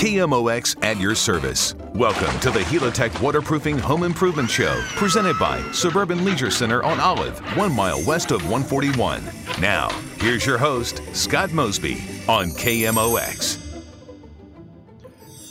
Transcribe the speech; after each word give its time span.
KMOX 0.00 0.82
at 0.82 0.98
your 0.98 1.14
service. 1.14 1.74
Welcome 1.92 2.40
to 2.40 2.50
the 2.50 2.60
Helitech 2.60 3.20
Waterproofing 3.20 3.78
Home 3.80 4.02
Improvement 4.02 4.48
Show, 4.48 4.82
presented 4.96 5.38
by 5.38 5.60
Suburban 5.72 6.24
Leisure 6.24 6.50
Center 6.50 6.82
on 6.82 6.98
Olive, 6.98 7.38
one 7.54 7.70
mile 7.76 8.02
west 8.04 8.30
of 8.30 8.40
141. 8.48 9.22
Now, 9.60 9.90
here's 10.18 10.46
your 10.46 10.56
host, 10.56 11.02
Scott 11.12 11.52
Mosby, 11.52 12.02
on 12.30 12.48
KMOX. 12.52 13.58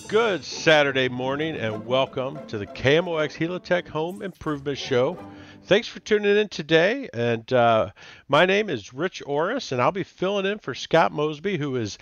Good 0.08 0.44
Saturday 0.44 1.10
morning, 1.10 1.56
and 1.56 1.86
welcome 1.86 2.40
to 2.48 2.58
the 2.58 2.66
KMOX 2.66 3.38
Helitech 3.38 3.88
Home 3.90 4.24
Improvement 4.24 4.80
Show. 4.80 5.16
Thanks 5.70 5.88
for 5.88 6.00
tuning 6.00 6.36
in 6.36 6.50
today. 6.50 7.10
And 7.14 7.54
uh, 7.54 7.92
my 8.28 8.48
name 8.48 8.72
is 8.72 8.92
Rich 8.92 9.22
Orris, 9.24 9.72
and 9.72 9.80
I'll 9.80 9.92
be 9.92 10.02
filling 10.02 10.48
in 10.48 10.58
for 10.58 10.74
Scott 10.74 11.12
Mosby, 11.12 11.60
who 11.60 11.76
is 11.76 12.00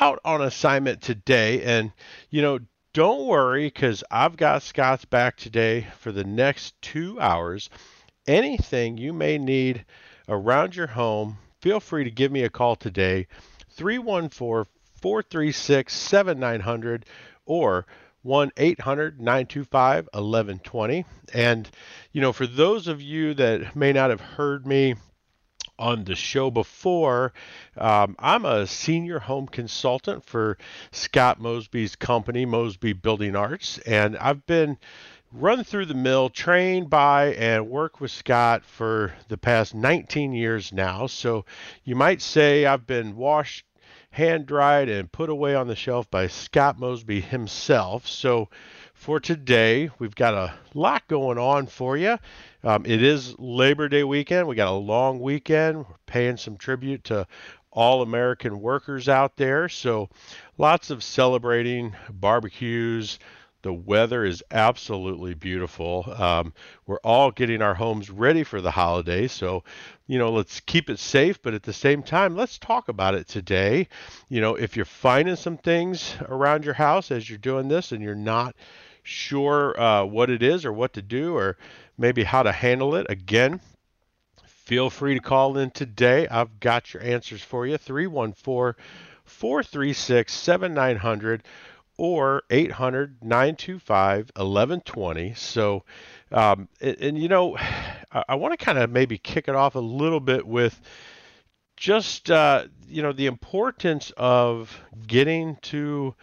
out 0.00 0.20
on 0.24 0.40
assignment 0.40 1.02
today. 1.02 1.62
And, 1.62 1.92
you 2.30 2.40
know, 2.40 2.60
don't 2.94 3.26
worry, 3.26 3.66
because 3.66 4.02
I've 4.10 4.38
got 4.38 4.62
Scott's 4.62 5.04
back 5.04 5.36
today 5.36 5.86
for 5.98 6.12
the 6.12 6.24
next 6.24 6.80
two 6.80 7.20
hours. 7.20 7.68
Anything 8.26 8.96
you 8.96 9.12
may 9.12 9.36
need 9.36 9.84
around 10.26 10.74
your 10.74 10.86
home, 10.86 11.36
feel 11.60 11.78
free 11.78 12.04
to 12.04 12.10
give 12.10 12.32
me 12.32 12.44
a 12.44 12.48
call 12.48 12.74
today, 12.74 13.26
314 13.68 14.64
436 15.02 15.92
7900 15.92 17.04
or 17.44 17.84
1 18.22 18.50
800 18.56 19.20
925 19.20 20.04
1120. 20.12 21.04
And, 21.32 21.70
you 22.12 22.20
know, 22.20 22.32
for 22.32 22.46
those 22.46 22.88
of 22.88 23.00
you 23.00 23.34
that 23.34 23.74
may 23.74 23.92
not 23.92 24.10
have 24.10 24.20
heard 24.20 24.66
me 24.66 24.94
on 25.78 26.04
the 26.04 26.14
show 26.14 26.50
before, 26.50 27.32
um, 27.78 28.14
I'm 28.18 28.44
a 28.44 28.66
senior 28.66 29.18
home 29.18 29.46
consultant 29.46 30.24
for 30.24 30.58
Scott 30.92 31.40
Mosby's 31.40 31.96
company, 31.96 32.44
Mosby 32.44 32.92
Building 32.92 33.34
Arts, 33.34 33.78
and 33.78 34.16
I've 34.18 34.44
been 34.46 34.76
run 35.32 35.64
through 35.64 35.86
the 35.86 35.94
mill, 35.94 36.28
trained 36.28 36.90
by 36.90 37.32
and 37.34 37.70
worked 37.70 38.00
with 38.00 38.10
Scott 38.10 38.64
for 38.64 39.14
the 39.28 39.38
past 39.38 39.74
19 39.74 40.32
years 40.32 40.72
now. 40.72 41.06
So 41.06 41.44
you 41.84 41.94
might 41.94 42.20
say 42.20 42.66
I've 42.66 42.86
been 42.86 43.16
washed 43.16 43.64
hand 44.10 44.46
dried 44.46 44.88
and 44.88 45.10
put 45.10 45.30
away 45.30 45.54
on 45.54 45.68
the 45.68 45.76
shelf 45.76 46.10
by 46.10 46.26
Scott 46.26 46.78
Mosby 46.78 47.20
himself. 47.20 48.06
So 48.06 48.48
for 48.94 49.20
today, 49.20 49.90
we've 49.98 50.14
got 50.14 50.34
a 50.34 50.54
lot 50.74 51.06
going 51.08 51.38
on 51.38 51.66
for 51.66 51.96
you. 51.96 52.18
Um, 52.62 52.84
it 52.84 53.02
is 53.02 53.38
Labor 53.38 53.88
Day 53.88 54.04
weekend. 54.04 54.46
We 54.46 54.56
got 54.56 54.68
a 54.68 54.72
long 54.72 55.20
weekend. 55.20 55.78
We're 55.78 55.84
paying 56.06 56.36
some 56.36 56.56
tribute 56.56 57.04
to 57.04 57.26
all 57.72 58.02
American 58.02 58.60
workers 58.60 59.08
out 59.08 59.36
there. 59.36 59.68
So 59.68 60.08
lots 60.58 60.90
of 60.90 61.02
celebrating, 61.02 61.94
barbecues, 62.10 63.18
the 63.62 63.72
weather 63.72 64.24
is 64.24 64.42
absolutely 64.50 65.34
beautiful. 65.34 66.12
Um, 66.16 66.52
we're 66.86 67.00
all 67.04 67.30
getting 67.30 67.60
our 67.60 67.74
homes 67.74 68.10
ready 68.10 68.42
for 68.42 68.60
the 68.60 68.70
holiday. 68.70 69.26
So, 69.26 69.64
you 70.06 70.18
know, 70.18 70.30
let's 70.30 70.60
keep 70.60 70.88
it 70.88 70.98
safe, 70.98 71.42
but 71.42 71.54
at 71.54 71.62
the 71.62 71.72
same 71.72 72.02
time, 72.02 72.36
let's 72.36 72.58
talk 72.58 72.88
about 72.88 73.14
it 73.14 73.28
today. 73.28 73.88
You 74.28 74.40
know, 74.40 74.54
if 74.54 74.76
you're 74.76 74.84
finding 74.84 75.36
some 75.36 75.58
things 75.58 76.14
around 76.22 76.64
your 76.64 76.74
house 76.74 77.10
as 77.10 77.28
you're 77.28 77.38
doing 77.38 77.68
this 77.68 77.92
and 77.92 78.02
you're 78.02 78.14
not 78.14 78.54
sure 79.02 79.78
uh, 79.80 80.04
what 80.04 80.30
it 80.30 80.42
is 80.42 80.64
or 80.64 80.72
what 80.72 80.94
to 80.94 81.02
do 81.02 81.36
or 81.36 81.56
maybe 81.98 82.24
how 82.24 82.42
to 82.42 82.52
handle 82.52 82.94
it, 82.94 83.06
again, 83.10 83.60
feel 84.46 84.88
free 84.88 85.14
to 85.14 85.20
call 85.20 85.58
in 85.58 85.70
today. 85.70 86.26
I've 86.28 86.60
got 86.60 86.94
your 86.94 87.02
answers 87.02 87.42
for 87.42 87.66
you 87.66 87.76
314 87.76 88.82
436 89.24 90.32
7900 90.32 91.42
or 92.00 92.44
800 92.48 93.22
925 93.22 94.30
1120. 94.34 95.34
So, 95.34 95.84
um, 96.32 96.66
and, 96.80 96.96
and, 96.98 97.18
you 97.18 97.28
know, 97.28 97.58
I, 98.12 98.24
I 98.30 98.34
want 98.36 98.58
to 98.58 98.64
kind 98.64 98.78
of 98.78 98.90
maybe 98.90 99.18
kick 99.18 99.48
it 99.48 99.54
off 99.54 99.74
a 99.74 99.80
little 99.80 100.18
bit 100.18 100.46
with 100.46 100.80
just, 101.76 102.30
uh, 102.30 102.64
you 102.88 103.02
know, 103.02 103.12
the 103.12 103.26
importance 103.26 104.12
of 104.16 104.80
getting 105.06 105.56
to 105.56 106.14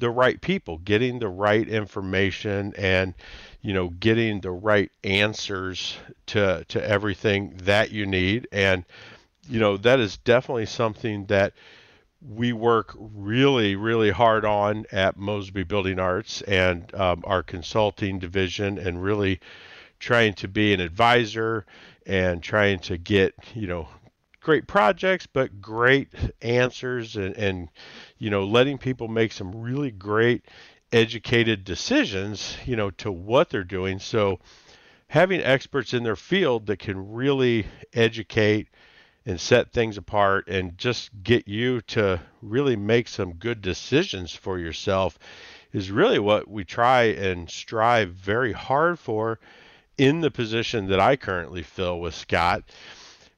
the 0.00 0.10
right 0.10 0.40
people, 0.40 0.78
getting 0.78 1.20
the 1.20 1.28
right 1.28 1.68
information, 1.68 2.74
and, 2.76 3.14
you 3.60 3.72
know, 3.72 3.88
getting 3.88 4.40
the 4.40 4.50
right 4.50 4.90
answers 5.04 5.96
to, 6.26 6.64
to 6.66 6.84
everything 6.84 7.54
that 7.62 7.92
you 7.92 8.04
need. 8.04 8.48
And, 8.50 8.84
you 9.48 9.60
know, 9.60 9.76
that 9.76 10.00
is 10.00 10.16
definitely 10.16 10.66
something 10.66 11.26
that 11.26 11.52
we 12.20 12.52
work 12.52 12.94
really, 12.98 13.76
really 13.76 14.10
hard 14.10 14.44
on 14.44 14.84
at 14.92 15.16
Mosby 15.16 15.64
Building 15.64 15.98
Arts 15.98 16.42
and 16.42 16.94
um, 16.94 17.22
our 17.24 17.42
consulting 17.42 18.18
division, 18.18 18.78
and 18.78 19.02
really 19.02 19.40
trying 19.98 20.34
to 20.34 20.48
be 20.48 20.72
an 20.72 20.80
advisor 20.80 21.66
and 22.06 22.42
trying 22.42 22.78
to 22.80 22.98
get 22.98 23.34
you 23.54 23.66
know 23.66 23.88
great 24.40 24.66
projects, 24.66 25.26
but 25.26 25.60
great 25.60 26.08
answers, 26.42 27.16
and, 27.16 27.36
and 27.36 27.68
you 28.18 28.30
know 28.30 28.44
letting 28.44 28.78
people 28.78 29.08
make 29.08 29.32
some 29.32 29.54
really 29.54 29.90
great 29.90 30.44
educated 30.92 31.64
decisions, 31.64 32.56
you 32.66 32.76
know, 32.76 32.90
to 32.90 33.12
what 33.12 33.48
they're 33.48 33.64
doing. 33.64 33.98
So 33.98 34.40
having 35.08 35.40
experts 35.40 35.94
in 35.94 36.02
their 36.02 36.16
field 36.16 36.66
that 36.66 36.78
can 36.78 37.12
really 37.12 37.66
educate 37.92 38.68
and 39.26 39.40
set 39.40 39.72
things 39.72 39.96
apart 39.96 40.48
and 40.48 40.76
just 40.78 41.10
get 41.22 41.46
you 41.46 41.80
to 41.82 42.20
really 42.42 42.76
make 42.76 43.08
some 43.08 43.34
good 43.34 43.60
decisions 43.60 44.34
for 44.34 44.58
yourself 44.58 45.18
is 45.72 45.90
really 45.90 46.18
what 46.18 46.48
we 46.48 46.64
try 46.64 47.02
and 47.04 47.50
strive 47.50 48.10
very 48.10 48.52
hard 48.52 48.98
for 48.98 49.38
in 49.98 50.20
the 50.20 50.30
position 50.30 50.86
that 50.88 50.98
I 50.98 51.16
currently 51.16 51.62
fill 51.62 52.00
with 52.00 52.14
Scott. 52.14 52.64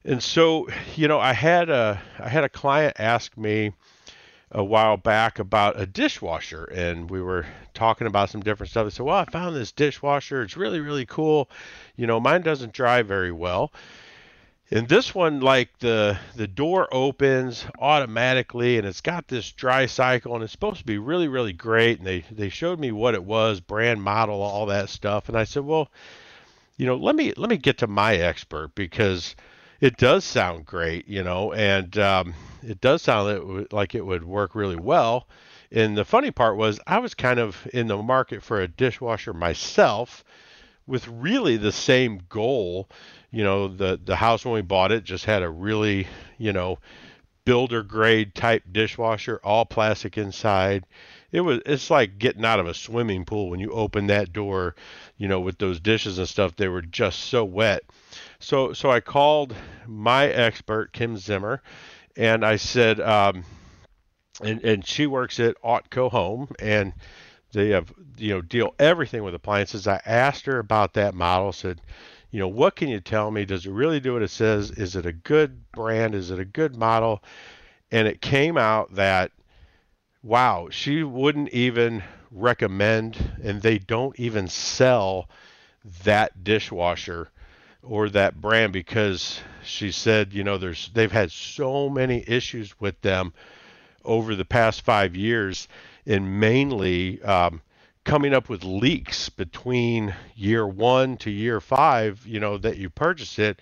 And 0.04 0.22
so, 0.22 0.68
you 0.96 1.08
know, 1.08 1.20
I 1.20 1.32
had 1.32 1.68
a 1.68 2.00
I 2.18 2.28
had 2.28 2.44
a 2.44 2.48
client 2.48 2.96
ask 2.98 3.36
me 3.36 3.72
a 4.50 4.62
while 4.62 4.96
back 4.96 5.38
about 5.38 5.80
a 5.80 5.86
dishwasher 5.86 6.64
and 6.64 7.10
we 7.10 7.22
were 7.22 7.46
talking 7.74 8.06
about 8.06 8.30
some 8.30 8.42
different 8.42 8.70
stuff. 8.70 8.86
I 8.86 8.90
said, 8.90 9.06
Well, 9.06 9.16
I 9.16 9.24
found 9.24 9.56
this 9.56 9.72
dishwasher. 9.72 10.42
It's 10.42 10.56
really, 10.56 10.80
really 10.80 11.06
cool. 11.06 11.48
You 11.96 12.06
know, 12.06 12.20
mine 12.20 12.42
doesn't 12.42 12.72
dry 12.72 13.02
very 13.02 13.32
well. 13.32 13.72
In 14.72 14.86
this 14.86 15.14
one, 15.14 15.40
like 15.40 15.80
the 15.80 16.18
the 16.34 16.46
door 16.46 16.88
opens 16.90 17.66
automatically, 17.78 18.78
and 18.78 18.86
it's 18.86 19.02
got 19.02 19.28
this 19.28 19.52
dry 19.52 19.84
cycle, 19.84 20.34
and 20.34 20.42
it's 20.42 20.52
supposed 20.52 20.78
to 20.78 20.86
be 20.86 20.96
really, 20.96 21.28
really 21.28 21.52
great. 21.52 21.98
And 21.98 22.06
they 22.06 22.24
they 22.30 22.48
showed 22.48 22.80
me 22.80 22.90
what 22.90 23.12
it 23.12 23.22
was, 23.22 23.60
brand, 23.60 24.02
model, 24.02 24.40
all 24.40 24.64
that 24.64 24.88
stuff, 24.88 25.28
and 25.28 25.36
I 25.36 25.44
said, 25.44 25.64
well, 25.64 25.90
you 26.78 26.86
know, 26.86 26.96
let 26.96 27.14
me 27.14 27.34
let 27.36 27.50
me 27.50 27.58
get 27.58 27.76
to 27.78 27.86
my 27.86 28.14
expert 28.14 28.74
because 28.74 29.36
it 29.82 29.98
does 29.98 30.24
sound 30.24 30.64
great, 30.64 31.06
you 31.06 31.22
know, 31.22 31.52
and 31.52 31.98
um, 31.98 32.32
it 32.62 32.80
does 32.80 33.02
sound 33.02 33.66
like 33.72 33.94
it 33.94 34.06
would 34.06 34.24
work 34.24 34.54
really 34.54 34.76
well. 34.76 35.28
And 35.70 35.98
the 35.98 36.06
funny 36.06 36.30
part 36.30 36.56
was, 36.56 36.80
I 36.86 36.98
was 36.98 37.12
kind 37.12 37.38
of 37.38 37.68
in 37.74 37.88
the 37.88 38.02
market 38.02 38.42
for 38.42 38.62
a 38.62 38.68
dishwasher 38.68 39.34
myself, 39.34 40.24
with 40.86 41.06
really 41.08 41.58
the 41.58 41.72
same 41.72 42.22
goal 42.30 42.88
you 43.32 43.42
know 43.42 43.66
the 43.68 43.98
the 44.04 44.16
house 44.16 44.44
when 44.44 44.54
we 44.54 44.62
bought 44.62 44.92
it 44.92 45.04
just 45.04 45.24
had 45.24 45.42
a 45.42 45.50
really 45.50 46.06
you 46.38 46.52
know 46.52 46.78
builder 47.44 47.82
grade 47.82 48.34
type 48.34 48.62
dishwasher 48.70 49.40
all 49.42 49.64
plastic 49.64 50.16
inside. 50.16 50.86
It 51.32 51.40
was 51.40 51.60
it's 51.66 51.90
like 51.90 52.18
getting 52.18 52.44
out 52.44 52.60
of 52.60 52.66
a 52.66 52.74
swimming 52.74 53.24
pool 53.24 53.50
when 53.50 53.58
you 53.58 53.72
open 53.72 54.06
that 54.08 54.32
door 54.32 54.76
you 55.16 55.26
know 55.26 55.40
with 55.40 55.58
those 55.58 55.80
dishes 55.80 56.18
and 56.18 56.28
stuff. 56.28 56.54
They 56.54 56.68
were 56.68 56.82
just 56.82 57.20
so 57.20 57.44
wet. 57.44 57.82
So 58.38 58.72
so 58.74 58.90
i 58.90 59.00
called 59.00 59.54
my 59.86 60.26
expert 60.26 60.92
kim 60.92 61.16
zimmer 61.16 61.62
and 62.16 62.44
i 62.44 62.56
said 62.56 63.00
um, 63.00 63.44
and 64.42 64.62
and 64.64 64.86
she 64.86 65.06
works 65.06 65.40
at 65.40 65.60
Autco 65.62 66.10
Home 66.10 66.48
and 66.58 66.92
they 67.52 67.70
have 67.70 67.92
you 68.16 68.30
know 68.30 68.40
deal 68.40 68.74
everything 68.78 69.22
with 69.22 69.34
appliances. 69.34 69.86
I 69.86 70.00
asked 70.04 70.46
her 70.46 70.58
about 70.58 70.94
that 70.94 71.14
model 71.14 71.52
said 71.52 71.80
you 72.32 72.38
know, 72.38 72.48
what 72.48 72.74
can 72.74 72.88
you 72.88 72.98
tell 72.98 73.30
me? 73.30 73.44
Does 73.44 73.66
it 73.66 73.70
really 73.70 74.00
do 74.00 74.14
what 74.14 74.22
it 74.22 74.30
says? 74.30 74.70
Is 74.70 74.96
it 74.96 75.04
a 75.04 75.12
good 75.12 75.70
brand? 75.70 76.14
Is 76.14 76.30
it 76.30 76.40
a 76.40 76.46
good 76.46 76.74
model? 76.74 77.22
And 77.92 78.08
it 78.08 78.22
came 78.22 78.56
out 78.56 78.94
that, 78.94 79.30
wow, 80.22 80.68
she 80.70 81.02
wouldn't 81.02 81.50
even 81.50 82.02
recommend, 82.30 83.18
and 83.44 83.60
they 83.60 83.76
don't 83.78 84.18
even 84.18 84.48
sell 84.48 85.28
that 86.04 86.42
dishwasher 86.42 87.28
or 87.82 88.08
that 88.08 88.40
brand 88.40 88.72
because 88.72 89.40
she 89.62 89.92
said, 89.92 90.32
you 90.32 90.42
know, 90.42 90.56
there's 90.56 90.90
they've 90.94 91.12
had 91.12 91.30
so 91.30 91.90
many 91.90 92.24
issues 92.26 92.80
with 92.80 92.98
them 93.02 93.34
over 94.06 94.34
the 94.34 94.44
past 94.44 94.80
five 94.80 95.14
years, 95.14 95.68
and 96.06 96.40
mainly 96.40 97.20
um, 97.22 97.60
coming 98.04 98.34
up 98.34 98.48
with 98.48 98.64
leaks 98.64 99.28
between 99.28 100.14
year 100.34 100.66
one 100.66 101.16
to 101.18 101.30
year 101.30 101.60
five, 101.60 102.26
you 102.26 102.40
know, 102.40 102.58
that 102.58 102.76
you 102.76 102.90
purchase 102.90 103.38
it, 103.38 103.60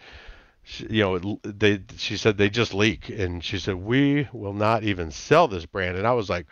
you 0.79 1.03
know, 1.03 1.41
they, 1.43 1.81
she 1.97 2.17
said 2.17 2.37
they 2.37 2.51
just 2.51 2.75
leak. 2.75 3.09
And 3.09 3.45
she 3.45 3.59
said, 3.59 3.77
we 3.77 4.29
will 4.33 4.55
not 4.55 4.83
even 4.83 5.11
sell 5.11 5.49
this 5.49 5.67
brand. 5.67 5.97
And 5.97 6.07
I 6.07 6.13
was 6.13 6.31
like, 6.31 6.47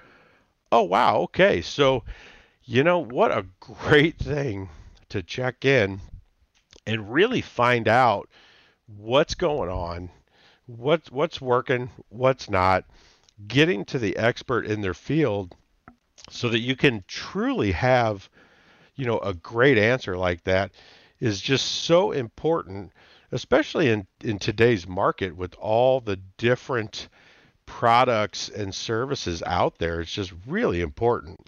oh 0.70 0.82
wow, 0.82 1.18
okay, 1.18 1.62
so 1.62 2.04
you 2.64 2.84
know 2.84 2.98
what 2.98 3.30
a 3.30 3.46
great 3.60 4.18
thing 4.18 4.68
to 5.08 5.22
check 5.22 5.64
in 5.64 6.00
and 6.86 7.12
really 7.12 7.40
find 7.40 7.88
out 7.88 8.28
what's 8.86 9.34
going 9.34 9.70
on, 9.70 10.10
what's 10.66 11.10
what's 11.10 11.40
working, 11.40 11.90
what's 12.10 12.50
not, 12.50 12.84
getting 13.46 13.84
to 13.86 13.98
the 13.98 14.16
expert 14.16 14.66
in 14.66 14.82
their 14.82 14.94
field 14.94 15.54
so 16.30 16.48
that 16.48 16.60
you 16.60 16.76
can 16.76 17.04
truly 17.06 17.72
have 17.72 18.28
you 18.96 19.06
know 19.06 19.18
a 19.18 19.34
great 19.34 19.78
answer 19.78 20.16
like 20.16 20.42
that 20.44 20.72
is 21.20 21.40
just 21.40 21.66
so 21.66 22.12
important 22.12 22.92
especially 23.32 23.88
in 23.88 24.06
in 24.22 24.38
today's 24.38 24.86
market 24.86 25.36
with 25.36 25.54
all 25.58 26.00
the 26.00 26.16
different 26.36 27.08
products 27.68 28.48
and 28.48 28.74
services 28.74 29.42
out 29.44 29.78
there. 29.78 30.00
It's 30.00 30.12
just 30.12 30.32
really 30.46 30.80
important. 30.80 31.38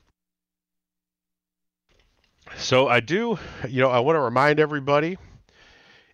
So 2.56 2.88
i 2.88 2.98
do 3.00 3.38
you 3.68 3.80
know 3.80 3.90
i 3.90 4.00
want 4.00 4.16
to 4.16 4.20
remind 4.20 4.58
everybody 4.58 5.18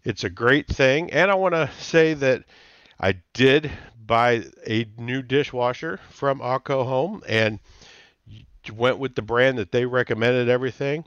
it's 0.05 0.23
a 0.23 0.31
great 0.31 0.69
thing. 0.69 1.11
And 1.11 1.31
i 1.31 1.35
want 1.35 1.55
to 1.55 1.71
say 1.81 2.15
that 2.15 2.45
i 3.01 3.15
did 3.33 3.71
buy 4.07 4.45
a 4.67 4.87
new 4.99 5.23
dishwasher 5.23 5.99
from 6.11 6.39
Autco 6.39 6.85
Home 6.85 7.23
and 7.27 7.59
went 8.71 8.99
with 8.99 9.15
the 9.15 9.23
brand 9.23 9.59
that 9.59 9.73
they 9.73 9.87
recommended 9.87 10.49
everything 10.49 11.05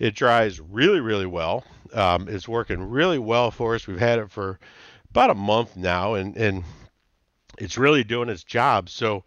it 0.00 0.14
dries 0.14 0.58
really, 0.58 0.98
really 0.98 1.26
well. 1.26 1.62
Um, 1.92 2.26
it's 2.26 2.48
working 2.48 2.82
really 2.82 3.18
well 3.18 3.50
for 3.50 3.74
us. 3.74 3.86
We've 3.86 4.00
had 4.00 4.18
it 4.18 4.30
for 4.30 4.58
about 5.10 5.30
a 5.30 5.34
month 5.34 5.76
now, 5.76 6.14
and 6.14 6.36
and 6.36 6.64
it's 7.58 7.76
really 7.76 8.02
doing 8.02 8.30
its 8.30 8.42
job. 8.42 8.88
So 8.88 9.24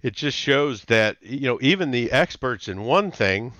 it 0.00 0.14
just 0.14 0.38
shows 0.38 0.84
that 0.84 1.16
you 1.20 1.48
know 1.48 1.58
even 1.60 1.90
the 1.90 2.12
experts 2.12 2.68
in 2.68 2.82
one 2.82 3.10
thing, 3.10 3.52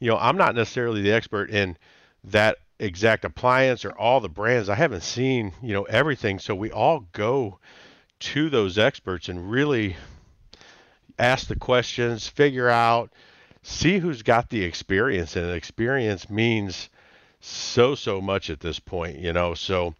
you 0.00 0.10
know, 0.10 0.18
I'm 0.18 0.36
not 0.36 0.56
necessarily 0.56 1.00
the 1.00 1.12
expert 1.12 1.48
in 1.48 1.78
that 2.24 2.58
exact 2.80 3.24
appliance 3.24 3.84
or 3.84 3.92
all 3.92 4.20
the 4.20 4.28
brands. 4.28 4.68
I 4.68 4.74
haven't 4.74 5.04
seen 5.04 5.52
you 5.62 5.74
know 5.74 5.84
everything, 5.84 6.40
so 6.40 6.56
we 6.56 6.72
all 6.72 7.06
go 7.12 7.60
to 8.18 8.50
those 8.50 8.78
experts 8.78 9.28
and 9.28 9.48
really 9.48 9.96
ask 11.18 11.48
the 11.48 11.56
questions, 11.56 12.26
figure 12.26 12.68
out 12.68 13.12
see 13.62 13.98
who's 13.98 14.22
got 14.22 14.50
the 14.50 14.62
experience. 14.62 15.36
And 15.36 15.50
experience 15.50 16.30
means 16.30 16.88
so 17.40 17.94
so 17.94 18.20
much 18.20 18.50
at 18.50 18.60
this 18.60 18.80
point 18.80 19.18
you 19.18 19.32
know? 19.32 19.54
So 19.54 19.94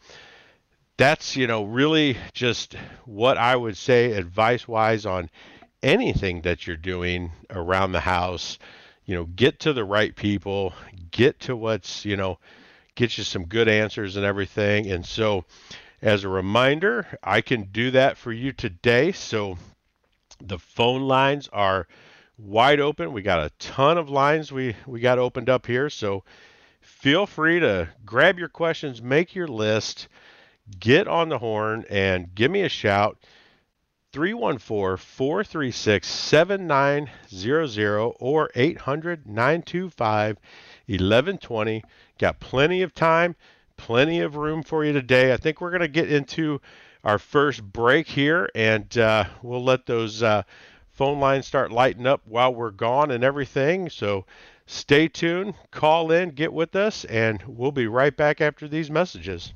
that's 0.96 1.36
you 1.36 1.46
know 1.46 1.64
really 1.64 2.16
just 2.32 2.74
what 3.04 3.38
i 3.38 3.54
would 3.54 3.76
say 3.76 4.12
advice 4.12 4.66
wise 4.66 5.06
on 5.06 5.30
anything 5.82 6.42
that 6.42 6.66
you're 6.66 6.76
doing 6.76 7.30
around 7.50 7.92
the 7.92 8.00
house. 8.00 8.58
You 9.04 9.14
know 9.14 9.24
get 9.24 9.60
to 9.60 9.72
the 9.72 9.84
right 9.84 10.14
people 10.14 10.74
get 11.10 11.40
to 11.40 11.56
what's 11.56 12.04
you 12.04 12.16
know 12.16 12.38
get 12.94 13.16
you 13.16 13.24
some 13.24 13.46
good 13.46 13.68
answers 13.68 14.16
and 14.16 14.24
everything. 14.24 14.90
And 14.90 15.06
so 15.06 15.44
as 16.02 16.24
a 16.24 16.28
reminder 16.28 17.06
i 17.22 17.40
can 17.40 17.62
do 17.72 17.90
that 17.92 18.16
for 18.16 18.32
you 18.32 18.52
today. 18.52 19.12
So 19.12 19.56
the 20.42 20.58
phone 20.58 21.02
lines 21.02 21.48
are 21.52 21.86
wide 22.38 22.80
open. 22.80 23.12
We 23.12 23.22
got 23.22 23.44
a 23.44 23.50
ton 23.58 23.98
of 23.98 24.08
lines 24.08 24.52
we, 24.52 24.76
we 24.86 25.00
got 25.00 25.18
opened 25.18 25.48
up 25.48 25.66
here. 25.66 25.90
So 25.90 26.24
feel 26.80 27.26
free 27.26 27.60
to 27.60 27.88
grab 28.04 28.38
your 28.38 28.48
questions, 28.48 29.02
make 29.02 29.34
your 29.34 29.48
list, 29.48 30.08
get 30.78 31.08
on 31.08 31.28
the 31.28 31.38
horn, 31.38 31.84
and 31.90 32.34
give 32.34 32.50
me 32.50 32.62
a 32.62 32.68
shout. 32.68 33.18
314 34.12 34.96
436 34.96 36.08
7900 36.08 38.12
or 38.18 38.50
800 38.54 39.26
925 39.26 40.38
1120. 40.86 41.84
Got 42.18 42.40
plenty 42.40 42.82
of 42.82 42.94
time, 42.94 43.36
plenty 43.76 44.20
of 44.20 44.36
room 44.36 44.62
for 44.62 44.82
you 44.82 44.94
today. 44.94 45.34
I 45.34 45.36
think 45.36 45.60
we're 45.60 45.70
going 45.70 45.82
to 45.82 45.88
get 45.88 46.10
into 46.10 46.62
our 47.04 47.18
first 47.18 47.62
break 47.62 48.08
here, 48.08 48.48
and 48.54 48.96
uh, 48.98 49.24
we'll 49.42 49.64
let 49.64 49.86
those. 49.86 50.22
Uh, 50.22 50.42
phone 50.98 51.20
lines 51.20 51.46
start 51.46 51.70
lighting 51.70 52.08
up 52.08 52.20
while 52.24 52.52
we're 52.52 52.72
gone 52.72 53.12
and 53.12 53.22
everything. 53.22 53.88
So 53.88 54.26
stay 54.66 55.06
tuned, 55.06 55.54
call 55.70 56.10
in, 56.10 56.30
get 56.30 56.52
with 56.52 56.74
us, 56.74 57.04
and 57.04 57.40
we'll 57.46 57.70
be 57.70 57.86
right 57.86 58.14
back 58.16 58.40
after 58.40 58.66
these 58.66 58.90
messages. 58.90 59.54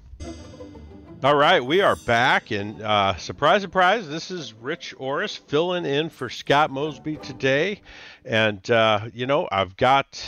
All 1.24 1.34
right, 1.34 1.64
we 1.64 1.80
are 1.80 1.96
back, 1.96 2.52
and 2.52 2.80
uh, 2.80 3.16
surprise, 3.16 3.62
surprise, 3.62 4.08
this 4.08 4.30
is 4.30 4.54
Rich 4.54 4.94
Orris 4.98 5.34
filling 5.34 5.84
in 5.84 6.10
for 6.10 6.28
Scott 6.28 6.70
Mosby 6.70 7.16
today. 7.16 7.80
And, 8.24 8.68
uh, 8.70 9.08
you 9.12 9.26
know, 9.26 9.48
I've 9.50 9.76
got 9.76 10.22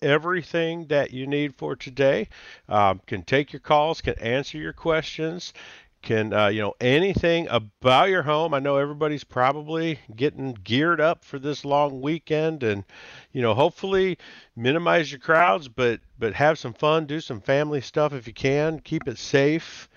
everything 0.00 0.86
that 0.86 1.12
you 1.12 1.26
need 1.26 1.56
for 1.56 1.74
today. 1.74 2.28
Um, 2.68 3.00
can 3.06 3.22
take 3.22 3.52
your 3.52 3.60
calls, 3.60 4.00
can 4.00 4.18
answer 4.20 4.56
your 4.56 4.72
questions, 4.72 5.52
can 6.02 6.32
uh, 6.32 6.48
you 6.48 6.60
know 6.60 6.74
anything 6.80 7.46
about 7.48 8.08
your 8.08 8.22
home. 8.22 8.54
I 8.54 8.58
know 8.58 8.76
everybody's 8.76 9.24
probably 9.24 9.98
getting 10.16 10.54
geared 10.64 11.00
up 11.00 11.24
for 11.24 11.38
this 11.38 11.64
long 11.64 12.00
weekend 12.00 12.62
and 12.62 12.84
you 13.32 13.42
know 13.42 13.54
hopefully 13.54 14.18
minimize 14.56 15.10
your 15.10 15.20
crowds 15.20 15.68
but 15.68 16.00
but 16.18 16.34
have 16.34 16.58
some 16.58 16.72
fun 16.72 17.06
do 17.06 17.20
some 17.20 17.40
family 17.40 17.80
stuff 17.80 18.12
if 18.12 18.26
you 18.26 18.32
can 18.32 18.80
keep 18.80 19.06
it 19.08 19.18
safe 19.18 19.88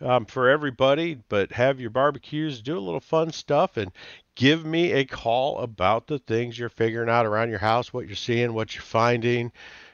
um, 0.00 0.24
for 0.24 0.48
everybody 0.48 1.18
but 1.28 1.52
have 1.52 1.80
your 1.80 1.90
barbecues 1.90 2.62
do 2.62 2.78
a 2.78 2.80
little 2.80 3.00
fun 3.00 3.30
stuff 3.30 3.76
and 3.76 3.92
give 4.34 4.64
me 4.64 4.92
a 4.92 5.04
call 5.04 5.58
about 5.58 6.06
the 6.06 6.18
things 6.18 6.58
you're 6.58 6.68
figuring 6.70 7.10
out 7.10 7.26
around 7.26 7.50
your 7.50 7.58
house 7.58 7.92
what 7.92 8.06
you're 8.06 8.16
seeing 8.16 8.54
what 8.54 8.74
you're 8.74 8.82
finding 8.82 9.52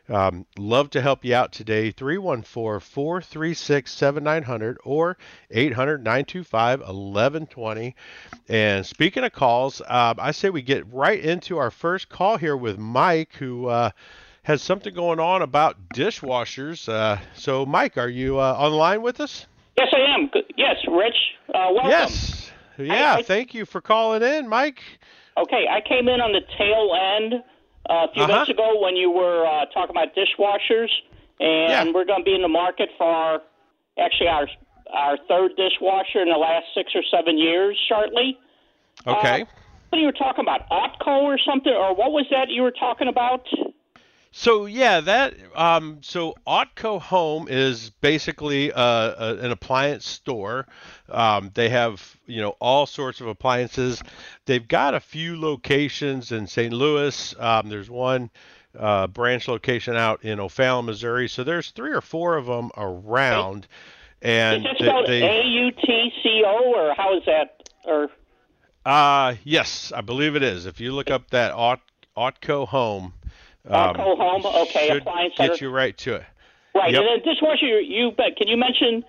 um, 0.08 0.46
love 0.56 0.90
to 0.90 1.02
help 1.02 1.24
you 1.24 1.34
out 1.34 1.52
today. 1.52 1.90
314 1.90 2.80
436 2.80 3.92
7900 3.92 4.78
or 4.84 5.16
800 5.50 5.98
925 6.04 6.80
1120. 6.80 7.94
And 8.48 8.86
speaking 8.86 9.24
of 9.24 9.32
calls, 9.32 9.80
uh, 9.80 10.14
I 10.18 10.30
say 10.30 10.50
we 10.50 10.62
get 10.62 10.92
right 10.92 11.18
into 11.18 11.58
our 11.58 11.70
first 11.70 12.08
call 12.08 12.36
here 12.36 12.56
with 12.56 12.78
Mike, 12.78 13.34
who 13.34 13.66
uh, 13.66 13.90
has 14.44 14.62
something 14.62 14.94
going 14.94 15.18
on 15.18 15.42
about 15.42 15.88
dishwashers. 15.88 16.88
Uh, 16.88 17.18
so, 17.34 17.66
Mike, 17.66 17.98
are 17.98 18.08
you 18.08 18.38
uh, 18.38 18.54
on 18.56 19.02
with 19.02 19.20
us? 19.20 19.46
Yes, 19.76 19.88
I 19.92 20.14
am. 20.14 20.30
Yes, 20.56 20.76
Rich. 20.88 21.16
Uh, 21.48 21.68
welcome. 21.72 21.90
Yes. 21.90 22.50
Yeah, 22.78 23.14
I, 23.14 23.18
I, 23.18 23.22
thank 23.22 23.54
you 23.54 23.64
for 23.64 23.80
calling 23.80 24.22
in, 24.22 24.48
Mike. 24.48 24.80
Okay, 25.36 25.66
I 25.68 25.86
came 25.86 26.08
in 26.08 26.20
on 26.20 26.32
the 26.32 26.42
tail 26.56 26.94
end 26.94 27.42
a 27.88 28.12
few 28.12 28.22
uh-huh. 28.22 28.32
minutes 28.32 28.50
ago 28.50 28.80
when 28.80 28.96
you 28.96 29.10
were 29.10 29.46
uh, 29.46 29.66
talking 29.66 29.90
about 29.90 30.14
dishwashers, 30.14 30.90
and 31.40 31.70
yeah. 31.70 31.84
we're 31.92 32.04
going 32.04 32.20
to 32.20 32.24
be 32.24 32.34
in 32.34 32.42
the 32.42 32.48
market 32.48 32.88
for 32.98 33.06
our, 33.06 33.42
actually 33.98 34.28
our 34.28 34.48
our 34.92 35.18
third 35.28 35.50
dishwasher 35.56 36.22
in 36.22 36.28
the 36.28 36.38
last 36.38 36.66
six 36.72 36.92
or 36.94 37.02
seven 37.10 37.38
years 37.38 37.76
shortly. 37.88 38.38
Okay. 39.06 39.42
Uh, 39.42 39.46
what 39.90 39.98
you 39.98 40.06
were 40.06 40.12
talking 40.12 40.44
about, 40.44 40.68
Autco 40.70 41.22
or 41.22 41.38
something, 41.38 41.72
or 41.72 41.94
what 41.94 42.12
was 42.12 42.26
that 42.30 42.50
you 42.50 42.62
were 42.62 42.70
talking 42.70 43.08
about? 43.08 43.46
So 44.38 44.66
yeah, 44.66 45.00
that 45.00 45.34
um, 45.54 46.00
so 46.02 46.34
Autco 46.46 47.00
Home 47.00 47.48
is 47.48 47.88
basically 48.02 48.68
a, 48.68 48.76
a, 48.76 49.36
an 49.40 49.50
appliance 49.50 50.06
store. 50.06 50.66
Um, 51.08 51.50
they 51.54 51.70
have 51.70 52.16
you 52.26 52.42
know 52.42 52.50
all 52.60 52.84
sorts 52.84 53.22
of 53.22 53.28
appliances. 53.28 54.02
They've 54.44 54.68
got 54.68 54.92
a 54.92 55.00
few 55.00 55.40
locations 55.40 56.32
in 56.32 56.46
St. 56.46 56.70
Louis. 56.70 57.34
Um, 57.40 57.70
there's 57.70 57.88
one 57.88 58.28
uh, 58.78 59.06
branch 59.06 59.48
location 59.48 59.96
out 59.96 60.22
in 60.22 60.38
O'Fallon, 60.38 60.84
Missouri. 60.84 61.28
So 61.28 61.42
there's 61.42 61.70
three 61.70 61.92
or 61.92 62.02
four 62.02 62.36
of 62.36 62.44
them 62.44 62.70
around. 62.76 63.66
And 64.20 64.66
is 64.66 64.72
it 64.72 64.78
spelled 64.80 65.08
A 65.08 65.46
U 65.46 65.70
T 65.70 66.12
C 66.22 66.42
O 66.46 66.74
or 66.76 66.94
how 66.94 67.16
is 67.16 67.24
that? 67.24 67.70
Or 67.86 68.10
uh 68.84 69.36
yes, 69.44 69.92
I 69.96 70.02
believe 70.02 70.36
it 70.36 70.42
is. 70.42 70.66
If 70.66 70.78
you 70.78 70.92
look 70.92 71.10
up 71.10 71.30
that 71.30 71.54
Aut- 71.54 71.80
Autco 72.14 72.68
Home 72.68 73.14
um, 73.68 73.94
home, 73.96 74.46
okay, 74.46 74.88
should 74.88 74.98
appliance 74.98 75.34
get 75.36 75.60
you 75.60 75.70
right 75.70 75.96
to 75.98 76.16
it. 76.16 76.24
Right, 76.74 76.92
yep. 76.92 77.02
and 77.02 77.24
then 77.24 77.34
dishwasher, 77.34 77.66
you, 77.66 77.78
you 77.78 78.10
bet. 78.12 78.36
can 78.36 78.48
you 78.48 78.56
mention? 78.56 79.04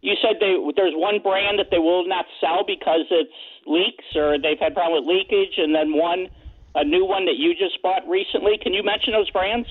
You 0.00 0.14
said 0.20 0.38
they, 0.40 0.56
there's 0.74 0.94
one 0.96 1.20
brand 1.22 1.60
that 1.60 1.70
they 1.70 1.78
will 1.78 2.06
not 2.06 2.26
sell 2.40 2.64
because 2.66 3.06
it's 3.10 3.30
leaks 3.66 4.04
or 4.16 4.36
they've 4.38 4.58
had 4.58 4.74
problem 4.74 5.04
with 5.04 5.08
leakage, 5.08 5.54
and 5.56 5.74
then 5.74 5.96
one, 5.96 6.28
a 6.74 6.84
new 6.84 7.04
one 7.04 7.26
that 7.26 7.36
you 7.36 7.54
just 7.54 7.80
bought 7.82 8.06
recently. 8.08 8.58
Can 8.58 8.74
you 8.74 8.82
mention 8.82 9.12
those 9.12 9.30
brands? 9.30 9.68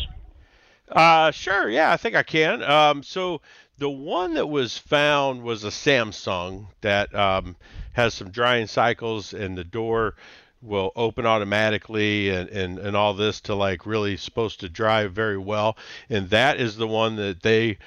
Uh, 0.90 1.32
sure. 1.32 1.70
Yeah, 1.70 1.92
I 1.92 1.98
think 1.98 2.16
I 2.16 2.24
can. 2.24 2.64
Um, 2.64 3.04
so 3.04 3.42
the 3.78 3.90
one 3.90 4.36
that 4.36 4.48
was 4.48 4.78
found 4.78 5.44
was 5.44 5.64
a 5.64 5.70
Samsung 5.70 6.68
that 6.82 7.14
um, 7.16 7.56
has 7.94 8.14
some 8.14 8.30
drying 8.30 8.68
cycles, 8.68 9.34
and 9.34 9.58
the 9.58 9.64
door 9.64 10.16
will 10.62 10.91
open 10.96 11.25
automatically 11.25 12.30
and, 12.30 12.50
and, 12.50 12.80
and 12.80 12.96
all 12.96 13.13
this 13.13 13.41
to 13.41 13.56
like 13.56 13.86
really 13.86 14.18
supposed 14.18 14.60
to 14.60 14.70
drive 14.70 15.13
very 15.13 15.38
well. 15.38 15.77
And 16.10 16.30
that 16.30 16.60
is 16.60 16.75
the 16.75 16.88
one 16.88 17.15
that 17.15 17.41
they, 17.41 17.77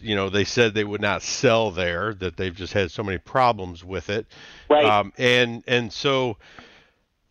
you 0.00 0.14
know, 0.14 0.28
they 0.28 0.44
said 0.44 0.74
they 0.74 0.84
would 0.84 1.00
not 1.00 1.22
sell 1.22 1.70
there, 1.70 2.14
that 2.14 2.36
they've 2.36 2.54
just 2.54 2.72
had 2.72 2.90
so 2.90 3.02
many 3.02 3.18
problems 3.18 3.82
with 3.82 4.10
it. 4.10 4.26
Right. 4.68 4.84
Um, 4.84 5.12
and, 5.16 5.64
and 5.66 5.92
so 5.92 6.36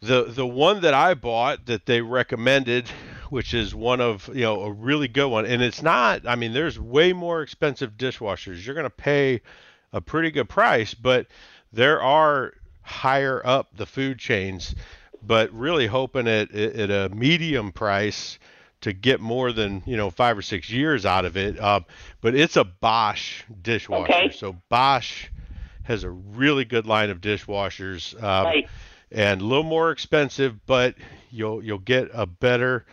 the 0.01 0.23
the 0.23 0.47
one 0.47 0.81
that 0.81 0.93
I 0.93 1.13
bought 1.13 1.65
that 1.65 1.85
they 1.85 2.01
recommended, 2.01 2.87
which 3.29 3.53
is 3.53 3.75
one 3.75 3.99
of 4.01 4.29
you 4.33 4.43
know 4.43 4.61
a 4.61 4.71
really 4.71 5.07
good 5.07 5.27
one, 5.27 5.45
and 5.45 5.61
it's 5.61 5.81
not. 5.81 6.25
I 6.25 6.35
mean, 6.35 6.53
there's 6.53 6.79
way 6.79 7.13
more 7.13 7.41
expensive 7.41 7.97
dishwashers. 7.97 8.65
You're 8.65 8.75
going 8.75 8.85
to 8.85 8.89
pay 8.89 9.41
a 9.91 9.99
pretty 9.99 10.31
good 10.31 10.47
price, 10.47 10.93
but 10.93 11.27
there 11.73 12.01
are 12.01 12.53
higher 12.89 13.45
up 13.45 13.75
the 13.75 13.85
food 13.85 14.19
chains, 14.19 14.75
but 15.25 15.51
really 15.53 15.87
hoping 15.87 16.27
at 16.27 16.53
at 16.53 16.89
a 16.89 17.09
medium 17.15 17.71
price 17.71 18.39
to 18.81 18.93
get 18.93 19.19
more 19.19 19.51
than 19.51 19.83
you 19.85 19.97
know 19.97 20.09
five 20.09 20.37
or 20.37 20.41
six 20.41 20.69
years 20.69 21.05
out 21.05 21.25
of 21.25 21.37
it. 21.37 21.59
Uh, 21.59 21.81
but 22.21 22.35
it's 22.35 22.57
a 22.57 22.63
Bosch 22.63 23.43
dishwasher, 23.61 24.13
okay. 24.13 24.29
so 24.31 24.55
Bosch 24.69 25.27
has 25.83 26.03
a 26.03 26.09
really 26.09 26.65
good 26.65 26.85
line 26.85 27.09
of 27.09 27.21
dishwashers. 27.21 28.15
Um, 28.21 28.45
right 28.45 28.69
and 29.11 29.41
a 29.41 29.45
little 29.45 29.63
more 29.63 29.91
expensive, 29.91 30.65
but 30.65 30.95
you'll 31.31 31.63
you'll 31.63 31.79
get 31.79 32.09
a 32.13 32.25
better 32.25 32.85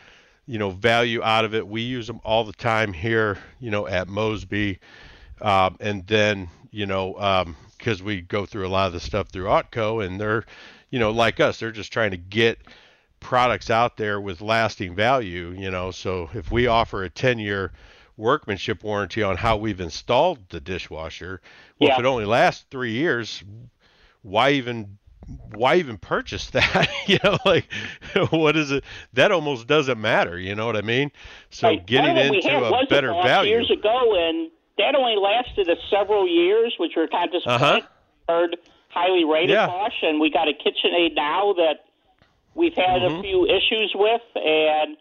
you 0.47 0.59
know 0.59 0.71
value 0.71 1.23
out 1.23 1.45
of 1.45 1.55
it. 1.55 1.67
We 1.67 1.83
use 1.83 2.07
them 2.07 2.21
all 2.25 2.45
the 2.45 2.53
time 2.53 2.93
here, 2.93 3.39
you 3.61 3.71
know, 3.71 3.87
at 3.87 4.09
Mosby, 4.09 4.79
um, 5.41 5.77
and 5.81 6.07
then 6.07 6.49
you 6.71 6.87
know 6.87 7.17
because 7.79 8.03
we 8.03 8.21
go 8.21 8.47
through 8.47 8.67
a 8.67 8.69
lot 8.69 8.87
of 8.87 8.93
the 8.93 9.01
stuff 9.01 9.29
through 9.29 9.45
Autco, 9.45 10.05
and 10.05 10.21
they're 10.21 10.45
you 10.91 10.99
know 10.99 11.11
like 11.11 11.41
us, 11.41 11.61
they're 11.61 11.73
just 11.73 11.93
trying 11.93 12.11
to 12.13 12.17
get 12.17 12.59
products 13.21 13.71
out 13.71 13.97
there 13.97 14.21
with 14.21 14.41
lasting 14.41 14.95
value. 14.95 15.55
You 15.57 15.71
know, 15.71 15.91
so 15.91 16.31
if 16.35 16.51
we 16.51 16.67
offer 16.67 17.05
a 17.05 17.11
10 17.11 17.39
year 17.39 17.73
workmanship 18.17 18.83
warranty 18.83 19.23
on 19.23 19.37
how 19.37 19.57
we've 19.57 19.81
installed 19.81 20.39
the 20.49 20.61
dishwasher, 20.61 21.41
well, 21.79 21.89
yeah. 21.89 21.95
if 21.95 22.01
it 22.01 22.07
only 22.07 22.25
lasts 22.25 22.65
three 22.71 22.93
years, 22.93 23.43
why 24.23 24.51
even 24.51 24.99
why 25.55 25.77
even 25.77 25.99
purchase 25.99 26.51
that? 26.51 26.89
you 27.07 27.19
know, 27.23 27.39
like 27.45 27.69
what 28.31 28.57
is 28.57 28.71
it? 28.71 28.85
That 29.13 29.33
almost 29.33 29.67
doesn't 29.67 30.01
matter. 30.01 30.39
You 30.39 30.55
know 30.55 30.67
what 30.67 30.77
I 30.77 30.83
mean? 30.83 31.11
So 31.51 31.69
right. 31.69 31.87
getting 31.87 32.17
into 32.17 32.65
a 32.65 32.87
better 32.87 33.13
value. 33.13 33.51
Years 33.51 33.71
ago, 33.71 34.15
and 34.17 34.51
that 34.79 34.95
only 34.95 35.17
lasted 35.17 35.69
a 35.69 35.77
several 35.91 36.29
years, 36.29 36.75
which 36.79 36.93
were 36.97 37.09
kind 37.09 37.35
of 37.35 37.43
uh-huh. 37.47 37.81
heard 38.29 38.57
highly 38.89 39.25
rated 39.25 39.51
yeah. 39.51 39.67
Bosch, 39.67 40.03
and 40.03 40.21
we 40.21 40.31
got 40.31 40.49
a 40.49 40.53
KitchenAid 40.53 41.15
now 41.15 41.53
that 41.55 41.85
we've 42.55 42.75
had 42.75 43.03
mm-hmm. 43.03 43.17
a 43.17 43.23
few 43.23 43.47
issues 43.47 43.93
with, 43.95 44.23
and 44.35 44.97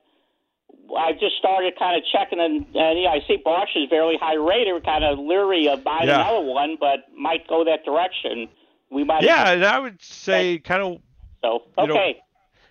I 0.98 1.14
just 1.14 1.38
started 1.38 1.74
kind 1.80 1.98
of 1.98 2.04
checking, 2.12 2.40
and, 2.40 2.66
and 2.76 3.02
yeah, 3.02 3.10
I 3.10 3.22
see 3.28 3.38
Bosch 3.44 3.70
is 3.76 3.90
very 3.90 4.18
high 4.18 4.36
rated. 4.36 4.74
We're 4.74 4.82
kind 4.82 5.04
of 5.04 5.18
leery 5.20 5.68
of 5.68 5.84
buying 5.84 6.08
yeah. 6.08 6.22
another 6.22 6.46
one, 6.46 6.78
but 6.80 7.06
might 7.18 7.48
go 7.48 7.64
that 7.64 7.86
direction 7.86 8.50
we 8.92 9.04
might. 9.04 9.24
Yeah, 9.24 9.52
and 9.52 9.66
I 9.66 9.80
would 9.80 10.02
say 10.02 10.60
kind 10.60 10.84
of. 10.84 11.02
So 11.42 11.64
okay. 11.78 12.22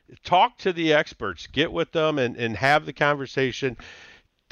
Know, 0.09 0.17
talk 0.25 0.59
to 0.59 0.73
the 0.73 0.93
experts, 0.93 1.47
get 1.47 1.73
with 1.73 1.93
them, 1.93 2.19
and 2.19 2.37
and 2.37 2.57
have 2.57 2.87
the 2.87 2.93
conversation. 2.93 3.77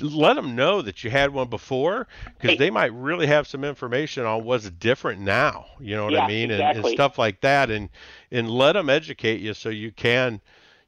Let 0.02 0.34
them 0.34 0.56
know 0.56 0.82
that 0.82 1.04
you 1.04 1.10
had 1.10 1.32
one 1.32 1.48
before, 1.48 2.08
because 2.38 2.58
they 2.58 2.70
might 2.70 2.92
really 2.92 3.26
have 3.26 3.46
some 3.46 3.64
information 3.64 4.24
on 4.24 4.44
what's 4.44 4.68
different 4.70 5.20
now. 5.20 5.66
You 5.80 5.96
know 5.96 6.04
what 6.04 6.12
yeah, 6.12 6.24
I 6.24 6.28
mean, 6.28 6.50
exactly. 6.50 6.78
and, 6.78 6.86
and 6.86 6.94
stuff 6.94 7.18
like 7.18 7.40
that, 7.42 7.70
and 7.70 7.88
and 8.30 8.50
let 8.50 8.72
them 8.72 8.90
educate 8.90 9.40
you 9.40 9.54
so 9.54 9.68
you 9.68 9.92
can, 9.92 10.40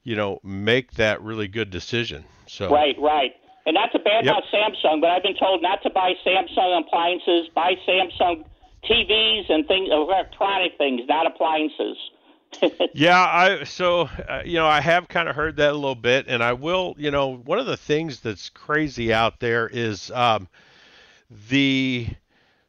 you 0.02 0.16
know, 0.16 0.40
make 0.42 0.92
that 0.94 1.23
really 1.23 1.49
good 1.49 1.71
decision. 1.71 2.25
So 2.47 2.71
right, 2.71 2.97
right. 3.00 3.33
And 3.66 3.75
not 3.75 3.92
to 3.92 3.99
bad 3.99 4.26
yep. 4.26 4.35
about 4.35 4.44
Samsung, 4.52 5.00
but 5.00 5.11
I've 5.11 5.23
been 5.23 5.37
told 5.37 5.62
not 5.62 5.83
to 5.85 5.90
buy 5.90 6.12
Samsung 6.26 6.83
appliances. 6.87 7.49
Buy 7.54 7.75
Samsung 7.88 8.44
TVs 8.85 9.50
and 9.50 9.66
things, 9.66 9.88
electronic 9.90 10.76
things, 10.76 11.02
not 11.09 11.26
appliances. 11.26 11.97
yeah, 12.94 13.18
I 13.18 13.64
so 13.64 14.02
uh, 14.02 14.42
you 14.44 14.54
know 14.54 14.66
I 14.66 14.80
have 14.80 15.08
kind 15.08 15.28
of 15.28 15.37
heard 15.37 15.56
that 15.56 15.70
a 15.70 15.75
little 15.75 15.94
bit, 15.94 16.26
and 16.28 16.42
I 16.42 16.52
will. 16.52 16.94
You 16.99 17.11
know, 17.11 17.37
one 17.37 17.58
of 17.58 17.66
the 17.66 17.76
things 17.76 18.20
that's 18.20 18.49
crazy 18.50 19.12
out 19.12 19.40
there 19.40 19.68
is 19.68 20.11
um, 20.11 20.49
the 21.49 22.08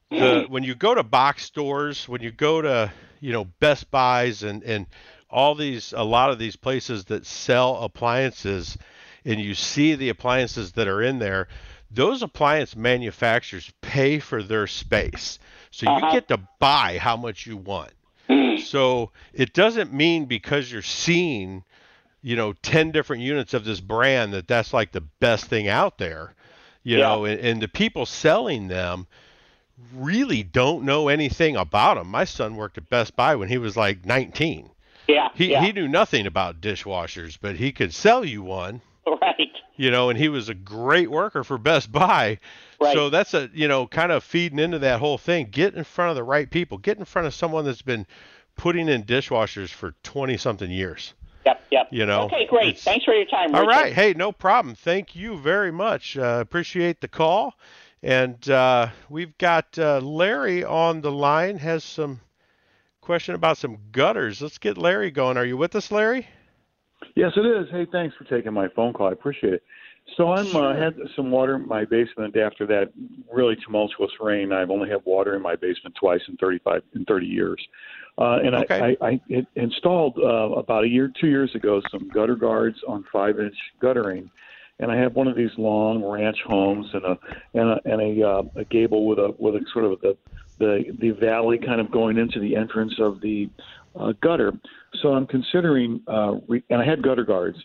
the 0.09 0.45
when 0.49 0.63
you 0.63 0.75
go 0.75 0.95
to 0.95 1.03
box 1.03 1.43
stores, 1.43 2.07
when 2.07 2.21
you 2.21 2.31
go 2.31 2.61
to 2.61 2.91
you 3.19 3.31
know 3.31 3.45
Best 3.45 3.91
Buys 3.91 4.43
and 4.43 4.63
and 4.63 4.87
all 5.29 5.55
these 5.55 5.93
a 5.95 6.03
lot 6.03 6.29
of 6.29 6.39
these 6.39 6.55
places 6.55 7.05
that 7.05 7.25
sell 7.25 7.77
appliances, 7.77 8.77
and 9.23 9.39
you 9.39 9.53
see 9.53 9.95
the 9.95 10.09
appliances 10.09 10.73
that 10.73 10.87
are 10.87 11.01
in 11.01 11.19
there. 11.19 11.47
Those 11.91 12.23
appliance 12.23 12.75
manufacturers 12.75 13.71
pay 13.81 14.19
for 14.19 14.43
their 14.43 14.67
space. 14.67 15.39
So 15.71 15.85
you 15.85 15.95
uh-huh. 15.95 16.11
get 16.11 16.27
to 16.29 16.39
buy 16.59 16.97
how 16.97 17.15
much 17.15 17.45
you 17.45 17.57
want. 17.57 17.91
So 18.65 19.11
it 19.33 19.53
doesn't 19.53 19.93
mean 19.93 20.25
because 20.25 20.71
you're 20.71 20.81
seeing, 20.81 21.63
you 22.21 22.35
know, 22.35 22.53
10 22.53 22.91
different 22.91 23.23
units 23.23 23.53
of 23.53 23.65
this 23.65 23.79
brand 23.79 24.33
that 24.33 24.47
that's 24.47 24.73
like 24.73 24.91
the 24.91 25.01
best 25.01 25.45
thing 25.45 25.67
out 25.67 25.97
there, 25.97 26.33
you 26.83 26.97
yeah. 26.97 27.03
know, 27.03 27.25
and, 27.25 27.39
and 27.39 27.61
the 27.61 27.67
people 27.67 28.05
selling 28.05 28.67
them 28.67 29.07
really 29.93 30.43
don't 30.43 30.83
know 30.83 31.07
anything 31.07 31.55
about 31.55 31.95
them. 31.95 32.07
My 32.07 32.25
son 32.25 32.55
worked 32.55 32.77
at 32.77 32.89
Best 32.89 33.15
Buy 33.15 33.35
when 33.35 33.49
he 33.49 33.57
was 33.57 33.75
like 33.75 34.05
19. 34.05 34.69
Yeah. 35.07 35.29
He, 35.35 35.51
yeah. 35.51 35.63
he 35.63 35.71
knew 35.71 35.87
nothing 35.87 36.25
about 36.25 36.61
dishwashers, 36.61 37.37
but 37.39 37.55
he 37.55 37.71
could 37.71 37.93
sell 37.93 38.25
you 38.25 38.41
one. 38.43 38.81
Right. 39.05 39.51
You 39.75 39.91
know, 39.91 40.09
and 40.09 40.17
he 40.17 40.29
was 40.29 40.49
a 40.49 40.53
great 40.53 41.11
worker 41.11 41.43
for 41.43 41.57
Best 41.57 41.91
Buy. 41.91 42.39
Right. 42.79 42.93
So 42.93 43.09
that's 43.09 43.33
a 43.33 43.49
you 43.53 43.67
know 43.67 43.87
kind 43.87 44.11
of 44.11 44.23
feeding 44.23 44.59
into 44.59 44.79
that 44.79 44.99
whole 44.99 45.17
thing. 45.17 45.47
Get 45.51 45.75
in 45.75 45.83
front 45.83 46.09
of 46.09 46.15
the 46.15 46.23
right 46.23 46.49
people. 46.49 46.77
Get 46.77 46.97
in 46.97 47.05
front 47.05 47.27
of 47.27 47.33
someone 47.33 47.65
that's 47.65 47.81
been 47.81 48.07
putting 48.55 48.89
in 48.89 49.03
dishwashers 49.03 49.69
for 49.69 49.93
20 50.03 50.37
something 50.37 50.71
years. 50.71 51.13
Yep, 51.45 51.65
yep. 51.71 51.87
You 51.91 52.05
know. 52.05 52.23
Okay, 52.23 52.47
great. 52.47 52.79
Thanks 52.79 53.05
for 53.05 53.13
your 53.13 53.25
time. 53.25 53.53
All 53.53 53.61
Richard. 53.61 53.79
right. 53.79 53.93
Hey, 53.93 54.13
no 54.13 54.31
problem. 54.31 54.75
Thank 54.75 55.15
you 55.15 55.37
very 55.37 55.71
much. 55.71 56.17
Uh, 56.17 56.39
appreciate 56.41 57.01
the 57.01 57.07
call. 57.07 57.53
And 58.01 58.49
uh, 58.49 58.89
we've 59.09 59.37
got 59.37 59.77
uh, 59.77 59.99
Larry 59.99 60.63
on 60.63 61.01
the 61.01 61.11
line. 61.11 61.57
Has 61.57 61.83
some 61.83 62.21
question 63.01 63.35
about 63.35 63.57
some 63.57 63.77
gutters. 63.91 64.41
Let's 64.41 64.57
get 64.57 64.77
Larry 64.77 65.11
going. 65.11 65.37
Are 65.37 65.45
you 65.45 65.57
with 65.57 65.75
us, 65.75 65.91
Larry? 65.91 66.27
Yes, 67.15 67.31
it 67.35 67.45
is. 67.45 67.67
Hey, 67.71 67.85
thanks 67.91 68.15
for 68.15 68.23
taking 68.25 68.53
my 68.53 68.67
phone 68.75 68.93
call. 68.93 69.09
I 69.09 69.11
appreciate 69.11 69.53
it. 69.53 69.63
So 70.17 70.31
I'm 70.31 70.55
uh, 70.55 70.75
had 70.75 70.95
some 71.15 71.31
water 71.31 71.55
in 71.55 71.67
my 71.67 71.83
basement 71.83 72.37
after 72.37 72.67
that 72.67 72.93
really 73.31 73.55
tumultuous 73.65 74.11
rain. 74.19 74.51
I've 74.53 74.69
only 74.69 74.89
had 74.89 75.01
water 75.03 75.35
in 75.35 75.41
my 75.41 75.55
basement 75.55 75.95
twice 75.99 76.21
in 76.27 76.37
35 76.37 76.83
in 76.93 77.05
30 77.05 77.25
years, 77.25 77.59
uh, 78.17 78.39
and 78.43 78.55
okay. 78.55 78.95
I, 79.01 79.07
I, 79.07 79.21
I 79.29 79.47
installed 79.55 80.17
uh, 80.17 80.55
about 80.55 80.85
a 80.85 80.87
year, 80.87 81.11
two 81.19 81.27
years 81.27 81.53
ago, 81.53 81.81
some 81.91 82.07
gutter 82.07 82.35
guards 82.35 82.77
on 82.87 83.03
five-inch 83.11 83.55
guttering, 83.79 84.29
and 84.79 84.91
I 84.91 84.97
have 84.97 85.15
one 85.15 85.27
of 85.27 85.35
these 85.35 85.51
long 85.57 86.03
ranch 86.03 86.37
homes 86.45 86.87
and 86.93 87.03
a 87.03 87.19
and 87.53 87.69
a 87.69 87.79
and 87.85 88.01
a, 88.01 88.27
uh, 88.27 88.43
a 88.55 88.65
gable 88.65 89.05
with 89.05 89.19
a 89.19 89.33
with 89.37 89.55
a 89.55 89.65
sort 89.73 89.85
of 89.85 89.99
the 90.01 90.17
the 90.59 90.95
the 90.99 91.11
valley 91.11 91.57
kind 91.57 91.81
of 91.81 91.91
going 91.91 92.17
into 92.17 92.39
the 92.39 92.55
entrance 92.55 92.93
of 92.99 93.19
the 93.21 93.49
uh, 93.99 94.13
gutter. 94.21 94.53
So 95.01 95.13
I'm 95.13 95.27
considering, 95.27 96.01
uh, 96.07 96.35
re- 96.47 96.63
and 96.69 96.81
I 96.81 96.85
had 96.85 97.01
gutter 97.01 97.25
guards. 97.25 97.57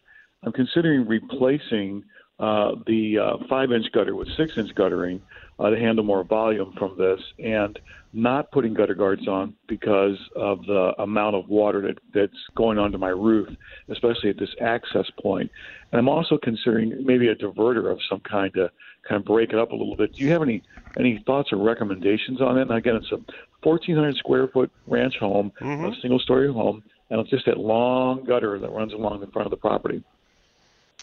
I'm 0.43 0.53
considering 0.53 1.07
replacing 1.07 2.05
uh, 2.39 2.73
the 2.87 3.19
uh, 3.19 3.37
five 3.49 3.71
inch 3.71 3.87
gutter 3.93 4.15
with 4.17 4.29
six 4.37 4.57
inch 4.57 4.75
guttering 4.75 5.21
uh, 5.61 5.71
to 5.71 5.79
handle 5.79 6.05
more 6.05 6.25
volume 6.25 6.75
from 6.79 6.97
this, 6.97 7.21
and 7.39 7.79
not 8.13 8.51
putting 8.51 8.75
gutter 8.75 8.95
guards 8.95 9.29
on 9.29 9.55
because 9.69 10.17
of 10.35 10.65
the 10.67 10.95
amount 10.99 11.37
of 11.37 11.49
water 11.49 11.81
that, 11.83 11.99
that's 12.13 12.49
going 12.57 12.79
onto 12.79 12.99
my 12.99 13.11
roof, 13.11 13.49
especially 13.89 14.31
at 14.31 14.39
this 14.39 14.55
access 14.61 15.09
point. 15.23 15.51
And 15.93 15.99
I'm 15.99 16.09
also 16.09 16.39
considering 16.39 17.05
maybe 17.05 17.29
a 17.29 17.37
diverter 17.37 17.93
of 17.93 17.99
some 18.09 18.21
kind 18.21 18.53
to 18.55 18.71
kind 19.07 19.21
of 19.21 19.25
break 19.25 19.51
it 19.51 19.59
up 19.59 19.71
a 19.71 19.77
little 19.77 19.97
bit. 19.97 20.15
Do 20.15 20.25
you 20.25 20.31
have 20.31 20.43
any 20.43 20.63
any 20.99 21.23
thoughts 21.25 21.53
or 21.53 21.59
recommendations 21.59 22.41
on 22.41 22.59
it? 22.59 22.63
And 22.63 22.73
again, 22.73 22.97
it's 22.97 23.13
a 23.13 23.21
1,400 23.63 24.17
square 24.17 24.49
foot 24.49 24.71
ranch 24.87 25.17
home, 25.19 25.53
mm-hmm. 25.61 25.85
a 25.85 25.95
single 26.01 26.19
story 26.19 26.53
home, 26.53 26.83
and 27.11 27.21
it's 27.21 27.31
just 27.31 27.47
that 27.47 27.59
long 27.59 28.25
gutter 28.25 28.59
that 28.59 28.73
runs 28.73 28.93
along 28.93 29.21
the 29.21 29.27
front 29.29 29.47
of 29.47 29.51
the 29.51 29.57
property. 29.57 30.03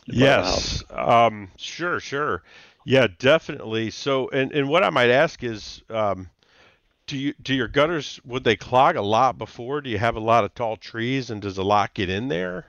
Yes. 0.07 0.83
Um, 0.89 1.49
sure, 1.57 1.99
sure. 1.99 2.43
Yeah, 2.88 3.08
definitely. 3.20 3.89
So, 3.89 4.29
and, 4.29 4.53
and 4.53 4.70
what 4.70 4.82
I 4.82 4.89
might 4.91 5.10
ask 5.10 5.44
is, 5.44 5.84
um, 5.89 6.29
do 7.06 7.17
you 7.17 7.34
do 7.41 7.53
your 7.53 7.67
gutters 7.67 8.22
would 8.24 8.46
they 8.46 8.56
clog 8.56 8.96
a 8.96 9.01
lot 9.01 9.38
before? 9.38 9.82
Do 9.82 9.89
you 9.89 9.98
have 9.98 10.15
a 10.15 10.22
lot 10.22 10.46
of 10.46 10.53
tall 10.56 10.77
trees, 10.77 11.29
and 11.29 11.41
does 11.41 11.58
a 11.58 11.63
lot 11.63 11.94
get 11.94 12.10
in 12.10 12.29
there? 12.29 12.67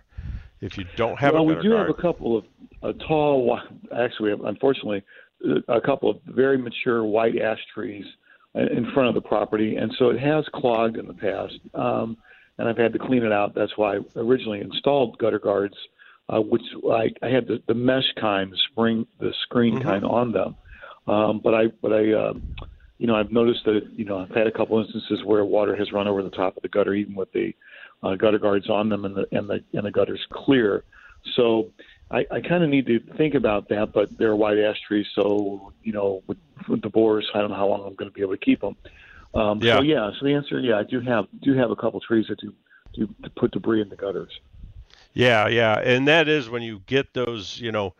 If 0.60 0.76
you 0.76 0.86
don't 0.96 1.20
have 1.20 1.34
well, 1.34 1.42
a 1.42 1.44
we 1.44 1.54
do 1.62 1.70
guard? 1.70 1.86
have 1.86 1.96
a 1.96 2.02
couple 2.02 2.36
of 2.36 2.44
a 2.82 2.94
tall. 2.94 3.60
Actually, 3.96 4.32
unfortunately, 4.44 5.04
a 5.68 5.80
couple 5.80 6.10
of 6.10 6.18
very 6.26 6.58
mature 6.58 7.04
white 7.04 7.40
ash 7.40 7.60
trees 7.72 8.04
in 8.56 8.90
front 8.92 9.08
of 9.08 9.14
the 9.14 9.20
property, 9.20 9.76
and 9.76 9.94
so 10.00 10.10
it 10.10 10.18
has 10.18 10.44
clogged 10.52 10.96
in 10.96 11.06
the 11.06 11.14
past. 11.14 11.60
Um, 11.74 12.16
and 12.58 12.68
I've 12.68 12.76
had 12.76 12.92
to 12.94 12.98
clean 12.98 13.22
it 13.22 13.30
out. 13.30 13.54
That's 13.54 13.76
why 13.76 13.98
I 13.98 14.00
originally 14.16 14.62
installed 14.62 15.16
gutter 15.18 15.38
guards 15.38 15.76
uh, 16.28 16.40
which 16.40 16.62
I, 16.90 17.10
I 17.22 17.30
had 17.30 17.46
the, 17.46 17.62
the 17.66 17.74
mesh 17.74 18.12
kind, 18.20 18.52
the 18.52 18.58
spring, 18.70 19.06
the 19.18 19.32
screen 19.42 19.74
mm-hmm. 19.74 19.88
kind 19.88 20.04
on 20.04 20.32
them. 20.32 20.56
Um, 21.06 21.40
but 21.42 21.54
I, 21.54 21.66
but 21.80 21.92
I, 21.92 22.12
uh, 22.12 22.34
you 22.98 23.06
know, 23.06 23.14
I've 23.14 23.32
noticed 23.32 23.64
that 23.64 23.88
you 23.94 24.04
know 24.04 24.18
I've 24.18 24.34
had 24.36 24.46
a 24.46 24.52
couple 24.52 24.78
instances 24.78 25.20
where 25.24 25.44
water 25.44 25.74
has 25.76 25.92
run 25.92 26.08
over 26.08 26.22
the 26.22 26.30
top 26.30 26.56
of 26.56 26.62
the 26.62 26.68
gutter, 26.68 26.94
even 26.94 27.14
with 27.14 27.32
the 27.32 27.54
uh, 28.02 28.14
gutter 28.16 28.38
guards 28.38 28.68
on 28.68 28.88
them 28.88 29.04
and 29.04 29.16
the 29.16 29.26
and 29.32 29.48
the 29.48 29.62
and 29.72 29.86
the 29.86 29.90
gutters 29.90 30.20
clear. 30.32 30.84
So 31.34 31.70
I, 32.10 32.26
I 32.30 32.40
kind 32.40 32.64
of 32.64 32.70
need 32.70 32.86
to 32.86 33.00
think 33.16 33.34
about 33.34 33.68
that, 33.68 33.92
but 33.92 34.16
they're 34.18 34.36
white 34.36 34.58
ash 34.58 34.80
trees, 34.86 35.06
so 35.14 35.72
you 35.82 35.92
know 35.92 36.22
with, 36.26 36.38
with 36.68 36.82
the 36.82 36.88
borers, 36.88 37.28
I 37.34 37.38
don't 37.38 37.50
know 37.50 37.56
how 37.56 37.68
long 37.68 37.86
I'm 37.86 37.94
going 37.94 38.10
to 38.10 38.14
be 38.14 38.22
able 38.22 38.36
to 38.36 38.44
keep 38.44 38.60
them. 38.60 38.76
Um, 39.34 39.60
yeah. 39.62 39.76
So 39.76 39.82
yeah, 39.82 40.10
so 40.18 40.26
the 40.26 40.34
answer, 40.34 40.58
yeah, 40.58 40.78
I 40.78 40.84
do 40.84 41.00
have 41.00 41.26
do 41.42 41.54
have 41.54 41.70
a 41.70 41.76
couple 41.76 42.00
trees 42.00 42.26
that 42.28 42.40
do 42.40 42.54
do 42.94 43.08
to 43.22 43.30
put 43.30 43.52
debris 43.52 43.82
in 43.82 43.88
the 43.88 43.96
gutters. 43.96 44.32
Yeah, 45.18 45.48
yeah, 45.48 45.80
and 45.80 46.06
that 46.06 46.28
is 46.28 46.48
when 46.48 46.62
you 46.62 46.80
get 46.86 47.12
those, 47.12 47.58
you 47.58 47.72
know, 47.72 47.94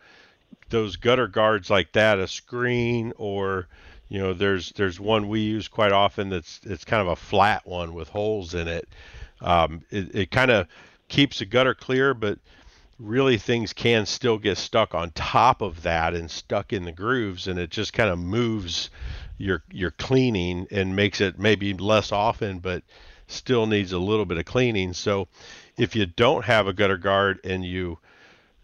those 0.69 0.95
gutter 0.97 1.27
guards 1.27 1.69
like 1.69 1.91
that, 1.93 2.19
a 2.19 2.27
screen 2.27 3.13
or 3.17 3.67
you 4.09 4.19
know, 4.19 4.33
there's 4.33 4.71
there's 4.73 4.99
one 4.99 5.29
we 5.29 5.41
use 5.41 5.67
quite 5.67 5.91
often 5.91 6.29
that's 6.29 6.61
it's 6.63 6.85
kind 6.85 7.01
of 7.01 7.09
a 7.09 7.17
flat 7.17 7.67
one 7.67 7.93
with 7.93 8.09
holes 8.09 8.55
in 8.55 8.67
it. 8.69 8.89
Um, 9.41 9.83
it, 9.91 10.15
it 10.15 10.31
kind 10.31 10.51
of 10.51 10.67
keeps 11.09 11.39
the 11.39 11.45
gutter 11.45 11.75
clear, 11.75 12.13
but 12.13 12.39
really 12.99 13.37
things 13.37 13.73
can 13.73 14.05
still 14.05 14.37
get 14.37 14.57
stuck 14.57 14.93
on 14.93 15.11
top 15.11 15.61
of 15.61 15.83
that 15.83 16.13
and 16.13 16.29
stuck 16.29 16.73
in 16.73 16.83
the 16.85 16.91
grooves 16.91 17.47
and 17.47 17.57
it 17.59 17.69
just 17.69 17.93
kind 17.93 18.09
of 18.09 18.19
moves 18.19 18.89
your 19.37 19.63
your 19.71 19.91
cleaning 19.91 20.67
and 20.71 20.95
makes 20.95 21.21
it 21.21 21.39
maybe 21.39 21.73
less 21.73 22.11
often 22.11 22.59
but 22.59 22.83
still 23.27 23.65
needs 23.67 23.93
a 23.93 23.99
little 23.99 24.25
bit 24.25 24.37
of 24.37 24.45
cleaning 24.45 24.91
so 24.93 25.27
if 25.79 25.95
you 25.95 26.05
don't 26.05 26.45
have 26.45 26.67
a 26.67 26.73
gutter 26.73 26.97
guard 26.97 27.39
and 27.43 27.65
you 27.65 27.97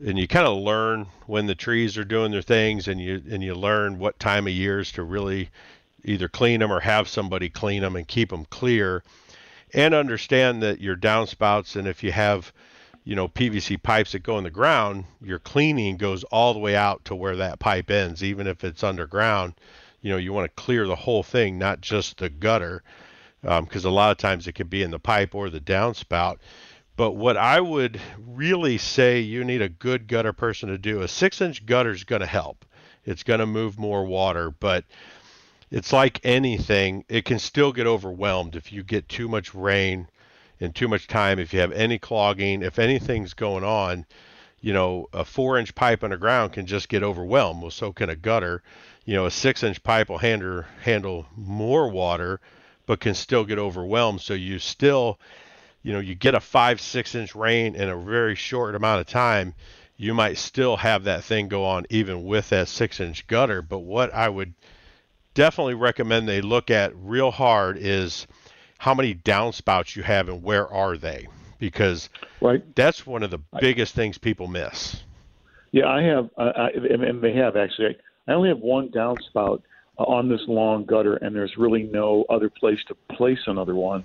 and 0.06 0.20
you 0.20 0.28
kind 0.28 0.46
of 0.46 0.58
learn 0.58 1.08
when 1.26 1.48
the 1.48 1.56
trees 1.56 1.98
are 1.98 2.04
doing 2.04 2.32
their 2.32 2.42
things 2.42 2.88
and 2.88 3.00
you 3.02 3.24
and 3.30 3.42
you 3.42 3.56
learn 3.56 3.98
what 3.98 4.20
time 4.20 4.46
of 4.46 4.54
years 4.54 4.92
to 4.92 5.04
really 5.04 5.50
either 6.04 6.28
clean 6.28 6.60
them 6.60 6.72
or 6.72 6.82
have 6.82 7.08
somebody 7.08 7.50
clean 7.50 7.82
them 7.82 7.96
and 7.96 8.08
keep 8.08 8.30
them 8.30 8.46
clear 8.46 9.02
and 9.74 9.94
understand 9.94 10.62
that 10.62 10.82
your 10.82 10.96
downspouts 10.96 11.76
and 11.76 11.88
if 11.88 12.04
you 12.04 12.12
have 12.12 12.52
you 13.06 13.16
know, 13.16 13.28
PVC 13.28 13.82
pipes 13.82 14.12
that 14.12 14.24
go 14.24 14.40
in 14.40 14.44
the 14.44 14.50
ground, 14.50 15.06
your 15.22 15.38
cleaning 15.38 15.96
goes 15.96 16.24
all 16.26 16.54
the 16.54 16.60
way 16.60 16.76
out 16.76 17.06
to 17.06 17.16
where 17.16 17.36
that 17.36 17.60
pipe 17.60 17.92
ends, 17.92 18.24
even 18.24 18.48
if 18.48 18.64
it's 18.64 18.84
underground. 18.84 19.54
You 20.02 20.10
know, 20.10 20.18
you 20.18 20.34
want 20.34 20.46
to 20.46 20.62
clear 20.62 20.88
the 20.88 20.96
whole 20.96 21.22
thing, 21.22 21.60
not 21.60 21.82
just 21.82 22.18
the 22.18 22.30
gutter, 22.30 22.82
because 23.42 23.86
um, 23.86 23.92
a 23.92 23.96
lot 23.96 24.12
of 24.12 24.18
times 24.18 24.48
it 24.48 24.54
could 24.54 24.72
be 24.72 24.82
in 24.82 24.90
the 24.90 25.00
pipe 25.00 25.36
or 25.36 25.52
the 25.52 25.60
downspout. 25.60 26.38
But 26.98 27.12
what 27.14 27.36
I 27.36 27.60
would 27.60 28.00
really 28.18 28.78
say 28.78 29.20
you 29.20 29.44
need 29.44 29.62
a 29.62 29.70
good 29.70 30.08
gutter 30.08 30.34
person 30.34 30.70
to 30.70 30.78
do, 30.78 31.02
a 31.02 31.08
six 31.08 31.42
inch 31.42 31.66
gutter 31.66 31.92
is 31.92 32.04
going 32.04 32.22
to 32.22 32.26
help. 32.26 32.66
It's 33.06 33.24
going 33.24 33.40
to 33.42 33.46
move 33.46 33.78
more 33.78 34.06
water, 34.06 34.50
but 34.50 34.86
it's 35.72 35.92
like 35.92 36.20
anything, 36.24 37.04
it 37.10 37.26
can 37.26 37.40
still 37.40 37.74
get 37.74 37.88
overwhelmed 37.88 38.56
if 38.56 38.72
you 38.72 38.84
get 38.84 39.10
too 39.10 39.28
much 39.28 39.54
rain 39.54 40.08
in 40.60 40.72
too 40.72 40.88
much 40.88 41.08
time, 41.08 41.38
if 41.38 41.54
you 41.54 41.60
have 41.60 41.72
any 41.74 42.00
clogging, 42.00 42.62
if 42.62 42.80
anything's 42.80 43.34
going 43.34 43.64
on, 43.64 44.06
you 44.62 44.74
know, 44.74 45.08
a 45.14 45.26
four 45.26 45.60
inch 45.60 45.76
pipe 45.76 46.04
underground 46.04 46.54
can 46.54 46.66
just 46.66 46.90
get 46.90 47.04
overwhelmed. 47.04 47.62
Well, 47.62 47.72
so 47.72 47.92
can 47.92 48.10
a 48.10 48.16
gutter. 48.16 48.64
You 49.04 49.16
know, 49.16 49.26
a 49.26 49.32
six 49.32 49.64
inch 49.64 49.84
pipe 49.84 50.10
will 50.10 50.18
handle, 50.18 50.64
handle 50.82 51.28
more 51.36 51.90
water, 51.90 52.40
but 52.86 53.00
can 53.00 53.14
still 53.14 53.44
get 53.44 53.60
overwhelmed. 53.60 54.22
So 54.22 54.34
you 54.34 54.60
still, 54.60 55.20
you 55.86 55.94
know, 55.94 56.00
you 56.00 56.16
get 56.16 56.34
a 56.34 56.40
five, 56.40 56.82
six 56.82 57.14
inch 57.14 57.36
rain 57.36 57.76
in 57.76 57.90
a 57.90 57.96
very 57.96 58.34
short 58.34 58.74
amount 58.74 59.02
of 59.02 59.08
time, 59.08 59.54
you 59.98 60.16
might 60.16 60.40
still 60.40 60.78
have 60.78 61.04
that 61.04 61.24
thing 61.24 61.48
go 61.48 61.64
on 61.64 61.86
even 61.92 62.26
with 62.26 62.50
that 62.50 62.68
six 62.68 63.00
inch 63.00 63.28
gutter. 63.28 63.62
But 63.62 63.80
what 63.80 64.12
I 64.12 64.28
would 64.28 64.56
definitely 65.36 65.76
recommend 65.76 66.28
they 66.28 66.42
look 66.42 66.72
at 66.72 66.92
real 66.96 67.30
hard 67.30 67.78
is 67.78 68.26
how 68.80 68.96
many 68.96 69.14
downspouts 69.14 69.96
you 69.96 70.02
have 70.02 70.28
and 70.28 70.42
where 70.42 70.68
are 70.68 70.98
they 70.98 71.28
because 71.60 72.10
right. 72.42 72.64
that's 72.74 73.06
one 73.06 73.22
of 73.22 73.30
the 73.30 73.40
biggest 73.60 73.94
things 73.94 74.18
people 74.18 74.48
miss. 74.48 75.04
Yeah, 75.72 75.88
I 75.88 76.02
have, 76.02 76.30
I, 76.36 76.70
and 76.74 77.22
they 77.22 77.34
have 77.34 77.56
actually. 77.56 77.96
I 78.28 78.34
only 78.34 78.50
have 78.50 78.58
one 78.58 78.90
downspout 78.90 79.62
uh, 80.00 80.04
on 80.04 80.30
this 80.30 80.42
long 80.48 80.86
gutter, 80.86 81.18
and 81.18 81.36
there's 81.36 81.58
really 81.58 81.84
no 81.84 82.26
other 82.28 82.50
place 82.50 82.80
to 82.88 82.96
place 83.16 83.40
another 83.46 83.76
one 83.76 84.04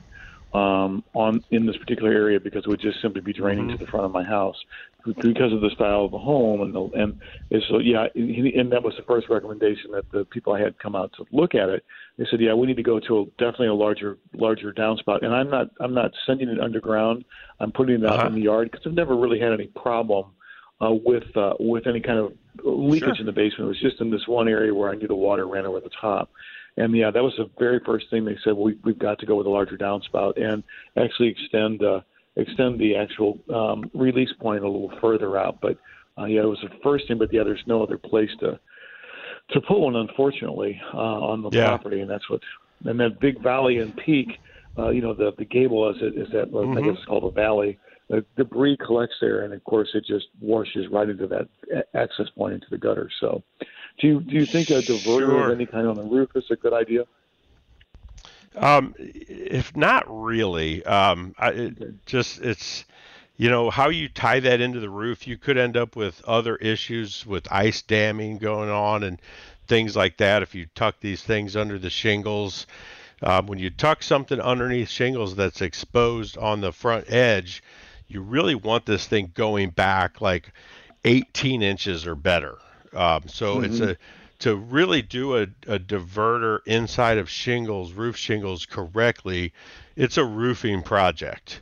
um, 0.52 1.04
on 1.14 1.44
in 1.50 1.66
this 1.66 1.76
particular 1.76 2.10
area 2.10 2.40
because 2.40 2.64
it 2.64 2.68
would 2.68 2.80
just 2.80 3.00
simply 3.00 3.20
be 3.20 3.32
draining 3.32 3.66
mm-hmm. 3.68 3.78
to 3.78 3.84
the 3.84 3.90
front 3.90 4.06
of 4.06 4.12
my 4.12 4.24
house 4.24 4.56
because 5.04 5.52
of 5.52 5.60
the 5.60 5.70
style 5.74 6.04
of 6.04 6.10
the 6.10 6.18
home 6.18 6.60
and 6.60 6.74
the, 6.74 6.80
and 6.94 7.62
so 7.68 7.78
yeah 7.78 8.06
and 8.14 8.70
that 8.72 8.82
was 8.82 8.94
the 8.96 9.02
first 9.04 9.28
recommendation 9.28 9.92
that 9.92 10.10
the 10.10 10.24
people 10.26 10.52
I 10.52 10.60
had 10.60 10.78
come 10.78 10.94
out 10.94 11.12
to 11.16 11.24
look 11.32 11.54
at 11.54 11.68
it 11.68 11.84
they 12.18 12.26
said 12.30 12.40
yeah 12.40 12.54
we 12.54 12.66
need 12.66 12.76
to 12.76 12.82
go 12.82 12.98
to 13.00 13.20
a, 13.20 13.24
definitely 13.38 13.68
a 13.68 13.74
larger 13.74 14.18
larger 14.34 14.72
downspout 14.72 15.24
and 15.24 15.34
I'm 15.34 15.48
not 15.48 15.68
I'm 15.78 15.94
not 15.94 16.10
sending 16.26 16.48
it 16.48 16.60
underground 16.60 17.24
I'm 17.60 17.72
putting 17.72 18.02
it 18.02 18.06
out 18.06 18.18
uh-huh. 18.18 18.28
in 18.28 18.34
the 18.34 18.42
yard 18.42 18.70
because 18.70 18.86
I've 18.86 18.94
never 18.94 19.16
really 19.16 19.40
had 19.40 19.52
any 19.52 19.68
problem 19.68 20.26
uh, 20.82 20.90
with 20.92 21.36
uh, 21.36 21.54
with 21.60 21.86
any 21.86 22.00
kind 22.00 22.18
of 22.18 22.32
leakage 22.64 23.16
sure. 23.16 23.16
in 23.20 23.26
the 23.26 23.32
basement 23.32 23.66
it 23.66 23.68
was 23.68 23.80
just 23.80 24.00
in 24.00 24.10
this 24.10 24.26
one 24.26 24.48
area 24.48 24.74
where 24.74 24.90
I 24.90 24.96
knew 24.96 25.06
the 25.06 25.14
water 25.14 25.46
ran 25.46 25.64
over 25.64 25.80
the 25.80 25.90
top 26.00 26.30
and 26.76 26.96
yeah, 26.96 27.10
that 27.10 27.22
was 27.22 27.34
the 27.36 27.50
very 27.58 27.80
first 27.84 28.06
thing 28.10 28.24
they 28.24 28.38
said. 28.44 28.54
We, 28.54 28.78
we've 28.84 28.98
got 28.98 29.18
to 29.20 29.26
go 29.26 29.36
with 29.36 29.46
a 29.46 29.50
larger 29.50 29.76
downspout 29.76 30.40
and 30.40 30.62
actually 30.96 31.28
extend 31.28 31.82
uh, 31.82 32.00
extend 32.36 32.78
the 32.78 32.96
actual 32.96 33.38
um, 33.52 33.90
release 33.94 34.32
point 34.40 34.64
a 34.64 34.68
little 34.68 34.92
further 35.00 35.36
out. 35.36 35.60
But 35.60 35.78
uh, 36.18 36.26
yeah, 36.26 36.42
it 36.42 36.48
was 36.48 36.60
the 36.62 36.70
first 36.82 37.08
thing. 37.08 37.18
But 37.18 37.32
yeah, 37.32 37.42
there's 37.44 37.62
no 37.66 37.82
other 37.82 37.98
place 37.98 38.30
to 38.40 38.58
to 39.50 39.60
put 39.60 39.78
one, 39.78 39.96
unfortunately, 39.96 40.80
uh, 40.94 40.96
on 40.96 41.42
the 41.42 41.50
yeah. 41.52 41.68
property, 41.68 42.00
and 42.00 42.10
that's 42.10 42.28
what. 42.30 42.40
And 42.84 42.98
that 43.00 43.20
big 43.20 43.42
valley 43.42 43.76
and 43.76 43.94
peak, 43.94 44.28
uh, 44.78 44.88
you 44.88 45.02
know, 45.02 45.12
the 45.12 45.32
the 45.36 45.44
gable 45.44 45.90
is 45.90 45.96
it 46.00 46.16
is 46.16 46.28
that 46.32 46.50
mm-hmm. 46.50 46.78
I 46.78 46.80
guess 46.80 46.94
it's 46.96 47.04
called 47.04 47.24
a 47.24 47.30
valley. 47.30 47.78
The 48.08 48.24
debris 48.36 48.78
collects 48.84 49.16
there, 49.20 49.42
and 49.42 49.52
of 49.52 49.62
course, 49.64 49.90
it 49.94 50.04
just 50.06 50.26
washes 50.40 50.86
right 50.90 51.08
into 51.08 51.26
that 51.28 51.84
access 51.94 52.28
point 52.36 52.54
into 52.54 52.66
the 52.70 52.78
gutter. 52.78 53.08
So, 53.20 53.42
do 53.98 54.06
you 54.06 54.20
do 54.20 54.34
you 54.34 54.46
think 54.46 54.70
a 54.70 54.74
diverter 54.74 55.26
sure. 55.26 55.50
of 55.50 55.54
any 55.54 55.66
kind 55.66 55.86
on 55.86 55.96
the 55.96 56.02
roof 56.02 56.30
is 56.34 56.50
a 56.50 56.56
good 56.56 56.72
idea? 56.72 57.04
Um, 58.56 58.94
if 58.98 59.76
not 59.76 60.04
really, 60.08 60.84
um, 60.84 61.34
I, 61.38 61.50
it 61.50 62.06
just 62.06 62.40
it's 62.40 62.84
you 63.36 63.48
know 63.48 63.70
how 63.70 63.88
you 63.88 64.08
tie 64.08 64.40
that 64.40 64.60
into 64.60 64.80
the 64.80 64.90
roof. 64.90 65.26
You 65.26 65.36
could 65.36 65.56
end 65.56 65.76
up 65.76 65.96
with 65.96 66.22
other 66.24 66.56
issues 66.56 67.24
with 67.24 67.50
ice 67.50 67.82
damming 67.82 68.38
going 68.38 68.70
on 68.70 69.02
and 69.02 69.20
things 69.68 69.94
like 69.94 70.16
that 70.16 70.42
if 70.42 70.54
you 70.54 70.66
tuck 70.74 70.96
these 71.00 71.22
things 71.22 71.56
under 71.56 71.78
the 71.78 71.90
shingles. 71.90 72.66
Um, 73.22 73.46
when 73.46 73.58
you 73.58 73.70
tuck 73.70 74.02
something 74.02 74.40
underneath 74.40 74.88
shingles 74.88 75.36
that's 75.36 75.60
exposed 75.60 76.38
on 76.38 76.60
the 76.60 76.72
front 76.72 77.10
edge, 77.12 77.62
you 78.08 78.22
really 78.22 78.54
want 78.54 78.86
this 78.86 79.06
thing 79.06 79.30
going 79.34 79.70
back 79.70 80.20
like 80.20 80.52
18 81.04 81.62
inches 81.62 82.06
or 82.06 82.14
better. 82.14 82.58
Um, 82.94 83.22
so 83.26 83.56
mm-hmm. 83.56 83.64
it's 83.64 83.80
a 83.80 83.96
to 84.40 84.56
really 84.56 85.02
do 85.02 85.36
a, 85.36 85.42
a 85.66 85.78
diverter 85.78 86.60
inside 86.64 87.18
of 87.18 87.28
shingles, 87.28 87.92
roof 87.92 88.16
shingles 88.16 88.64
correctly, 88.64 89.52
it's 89.96 90.16
a 90.16 90.24
roofing 90.24 90.82
project. 90.82 91.60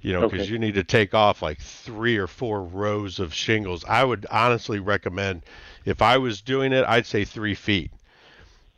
You 0.00 0.12
know, 0.12 0.28
because 0.28 0.42
okay. 0.42 0.52
you 0.52 0.58
need 0.58 0.74
to 0.74 0.84
take 0.84 1.14
off 1.14 1.42
like 1.42 1.60
three 1.60 2.16
or 2.16 2.26
four 2.26 2.62
rows 2.62 3.18
of 3.18 3.34
shingles. 3.34 3.84
I 3.88 4.04
would 4.04 4.26
honestly 4.30 4.78
recommend, 4.78 5.42
if 5.84 6.00
I 6.00 6.18
was 6.18 6.42
doing 6.42 6.72
it, 6.72 6.84
I'd 6.86 7.06
say 7.06 7.24
three 7.24 7.54
feet 7.54 7.90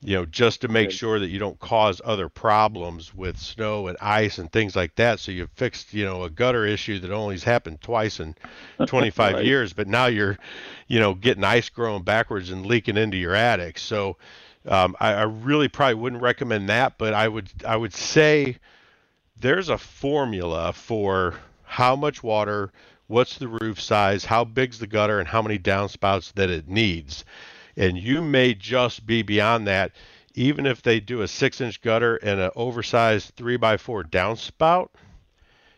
you 0.00 0.14
know, 0.14 0.24
just 0.24 0.60
to 0.60 0.68
make 0.68 0.92
sure 0.92 1.18
that 1.18 1.28
you 1.28 1.40
don't 1.40 1.58
cause 1.58 2.00
other 2.04 2.28
problems 2.28 3.12
with 3.12 3.36
snow 3.36 3.88
and 3.88 3.98
ice 4.00 4.38
and 4.38 4.50
things 4.52 4.76
like 4.76 4.94
that. 4.94 5.18
So 5.18 5.32
you've 5.32 5.50
fixed, 5.50 5.92
you 5.92 6.04
know, 6.04 6.22
a 6.22 6.30
gutter 6.30 6.64
issue 6.64 7.00
that 7.00 7.10
only's 7.10 7.42
happened 7.42 7.80
twice 7.80 8.20
in 8.20 8.36
25 8.86 9.34
right. 9.34 9.44
years, 9.44 9.72
but 9.72 9.88
now 9.88 10.06
you're, 10.06 10.38
you 10.86 11.00
know, 11.00 11.14
getting 11.14 11.42
ice 11.42 11.68
growing 11.68 12.04
backwards 12.04 12.50
and 12.50 12.64
leaking 12.64 12.96
into 12.96 13.16
your 13.16 13.34
attic. 13.34 13.78
So 13.78 14.16
um, 14.66 14.94
I, 15.00 15.14
I 15.14 15.22
really 15.22 15.68
probably 15.68 15.94
wouldn't 15.94 16.22
recommend 16.22 16.68
that, 16.68 16.96
but 16.96 17.12
I 17.12 17.26
would 17.26 17.50
I 17.66 17.76
would 17.76 17.94
say 17.94 18.58
there's 19.40 19.68
a 19.68 19.78
formula 19.78 20.72
for 20.72 21.34
how 21.64 21.96
much 21.96 22.22
water, 22.22 22.70
what's 23.08 23.38
the 23.38 23.48
roof 23.48 23.80
size, 23.80 24.24
how 24.24 24.44
big's 24.44 24.78
the 24.78 24.86
gutter, 24.86 25.18
and 25.18 25.28
how 25.28 25.42
many 25.42 25.58
downspouts 25.58 26.32
that 26.34 26.50
it 26.50 26.68
needs 26.68 27.24
and 27.78 27.96
you 27.96 28.20
may 28.20 28.52
just 28.52 29.06
be 29.06 29.22
beyond 29.22 29.66
that 29.66 29.92
even 30.34 30.66
if 30.66 30.82
they 30.82 31.00
do 31.00 31.22
a 31.22 31.28
six 31.28 31.60
inch 31.60 31.80
gutter 31.80 32.16
and 32.16 32.40
an 32.40 32.50
oversized 32.54 33.32
three 33.36 33.56
by 33.56 33.76
four 33.76 34.02
downspout 34.02 34.88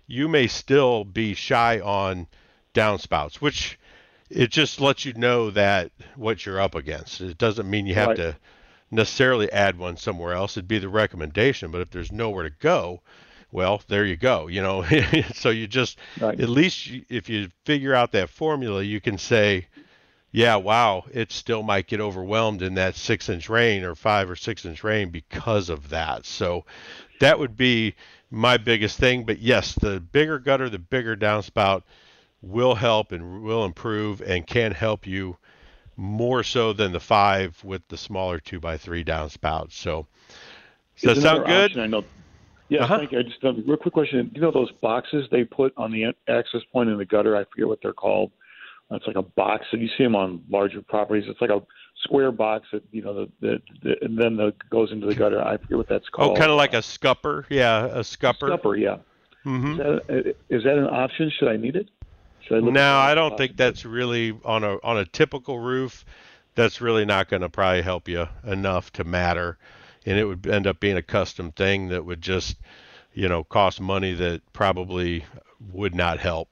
you 0.06 0.26
may 0.26 0.46
still 0.48 1.04
be 1.04 1.34
shy 1.34 1.78
on 1.78 2.26
downspouts 2.74 3.36
which 3.36 3.78
it 4.30 4.50
just 4.50 4.80
lets 4.80 5.04
you 5.04 5.12
know 5.12 5.50
that 5.50 5.92
what 6.16 6.44
you're 6.44 6.60
up 6.60 6.74
against 6.74 7.20
it 7.20 7.38
doesn't 7.38 7.70
mean 7.70 7.86
you 7.86 7.94
have 7.94 8.08
right. 8.08 8.16
to 8.16 8.36
necessarily 8.90 9.50
add 9.52 9.78
one 9.78 9.96
somewhere 9.96 10.32
else 10.32 10.56
it'd 10.56 10.66
be 10.66 10.78
the 10.78 10.88
recommendation 10.88 11.70
but 11.70 11.80
if 11.80 11.90
there's 11.90 12.10
nowhere 12.10 12.44
to 12.44 12.54
go 12.58 13.00
well 13.52 13.82
there 13.88 14.04
you 14.04 14.16
go 14.16 14.46
you 14.46 14.62
know 14.62 14.84
so 15.34 15.50
you 15.50 15.66
just 15.66 15.98
right. 16.20 16.40
at 16.40 16.48
least 16.48 16.90
if 17.08 17.28
you 17.28 17.48
figure 17.64 17.94
out 17.94 18.12
that 18.12 18.30
formula 18.30 18.82
you 18.82 19.00
can 19.00 19.18
say 19.18 19.66
yeah, 20.32 20.56
wow, 20.56 21.04
it 21.12 21.32
still 21.32 21.62
might 21.62 21.88
get 21.88 22.00
overwhelmed 22.00 22.62
in 22.62 22.74
that 22.74 22.94
six 22.94 23.28
inch 23.28 23.48
rain 23.48 23.82
or 23.82 23.94
five 23.94 24.30
or 24.30 24.36
six 24.36 24.64
inch 24.64 24.84
rain 24.84 25.10
because 25.10 25.68
of 25.68 25.88
that. 25.90 26.24
So 26.24 26.64
that 27.20 27.38
would 27.38 27.56
be 27.56 27.94
my 28.30 28.56
biggest 28.56 28.98
thing. 28.98 29.24
But 29.24 29.40
yes, 29.40 29.74
the 29.74 30.00
bigger 30.00 30.38
gutter, 30.38 30.68
the 30.68 30.78
bigger 30.78 31.16
downspout 31.16 31.82
will 32.42 32.76
help 32.76 33.12
and 33.12 33.42
will 33.42 33.64
improve 33.64 34.20
and 34.22 34.46
can 34.46 34.72
help 34.72 35.06
you 35.06 35.36
more 35.96 36.42
so 36.42 36.72
than 36.72 36.92
the 36.92 37.00
five 37.00 37.62
with 37.64 37.86
the 37.88 37.96
smaller 37.96 38.38
two 38.38 38.60
by 38.60 38.76
three 38.76 39.04
downspout. 39.04 39.72
So 39.72 40.06
does 41.02 41.16
that 41.16 41.22
sound 41.22 41.46
good? 41.46 41.78
I 41.78 41.86
know. 41.86 42.04
Yeah, 42.68 42.84
uh-huh. 42.84 42.98
thank 42.98 43.12
you. 43.12 43.18
I 43.18 43.22
just 43.22 43.42
a 43.42 43.52
real 43.52 43.76
quick 43.76 43.92
question. 43.92 44.28
Do 44.28 44.32
you 44.36 44.40
know 44.40 44.52
those 44.52 44.70
boxes 44.80 45.26
they 45.32 45.42
put 45.42 45.72
on 45.76 45.90
the 45.90 46.14
access 46.28 46.60
point 46.72 46.88
in 46.88 46.98
the 46.98 47.04
gutter? 47.04 47.36
I 47.36 47.44
forget 47.44 47.66
what 47.66 47.80
they're 47.82 47.92
called. 47.92 48.30
It's 48.92 49.06
like 49.06 49.16
a 49.16 49.22
box, 49.22 49.66
and 49.72 49.80
you 49.80 49.88
see 49.96 50.02
them 50.02 50.16
on 50.16 50.42
larger 50.50 50.82
properties. 50.82 51.24
It's 51.28 51.40
like 51.40 51.50
a 51.50 51.62
square 52.02 52.32
box 52.32 52.66
that 52.72 52.82
you 52.90 53.02
know 53.02 53.14
the, 53.14 53.30
the, 53.40 53.58
the 53.82 53.94
and 54.02 54.18
then 54.18 54.36
the 54.36 54.52
goes 54.68 54.90
into 54.90 55.06
the 55.06 55.14
gutter. 55.14 55.40
I 55.40 55.58
forget 55.58 55.78
what 55.78 55.88
that's 55.88 56.06
oh, 56.14 56.16
called. 56.16 56.36
Oh, 56.36 56.40
kind 56.40 56.50
of 56.50 56.56
like 56.56 56.74
a 56.74 56.82
scupper. 56.82 57.44
Yeah, 57.48 57.86
a 57.86 58.02
scupper. 58.02 58.48
Scupper, 58.48 58.76
yeah. 58.76 58.96
Mm-hmm. 59.46 59.72
Is, 59.72 59.78
that, 59.78 60.36
is 60.50 60.64
that 60.64 60.76
an 60.76 60.86
option? 60.86 61.30
Should 61.38 61.48
I 61.48 61.56
need 61.56 61.76
it? 61.76 61.88
I 62.50 62.58
no, 62.60 62.96
I 62.96 63.14
don't 63.14 63.36
think 63.36 63.56
that's 63.56 63.84
really 63.84 64.36
on 64.44 64.64
a 64.64 64.78
on 64.82 64.98
a 64.98 65.04
typical 65.04 65.60
roof. 65.60 66.04
That's 66.56 66.80
really 66.80 67.04
not 67.04 67.28
going 67.28 67.42
to 67.42 67.48
probably 67.48 67.82
help 67.82 68.08
you 68.08 68.26
enough 68.44 68.92
to 68.94 69.04
matter, 69.04 69.56
and 70.04 70.18
it 70.18 70.24
would 70.24 70.46
end 70.46 70.66
up 70.66 70.80
being 70.80 70.96
a 70.96 71.02
custom 71.02 71.52
thing 71.52 71.88
that 71.88 72.04
would 72.04 72.20
just, 72.20 72.56
you 73.12 73.28
know, 73.28 73.44
cost 73.44 73.80
money 73.80 74.14
that 74.14 74.42
probably 74.52 75.24
would 75.72 75.94
not 75.94 76.18
help. 76.18 76.48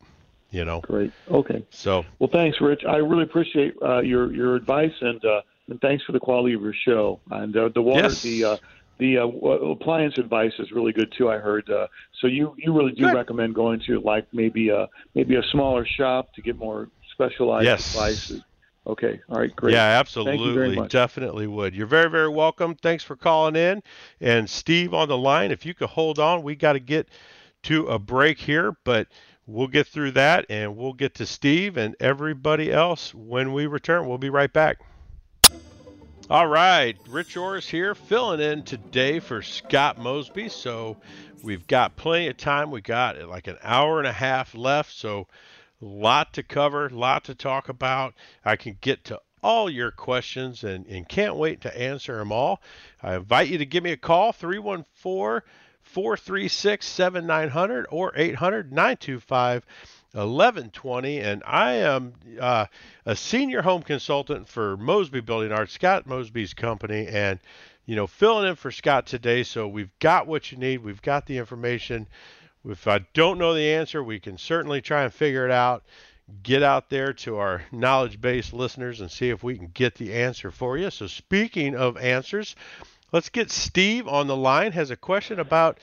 You 0.51 0.65
know. 0.65 0.81
Great. 0.81 1.13
Okay. 1.31 1.65
So. 1.71 2.05
Well, 2.19 2.31
thanks, 2.33 2.61
Rich. 2.61 2.83
I 2.89 2.97
really 2.97 3.25
appreciate 3.25 3.75
uh, 3.83 4.01
your 4.01 4.33
your 4.33 4.55
advice 4.55 4.95
and 5.01 5.23
uh, 5.25 5.43
and 5.69 5.81
thanks 5.81 6.05
for 6.05 6.13
the 6.13 6.21
quality 6.21 6.55
of 6.55 6.63
your 6.63 6.75
show 6.75 7.21
and 7.31 7.57
uh, 7.57 7.69
the 7.75 7.83
water 7.83 8.03
yes. 8.03 8.23
the. 8.23 8.45
Uh, 8.45 8.57
the 8.99 9.17
uh, 9.17 9.29
appliance 9.29 10.19
advice 10.19 10.51
is 10.59 10.73
really 10.73 10.93
good 10.93 11.13
too. 11.17 11.31
I 11.31 11.39
heard. 11.39 11.71
Uh, 11.71 11.87
so 12.21 12.27
you 12.27 12.57
you 12.59 12.77
really 12.77 12.91
do 12.91 13.05
good. 13.05 13.15
recommend 13.15 13.55
going 13.55 13.81
to 13.87 14.01
like 14.01 14.27
maybe 14.33 14.71
a 14.71 14.89
maybe 15.15 15.37
a 15.37 15.43
smaller 15.53 15.87
shop 15.87 16.35
to 16.35 16.43
get 16.43 16.59
more 16.59 16.89
specialized 17.13 17.65
yes. 17.65 17.93
devices. 17.93 18.43
Okay. 18.89 19.21
All 19.29 19.39
right. 19.39 19.55
Great. 19.55 19.75
Yeah, 19.75 19.85
absolutely. 20.01 20.89
Definitely 20.89 21.47
would. 21.47 21.75
You're 21.75 21.87
very, 21.87 22.09
very 22.09 22.29
welcome. 22.29 22.75
Thanks 22.75 23.05
for 23.05 23.17
calling 23.17 23.55
in. 23.55 23.83
And 24.21 24.49
Steve 24.49 24.95
on 24.95 25.09
the 25.09 25.19
line, 25.19 25.51
if 25.51 25.67
you 25.67 25.75
could 25.75 25.91
hold 25.91 26.19
on, 26.19 26.43
we 26.43 26.57
got 26.57 26.73
to 26.73 26.81
get 26.81 27.09
to 27.65 27.87
a 27.89 27.99
break 27.99 28.39
here, 28.39 28.77
but 28.85 29.09
we'll 29.49 29.67
get 29.67 29.87
through 29.87 30.13
that 30.13 30.45
and 30.51 30.77
we'll 30.77 30.93
get 30.93 31.15
to 31.15 31.27
Steve 31.27 31.77
and 31.77 31.97
everybody 31.99 32.71
else 32.71 33.15
when 33.15 33.53
we 33.53 33.67
return. 33.67 34.07
We'll 34.07 34.19
be 34.19 34.31
right 34.31 34.53
back. 34.53 34.79
All 36.31 36.47
right, 36.47 36.95
Rich 37.09 37.39
Orris 37.39 37.67
here, 37.67 37.95
filling 37.95 38.41
in 38.41 38.63
today 38.63 39.19
for 39.19 39.41
Scott 39.41 39.99
Mosby. 39.99 40.51
So 40.51 40.99
we've 41.43 41.67
got 41.67 41.97
plenty 41.97 42.29
of 42.29 42.37
time. 42.37 42.71
We 42.71 42.83
got 42.83 43.21
like 43.27 43.47
an 43.47 43.57
hour 43.63 43.99
and 43.99 44.07
a 44.07 44.13
half 44.13 44.55
left, 44.55 44.93
so 44.93 45.27
a 45.81 45.85
lot 45.87 46.35
to 46.35 46.43
cover, 46.43 46.87
a 46.87 46.91
lot 46.91 47.25
to 47.25 47.35
talk 47.35 47.71
about. 47.71 48.13
I 48.45 48.57
can 48.57 48.77
get 48.83 49.05
to 49.05 49.23
all 49.43 49.71
your 49.71 49.91
questions 49.91 50.65
and, 50.65 50.85
and 50.87 51.09
can't 51.09 51.37
wait 51.37 51.63
to 51.63 51.81
answer 51.81 52.19
them 52.19 52.33
all. 52.33 52.61
I 53.03 53.15
invite 53.15 53.49
you 53.49 53.57
to 53.57 53.67
give 53.67 53.83
me 53.83 53.93
a 53.93 53.97
call, 53.97 54.33
314 54.33 55.41
436 55.89 56.87
7900 56.87 57.87
or 57.91 58.13
800 58.15 58.73
925 58.73 59.67
1120 60.13 61.19
and 61.19 61.43
i 61.47 61.73
am 61.73 62.15
uh, 62.41 62.65
a 63.05 63.15
senior 63.15 63.63
home 63.63 63.83
consultant 63.83 64.49
for 64.49 64.77
mosby 64.77 65.21
building 65.21 65.53
arts 65.53 65.73
scott 65.73 66.07
mosby's 66.07 66.55
company 66.55 67.07
and 67.07 67.39
you 67.89 67.97
know 67.97 68.07
filling 68.07 68.49
in 68.49 68.55
for 68.55 68.71
scott 68.71 69.07
today. 69.07 69.43
So 69.43 69.67
we've 69.67 69.91
got 69.99 70.29
what 70.29 70.53
you 70.53 70.59
need. 70.59 70.85
We've 70.85 71.03
got 71.03 71.27
the 71.27 71.39
information. 71.39 72.07
If 72.65 72.87
i 72.87 72.99
don't 73.15 73.39
know 73.39 73.55
the 73.55 73.73
answer 73.73 74.05
we 74.05 74.21
can 74.21 74.37
certainly 74.37 74.81
try 74.81 75.03
and 75.03 75.13
figure 75.13 75.47
it 75.47 75.51
out. 75.51 75.85
Get 76.43 76.63
out 76.63 76.91
there 76.91 77.15
to 77.15 77.39
our 77.39 77.63
knowledge 77.73 78.21
based 78.21 78.53
listeners 78.53 79.01
and 79.01 79.11
see 79.11 79.31
if 79.31 79.43
we 79.43 79.57
can 79.57 79.69
get 79.69 79.95
the 79.95 80.13
answer 80.13 80.51
for 80.51 80.77
you. 80.77 80.91
So 80.91 81.07
speaking 81.07 81.75
of 81.75 81.97
answers 81.97 82.55
let's 83.13 83.29
get 83.29 83.51
steve 83.51 84.07
on 84.07 84.27
the 84.27 84.37
line 84.37 84.73
has 84.73 84.91
a 84.91 84.97
question 84.97 85.39
about 85.39 85.79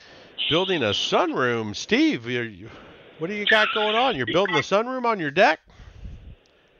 building 0.48 0.82
a 0.82 0.90
sunroom 0.90 1.74
steve 1.74 2.26
what 3.18 3.30
do 3.30 3.34
you 3.34 3.46
got 3.46 3.68
going 3.72 3.96
on? 3.96 4.14
You're 4.14 4.26
building 4.26 4.56
a 4.56 4.60
sunroom 4.60 5.06
on 5.06 5.18
your 5.18 5.30
deck? 5.30 5.60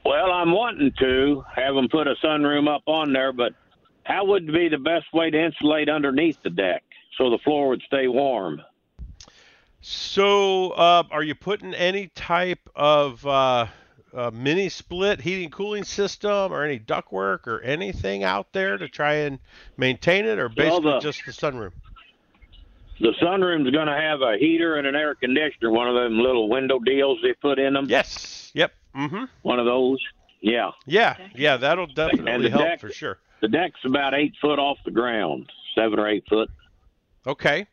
Well, 0.05 0.31
I'm 0.31 0.51
wanting 0.51 0.93
to 0.99 1.43
have 1.55 1.73
them 1.73 1.89
put 1.89 2.07
a 2.07 2.15
sunroom 2.23 2.73
up 2.73 2.83
on 2.85 3.11
there, 3.11 3.33
but 3.33 3.53
how 4.03 4.25
would 4.25 4.45
be 4.47 4.69
the 4.69 4.77
best 4.77 5.11
way 5.13 5.31
to 5.31 5.45
insulate 5.45 5.89
underneath 5.89 6.41
the 6.43 6.51
deck 6.51 6.83
so 7.17 7.31
the 7.31 7.39
floor 7.39 7.69
would 7.69 7.81
stay 7.87 8.07
warm? 8.07 8.61
So, 9.81 10.71
uh, 10.71 11.03
are 11.11 11.23
you 11.23 11.33
putting 11.33 11.73
any 11.73 12.07
type 12.07 12.69
of 12.75 13.25
uh, 13.25 13.67
uh, 14.13 14.31
mini 14.33 14.69
split 14.69 15.21
heating 15.21 15.49
cooling 15.49 15.83
system 15.83 16.51
or 16.51 16.63
any 16.63 16.79
ductwork 16.79 17.47
or 17.47 17.61
anything 17.61 18.23
out 18.23 18.51
there 18.53 18.77
to 18.77 18.87
try 18.87 19.13
and 19.13 19.39
maintain 19.77 20.25
it, 20.25 20.39
or 20.39 20.49
basically 20.49 20.85
well, 20.85 20.95
the, 20.95 20.99
just 20.99 21.25
the 21.25 21.31
sunroom? 21.31 21.71
the 22.99 23.13
sunroom's 23.21 23.69
going 23.71 23.87
to 23.87 23.93
have 23.93 24.21
a 24.21 24.37
heater 24.37 24.75
and 24.75 24.87
an 24.87 24.95
air 24.95 25.15
conditioner, 25.15 25.71
one 25.71 25.87
of 25.87 25.95
them 25.95 26.19
little 26.19 26.49
window 26.49 26.79
deals 26.79 27.19
they 27.21 27.33
put 27.33 27.59
in 27.59 27.73
them. 27.73 27.85
Yes. 27.89 28.51
Yep. 28.53 28.73
Mm-hmm. 28.95 29.25
One 29.43 29.59
of 29.59 29.65
those. 29.65 29.99
Yeah. 30.41 30.71
Yeah. 30.85 31.15
Yeah. 31.35 31.57
That'll 31.57 31.87
definitely 31.87 32.49
help 32.49 32.63
deck, 32.63 32.79
for 32.79 32.91
sure. 32.91 33.19
The 33.41 33.47
deck's 33.47 33.79
about 33.85 34.13
eight 34.13 34.33
foot 34.41 34.59
off 34.59 34.77
the 34.85 34.91
ground, 34.91 35.51
seven 35.75 35.99
or 35.99 36.07
eight 36.07 36.23
foot. 36.27 36.49
Okay. 37.25 37.67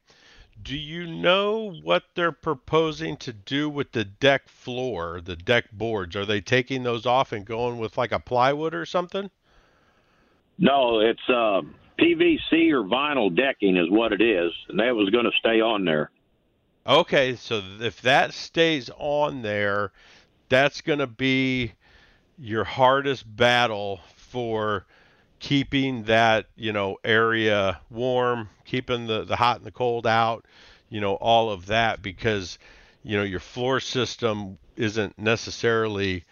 Do 0.64 0.78
you 0.78 1.06
know 1.06 1.74
what 1.82 2.04
they're 2.14 2.32
proposing 2.32 3.18
to 3.18 3.34
do 3.34 3.68
with 3.68 3.92
the 3.92 4.04
deck 4.04 4.48
floor, 4.48 5.20
the 5.20 5.36
deck 5.36 5.70
boards? 5.70 6.16
Are 6.16 6.24
they 6.24 6.40
taking 6.40 6.82
those 6.84 7.04
off 7.04 7.32
and 7.32 7.44
going 7.44 7.78
with 7.78 7.98
like 7.98 8.12
a 8.12 8.18
plywood 8.18 8.74
or 8.74 8.86
something? 8.86 9.30
No, 10.58 11.00
it's 11.00 11.28
uh, 11.28 11.60
PVC 12.00 12.72
or 12.72 12.82
vinyl 12.82 13.34
decking 13.34 13.76
is 13.76 13.90
what 13.90 14.14
it 14.14 14.22
is, 14.22 14.52
and 14.68 14.78
that 14.78 14.96
was 14.96 15.10
going 15.10 15.26
to 15.26 15.32
stay 15.38 15.60
on 15.60 15.84
there. 15.84 16.10
Okay, 16.86 17.36
so 17.36 17.62
if 17.80 18.00
that 18.00 18.32
stays 18.32 18.90
on 18.96 19.42
there, 19.42 19.92
that's 20.48 20.80
going 20.80 20.98
to 20.98 21.06
be 21.06 21.72
your 22.38 22.64
hardest 22.64 23.36
battle 23.36 24.00
for 24.16 24.86
keeping 25.44 26.04
that 26.04 26.46
you 26.56 26.72
know 26.72 26.96
area 27.04 27.78
warm, 27.90 28.48
keeping 28.64 29.06
the 29.06 29.24
the 29.24 29.36
hot 29.36 29.58
and 29.58 29.66
the 29.66 29.70
cold 29.70 30.06
out, 30.06 30.46
you 30.88 31.02
know 31.02 31.16
all 31.16 31.50
of 31.50 31.66
that 31.66 32.00
because 32.00 32.58
you 33.02 33.14
know 33.14 33.22
your 33.22 33.40
floor 33.40 33.78
system 33.78 34.56
isn't 34.76 35.18
necessarily 35.18 36.24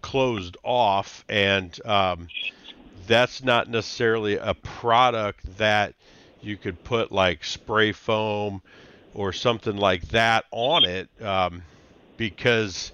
closed 0.00 0.56
off 0.62 1.26
and 1.28 1.78
um, 1.84 2.26
that's 3.06 3.44
not 3.44 3.68
necessarily 3.68 4.38
a 4.38 4.54
product 4.54 5.58
that 5.58 5.94
you 6.40 6.56
could 6.56 6.82
put 6.84 7.12
like 7.12 7.44
spray 7.44 7.92
foam 7.92 8.62
or 9.12 9.30
something 9.30 9.76
like 9.76 10.08
that 10.08 10.46
on 10.50 10.86
it 10.86 11.10
um, 11.20 11.62
because 12.16 12.92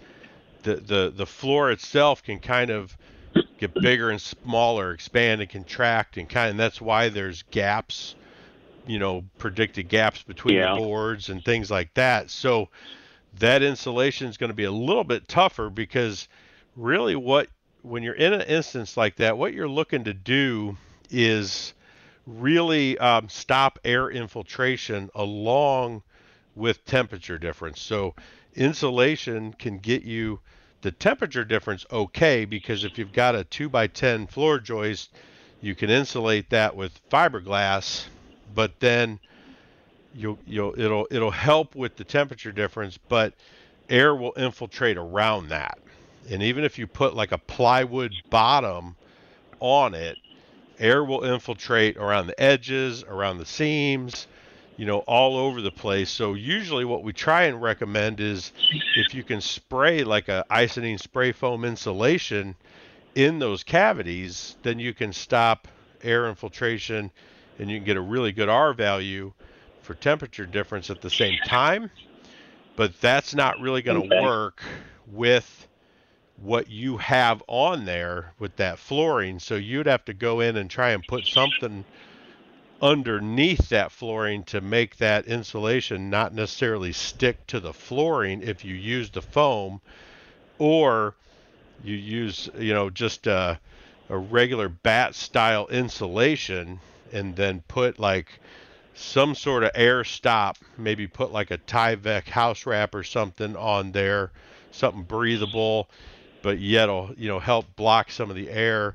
the, 0.64 0.74
the 0.74 1.12
the 1.14 1.26
floor 1.26 1.70
itself 1.70 2.24
can 2.24 2.40
kind 2.40 2.70
of 2.70 2.96
get 3.58 3.74
bigger 3.74 4.10
and 4.10 4.20
smaller, 4.20 4.92
expand 4.92 5.40
and 5.40 5.50
contract, 5.50 6.16
and 6.16 6.28
kind 6.28 6.46
of 6.46 6.50
and 6.52 6.60
that's 6.60 6.80
why 6.80 7.08
there's 7.08 7.42
gaps, 7.50 8.14
you 8.86 8.98
know, 8.98 9.24
predicted 9.38 9.88
gaps 9.88 10.22
between 10.22 10.56
yeah. 10.56 10.74
the 10.74 10.80
boards 10.80 11.28
and 11.28 11.44
things 11.44 11.70
like 11.70 11.92
that. 11.94 12.30
So 12.30 12.68
that 13.38 13.62
insulation 13.62 14.28
is 14.28 14.36
going 14.36 14.50
to 14.50 14.54
be 14.54 14.64
a 14.64 14.72
little 14.72 15.04
bit 15.04 15.28
tougher 15.28 15.70
because 15.70 16.28
really 16.76 17.16
what 17.16 17.48
when 17.82 18.02
you're 18.02 18.14
in 18.14 18.32
an 18.32 18.42
instance 18.42 18.96
like 18.96 19.16
that, 19.16 19.38
what 19.38 19.54
you're 19.54 19.68
looking 19.68 20.04
to 20.04 20.14
do 20.14 20.76
is 21.10 21.74
really 22.26 22.98
um, 22.98 23.28
stop 23.28 23.78
air 23.84 24.10
infiltration 24.10 25.10
along 25.14 26.02
with 26.54 26.84
temperature 26.84 27.38
difference. 27.38 27.80
So 27.80 28.14
insulation 28.54 29.52
can 29.54 29.78
get 29.78 30.02
you 30.02 30.40
the 30.82 30.90
temperature 30.90 31.44
difference 31.44 31.84
okay 31.90 32.44
because 32.44 32.84
if 32.84 32.98
you've 32.98 33.12
got 33.12 33.34
a 33.34 33.44
2 33.44 33.68
by 33.68 33.86
10 33.86 34.26
floor 34.26 34.58
joist, 34.58 35.10
you 35.60 35.74
can 35.74 35.90
insulate 35.90 36.50
that 36.50 36.74
with 36.74 37.00
fiberglass, 37.10 38.06
but 38.54 38.78
then 38.80 39.18
you'll 40.14 40.38
you'll 40.46 40.78
it'll 40.78 41.06
it'll 41.10 41.30
help 41.30 41.74
with 41.74 41.96
the 41.96 42.04
temperature 42.04 42.52
difference, 42.52 42.98
but 43.08 43.34
air 43.88 44.14
will 44.14 44.32
infiltrate 44.36 44.96
around 44.96 45.48
that. 45.48 45.78
And 46.30 46.42
even 46.42 46.64
if 46.64 46.78
you 46.78 46.86
put 46.86 47.14
like 47.14 47.32
a 47.32 47.38
plywood 47.38 48.14
bottom 48.30 48.96
on 49.58 49.94
it, 49.94 50.16
air 50.78 51.04
will 51.04 51.24
infiltrate 51.24 51.96
around 51.96 52.26
the 52.26 52.40
edges, 52.40 53.04
around 53.04 53.38
the 53.38 53.46
seams, 53.46 54.26
you 54.80 54.86
know, 54.86 55.00
all 55.00 55.36
over 55.36 55.60
the 55.60 55.70
place. 55.70 56.08
So 56.08 56.32
usually 56.32 56.86
what 56.86 57.04
we 57.04 57.12
try 57.12 57.42
and 57.42 57.60
recommend 57.60 58.18
is 58.18 58.50
if 58.96 59.12
you 59.14 59.22
can 59.22 59.42
spray 59.42 60.04
like 60.04 60.28
a 60.28 60.46
Icynene 60.50 60.98
spray 60.98 61.32
foam 61.32 61.66
insulation 61.66 62.56
in 63.14 63.40
those 63.40 63.62
cavities, 63.62 64.56
then 64.62 64.78
you 64.78 64.94
can 64.94 65.12
stop 65.12 65.68
air 66.02 66.30
infiltration 66.30 67.10
and 67.58 67.70
you 67.70 67.76
can 67.76 67.84
get 67.84 67.98
a 67.98 68.00
really 68.00 68.32
good 68.32 68.48
R 68.48 68.72
value. 68.72 69.34
for 69.82 69.92
temperature 69.92 70.46
difference 70.46 70.88
at 70.88 71.02
the 71.02 71.10
same 71.10 71.36
time, 71.44 71.90
but 72.74 72.98
that's 73.02 73.34
not 73.34 73.60
really 73.60 73.82
going 73.82 74.00
to 74.00 74.06
okay. 74.06 74.24
work 74.24 74.62
with 75.08 75.68
what 76.38 76.70
you 76.70 76.96
have 76.96 77.42
on 77.48 77.84
there 77.84 78.32
with 78.38 78.56
that 78.56 78.78
flooring. 78.78 79.40
So 79.40 79.56
you'd 79.56 79.84
have 79.84 80.06
to 80.06 80.14
go 80.14 80.40
in 80.40 80.56
and 80.56 80.70
try 80.70 80.92
and 80.92 81.06
put 81.06 81.26
something 81.26 81.84
underneath 82.82 83.68
that 83.68 83.92
flooring 83.92 84.42
to 84.42 84.60
make 84.60 84.96
that 84.96 85.26
insulation 85.26 86.08
not 86.08 86.32
necessarily 86.32 86.92
stick 86.92 87.46
to 87.46 87.60
the 87.60 87.72
flooring 87.72 88.42
if 88.42 88.64
you 88.64 88.74
use 88.74 89.10
the 89.10 89.20
foam 89.20 89.80
or 90.58 91.14
you 91.84 91.94
use 91.94 92.48
you 92.58 92.72
know 92.72 92.88
just 92.88 93.26
a, 93.26 93.58
a 94.08 94.16
regular 94.16 94.68
batt 94.68 95.14
style 95.14 95.66
insulation 95.68 96.80
and 97.12 97.36
then 97.36 97.62
put 97.68 97.98
like 97.98 98.40
some 98.94 99.34
sort 99.34 99.62
of 99.62 99.70
air 99.74 100.02
stop 100.02 100.56
maybe 100.78 101.06
put 101.06 101.32
like 101.32 101.50
a 101.50 101.58
Tyvek 101.58 102.28
house 102.28 102.64
wrap 102.66 102.94
or 102.94 103.02
something 103.02 103.56
on 103.56 103.92
there 103.92 104.30
something 104.70 105.02
breathable 105.02 105.88
but 106.42 106.58
yet 106.58 106.88
will 106.88 107.10
you 107.16 107.28
know 107.28 107.38
help 107.38 107.76
block 107.76 108.10
some 108.10 108.30
of 108.30 108.36
the 108.36 108.48
air 108.50 108.94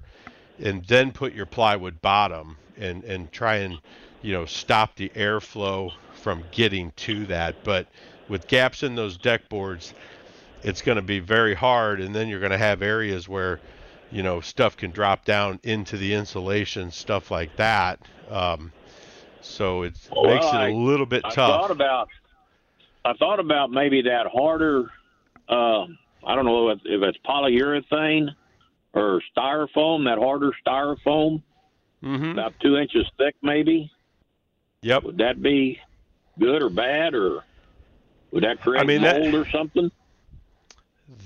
and 0.60 0.86
then 0.86 1.12
put 1.12 1.34
your 1.34 1.46
plywood 1.46 2.02
bottom 2.02 2.58
and 2.78 3.04
and 3.04 3.32
try 3.32 3.58
and 3.58 3.80
you 4.22 4.34
know 4.34 4.46
stop 4.46 4.96
the 4.96 5.10
airflow 5.10 5.92
from 6.14 6.44
getting 6.52 6.92
to 6.98 7.26
that. 7.28 7.64
But 7.64 7.88
with 8.28 8.48
gaps 8.48 8.84
in 8.84 8.96
those 8.96 9.18
deck 9.18 9.48
boards, 9.50 9.94
it's 10.64 10.82
going 10.82 10.96
to 10.96 11.02
be 11.02 11.20
very 11.20 11.54
hard, 11.54 12.02
and 12.02 12.16
then 12.16 12.28
you're 12.28 12.40
going 12.40 12.52
to 12.52 12.58
have 12.58 12.82
areas 12.82 13.30
where 13.30 13.60
you 14.12 14.24
know 14.24 14.42
stuff 14.42 14.76
can 14.78 14.92
drop 14.92 15.26
down 15.26 15.60
into 15.64 15.98
the 15.98 16.14
insulation, 16.14 16.92
stuff 16.92 17.32
like 17.32 17.56
that. 17.58 18.00
Um, 18.30 18.72
so 19.42 19.84
it 19.84 19.94
well, 20.12 20.26
makes 20.26 20.46
it 20.48 20.74
a 20.74 20.76
little 20.76 21.06
bit 21.06 21.24
I 21.24 21.30
tough. 21.30 21.62
Thought 21.62 21.72
about, 21.72 22.10
I 23.06 23.14
thought 23.14 23.40
about 23.40 23.70
maybe 23.70 24.02
that 24.04 24.26
harder. 24.34 24.90
Uh, 25.48 25.86
I 26.26 26.34
don't 26.34 26.46
know 26.46 26.70
if, 26.70 26.80
if 26.86 27.04
it's 27.04 27.20
polyurethane 27.24 28.30
or 28.94 29.22
styrofoam, 29.38 30.06
that 30.06 30.18
harder 30.18 30.52
styrofoam 30.66 31.44
mm-hmm. 32.06 32.32
about 32.32 32.54
two 32.60 32.78
inches 32.78 33.10
thick, 33.18 33.36
maybe. 33.42 33.92
Yep. 34.82 35.04
Would 35.04 35.18
that 35.18 35.42
be 35.42 35.80
good 36.40 36.62
or 36.62 36.70
bad, 36.70 37.16
or 37.16 37.44
would 38.32 38.44
that 38.44 38.62
create 38.62 38.82
I 38.82 38.86
mean, 38.86 39.02
mold 39.02 39.34
that, 39.34 39.36
or 39.36 39.50
something? 39.50 39.92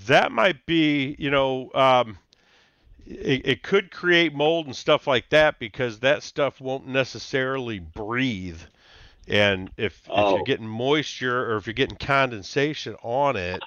That 0.08 0.32
might 0.32 0.66
be, 0.66 1.16
you 1.20 1.30
know, 1.30 1.72
um, 1.74 2.18
it, 3.06 3.42
it 3.46 3.64
could 3.64 3.92
create 3.92 4.34
mold 4.34 4.68
and 4.68 4.76
stuff 4.76 5.08
like 5.08 5.30
that 5.30 5.60
because 5.60 6.00
that 6.00 6.24
stuff 6.24 6.62
won't 6.62 6.88
necessarily 6.88 7.80
breathe. 7.80 8.62
And 9.28 9.70
if, 9.78 10.02
oh. 10.10 10.14
if 10.14 10.32
you're 10.32 10.42
oh. 10.42 10.44
getting 10.44 10.68
moisture 10.68 11.52
or 11.52 11.58
if 11.58 11.68
you're 11.68 11.74
getting 11.74 11.98
condensation 11.98 12.96
on 13.04 13.36
it, 13.36 13.62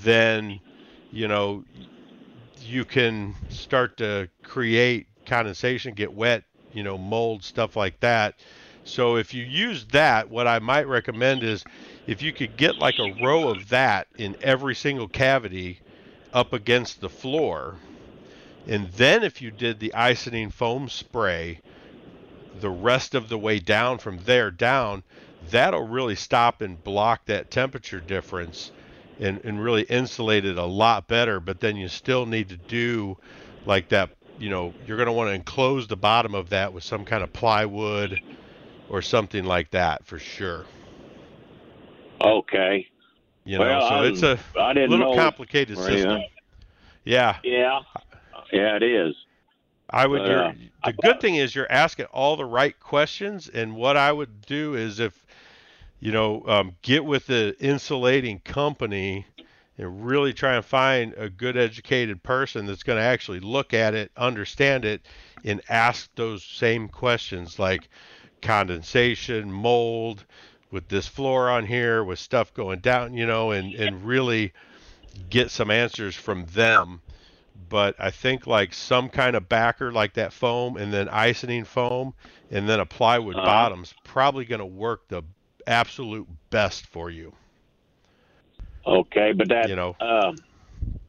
then 0.00 0.60
you 1.10 1.28
know 1.28 1.64
you 2.60 2.84
can 2.84 3.34
start 3.48 3.96
to 3.98 4.28
create 4.42 5.06
condensation, 5.26 5.94
get 5.94 6.12
wet, 6.12 6.44
you 6.72 6.82
know, 6.82 6.98
mold, 6.98 7.44
stuff 7.44 7.76
like 7.76 8.00
that. 8.00 8.34
So 8.84 9.16
if 9.16 9.32
you 9.32 9.44
use 9.44 9.84
that, 9.86 10.28
what 10.28 10.46
I 10.46 10.58
might 10.58 10.88
recommend 10.88 11.42
is 11.42 11.64
if 12.06 12.20
you 12.20 12.32
could 12.32 12.56
get 12.56 12.78
like 12.78 12.98
a 12.98 13.12
row 13.22 13.48
of 13.48 13.68
that 13.68 14.08
in 14.18 14.36
every 14.42 14.74
single 14.74 15.08
cavity 15.08 15.80
up 16.32 16.52
against 16.52 17.00
the 17.00 17.08
floor, 17.08 17.76
and 18.66 18.90
then 18.92 19.22
if 19.22 19.40
you 19.40 19.50
did 19.50 19.78
the 19.78 19.92
Icynene 19.94 20.52
foam 20.52 20.88
spray 20.88 21.60
the 22.60 22.70
rest 22.70 23.14
of 23.14 23.28
the 23.28 23.38
way 23.38 23.58
down 23.58 23.98
from 23.98 24.18
there 24.24 24.50
down, 24.50 25.02
that'll 25.50 25.86
really 25.86 26.14
stop 26.14 26.60
and 26.60 26.82
block 26.82 27.24
that 27.26 27.50
temperature 27.50 28.00
difference 28.00 28.70
and, 29.18 29.40
and 29.44 29.62
really 29.62 29.82
insulate 29.82 30.44
it 30.44 30.58
a 30.58 30.64
lot 30.64 31.06
better. 31.08 31.40
But 31.40 31.60
then 31.60 31.76
you 31.76 31.88
still 31.88 32.26
need 32.26 32.48
to 32.50 32.56
do 32.56 33.18
like 33.64 33.88
that 33.90 34.10
you 34.42 34.50
know, 34.50 34.74
you're 34.88 34.96
going 34.96 35.06
to 35.06 35.12
want 35.12 35.28
to 35.28 35.34
enclose 35.34 35.86
the 35.86 35.96
bottom 35.96 36.34
of 36.34 36.50
that 36.50 36.72
with 36.72 36.82
some 36.82 37.04
kind 37.04 37.22
of 37.22 37.32
plywood 37.32 38.20
or 38.90 39.00
something 39.00 39.44
like 39.44 39.70
that 39.70 40.04
for 40.04 40.18
sure. 40.18 40.64
Okay. 42.20 42.88
You 43.44 43.58
know, 43.58 43.64
well, 43.64 43.88
so 43.88 43.94
I, 43.94 44.06
it's 44.06 44.22
a 44.24 44.38
I 44.60 44.72
didn't 44.74 44.90
little 44.90 45.14
complicated 45.14 45.78
system. 45.78 46.22
Yeah. 47.04 47.38
Yeah. 47.44 47.80
Yeah, 48.52 48.76
it 48.76 48.82
is. 48.82 49.14
I 49.88 50.08
would. 50.08 50.22
Uh, 50.22 50.52
the 50.84 50.92
good 50.92 51.20
thing 51.20 51.36
is 51.36 51.54
you're 51.54 51.70
asking 51.70 52.06
all 52.06 52.36
the 52.36 52.44
right 52.44 52.78
questions, 52.80 53.48
and 53.48 53.76
what 53.76 53.96
I 53.96 54.10
would 54.10 54.42
do 54.42 54.74
is 54.74 54.98
if 54.98 55.24
you 56.00 56.10
know 56.10 56.44
um, 56.48 56.76
get 56.82 57.04
with 57.04 57.26
the 57.26 57.56
insulating 57.60 58.40
company 58.40 59.26
and 59.78 60.06
really 60.06 60.32
try 60.32 60.54
and 60.54 60.64
find 60.64 61.14
a 61.14 61.28
good 61.28 61.56
educated 61.56 62.22
person 62.22 62.66
that's 62.66 62.82
going 62.82 62.98
to 62.98 63.04
actually 63.04 63.40
look 63.40 63.72
at 63.72 63.94
it, 63.94 64.10
understand 64.16 64.84
it, 64.84 65.02
and 65.44 65.60
ask 65.68 66.10
those 66.14 66.44
same 66.44 66.88
questions 66.88 67.58
like 67.58 67.88
condensation, 68.42 69.50
mold, 69.50 70.24
with 70.70 70.88
this 70.88 71.06
floor 71.06 71.50
on 71.50 71.66
here, 71.66 72.02
with 72.02 72.18
stuff 72.18 72.52
going 72.54 72.80
down, 72.80 73.14
you 73.14 73.26
know, 73.26 73.50
and, 73.50 73.74
and 73.74 74.04
really 74.04 74.52
get 75.30 75.50
some 75.50 75.70
answers 75.70 76.16
from 76.16 76.46
them. 76.46 77.00
But 77.68 77.94
I 77.98 78.10
think 78.10 78.46
like 78.46 78.74
some 78.74 79.08
kind 79.08 79.36
of 79.36 79.48
backer 79.48 79.92
like 79.92 80.14
that 80.14 80.32
foam 80.32 80.76
and 80.76 80.92
then 80.92 81.08
Icynene 81.08 81.66
foam 81.66 82.14
and 82.50 82.68
then 82.68 82.80
a 82.80 82.86
plywood 82.86 83.36
uh-huh. 83.36 83.46
bottom's 83.46 83.94
probably 84.04 84.44
going 84.44 84.58
to 84.60 84.66
work 84.66 85.08
the 85.08 85.22
absolute 85.66 86.26
best 86.50 86.86
for 86.86 87.10
you. 87.10 87.34
Okay, 88.86 89.32
but 89.32 89.48
that 89.48 89.68
you 89.68 89.76
know, 89.76 89.96
uh, 90.00 90.32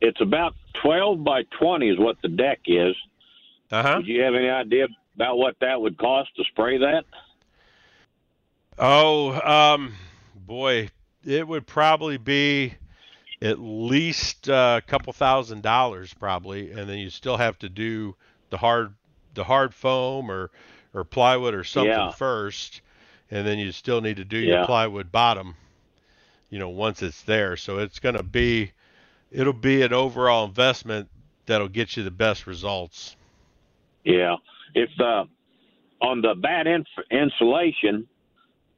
it's 0.02 0.22
about 0.22 0.56
twelve 0.82 1.24
by 1.24 1.44
twenty 1.60 1.90
is 1.90 1.98
what 1.98 2.18
the 2.22 2.28
deck 2.28 2.60
is. 2.68 2.96
Uh 3.72 3.82
huh. 3.82 4.02
Do 4.02 4.12
you 4.12 4.22
have 4.22 4.36
any 4.36 4.50
idea 4.50 4.88
about 5.16 5.38
what 5.38 5.56
that 5.62 5.82
would 5.82 5.98
cost 5.98 6.36
to 6.36 6.44
spray 6.44 6.78
that? 6.80 7.06
Oh, 8.78 9.40
um, 9.42 9.94
boy, 10.36 10.90
it 11.26 11.48
would 11.48 11.66
probably 11.66 12.18
be 12.18 12.76
at 13.42 13.60
least 13.60 14.50
uh, 14.50 14.80
a 14.84 14.88
couple 14.88 15.14
thousand 15.14 15.62
dollars, 15.62 16.14
probably, 16.14 16.72
and 16.72 16.90
then 16.90 16.98
you 16.98 17.10
still 17.10 17.38
have 17.38 17.58
to 17.60 17.70
do 17.70 18.16
the 18.50 18.58
hard 18.58 18.94
the 19.34 19.44
hard 19.44 19.74
foam 19.74 20.30
or 20.30 20.52
or 20.94 21.04
plywood 21.04 21.56
or 21.56 21.64
something 21.64 21.92
yeah. 21.92 22.12
first, 22.12 22.82
and 23.32 23.48
then 23.48 23.58
you 23.58 23.72
still 23.72 24.02
need 24.02 24.18
to 24.18 24.26
do 24.26 24.38
yeah. 24.38 24.58
your 24.58 24.66
plywood 24.66 25.12
bottom 25.12 25.56
you 26.54 26.60
know, 26.60 26.70
once 26.70 27.02
it's 27.02 27.24
there. 27.24 27.58
So 27.58 27.80
it's 27.80 27.98
going 27.98 28.13
to 28.13 28.22
be, 28.22 28.74
it'll 29.32 29.54
be 29.54 29.82
an 29.82 29.92
overall 29.92 30.46
investment 30.46 31.10
that'll 31.48 31.68
get 31.68 31.98
you 31.98 32.04
the 32.04 32.12
best 32.12 32.46
results. 32.46 33.16
Yeah. 34.04 34.36
If 34.76 34.92
uh, 35.00 35.24
on 36.00 36.22
the 36.22 36.36
bad 36.39 36.68
inf- 36.68 37.08
insulation, 37.10 38.08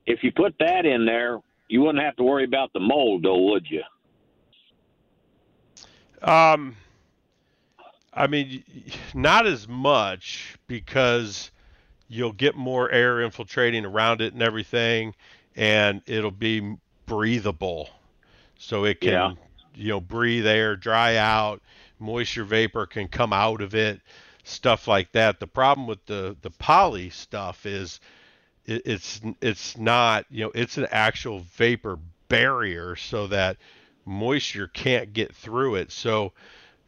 if 0.06 0.24
you 0.24 0.32
put 0.32 0.56
that 0.60 0.86
in 0.86 1.06
there, 1.06 1.42
you 1.68 1.82
wouldn't 1.82 2.02
have 2.02 2.16
to 2.16 2.24
worry 2.24 2.46
about 2.46 2.72
the 2.72 2.80
mold, 2.80 3.24
though, 3.24 3.42
would 3.42 3.68
you? 3.70 3.84
Um, 6.26 6.78
I 8.14 8.28
mean, 8.28 8.64
not 9.14 9.46
as 9.46 9.68
much 9.68 10.56
because 10.68 11.52
you'll 12.08 12.32
get 12.32 12.56
more 12.56 12.90
air 12.90 13.20
infiltrating 13.20 13.84
around 13.84 14.22
it 14.22 14.32
and 14.32 14.42
everything, 14.42 15.14
and 15.58 16.02
it'll 16.06 16.32
be 16.32 16.78
breathable, 17.06 17.90
so 18.58 18.86
it 18.86 19.02
can 19.02 19.12
yeah. 19.12 19.34
you 19.76 19.90
know 19.90 20.02
breathe 20.02 20.48
air, 20.48 20.76
dry 20.76 21.18
out, 21.18 21.62
moisture 22.00 22.44
vapor 22.44 22.86
can 22.86 23.08
come 23.08 23.34
out 23.34 23.62
of 23.62 23.76
it, 23.76 24.02
stuff 24.44 24.88
like 24.88 25.12
that. 25.14 25.40
The 25.40 25.48
problem 25.48 25.88
with 25.88 26.06
the 26.06 26.36
the 26.42 26.52
poly 26.52 27.10
stuff 27.10 27.66
is 27.66 28.00
it, 28.66 28.82
it's 28.86 29.22
it's 29.42 29.78
not 29.78 30.26
you 30.30 30.46
know 30.46 30.52
it's 30.56 30.78
an 30.78 30.88
actual 30.92 31.40
vapor 31.40 32.00
barrier 32.28 32.96
so 32.96 33.28
that 33.28 33.58
moisture 34.06 34.68
can't 34.68 35.14
get 35.14 35.36
through 35.36 35.76
it. 35.76 35.92
So 35.92 36.34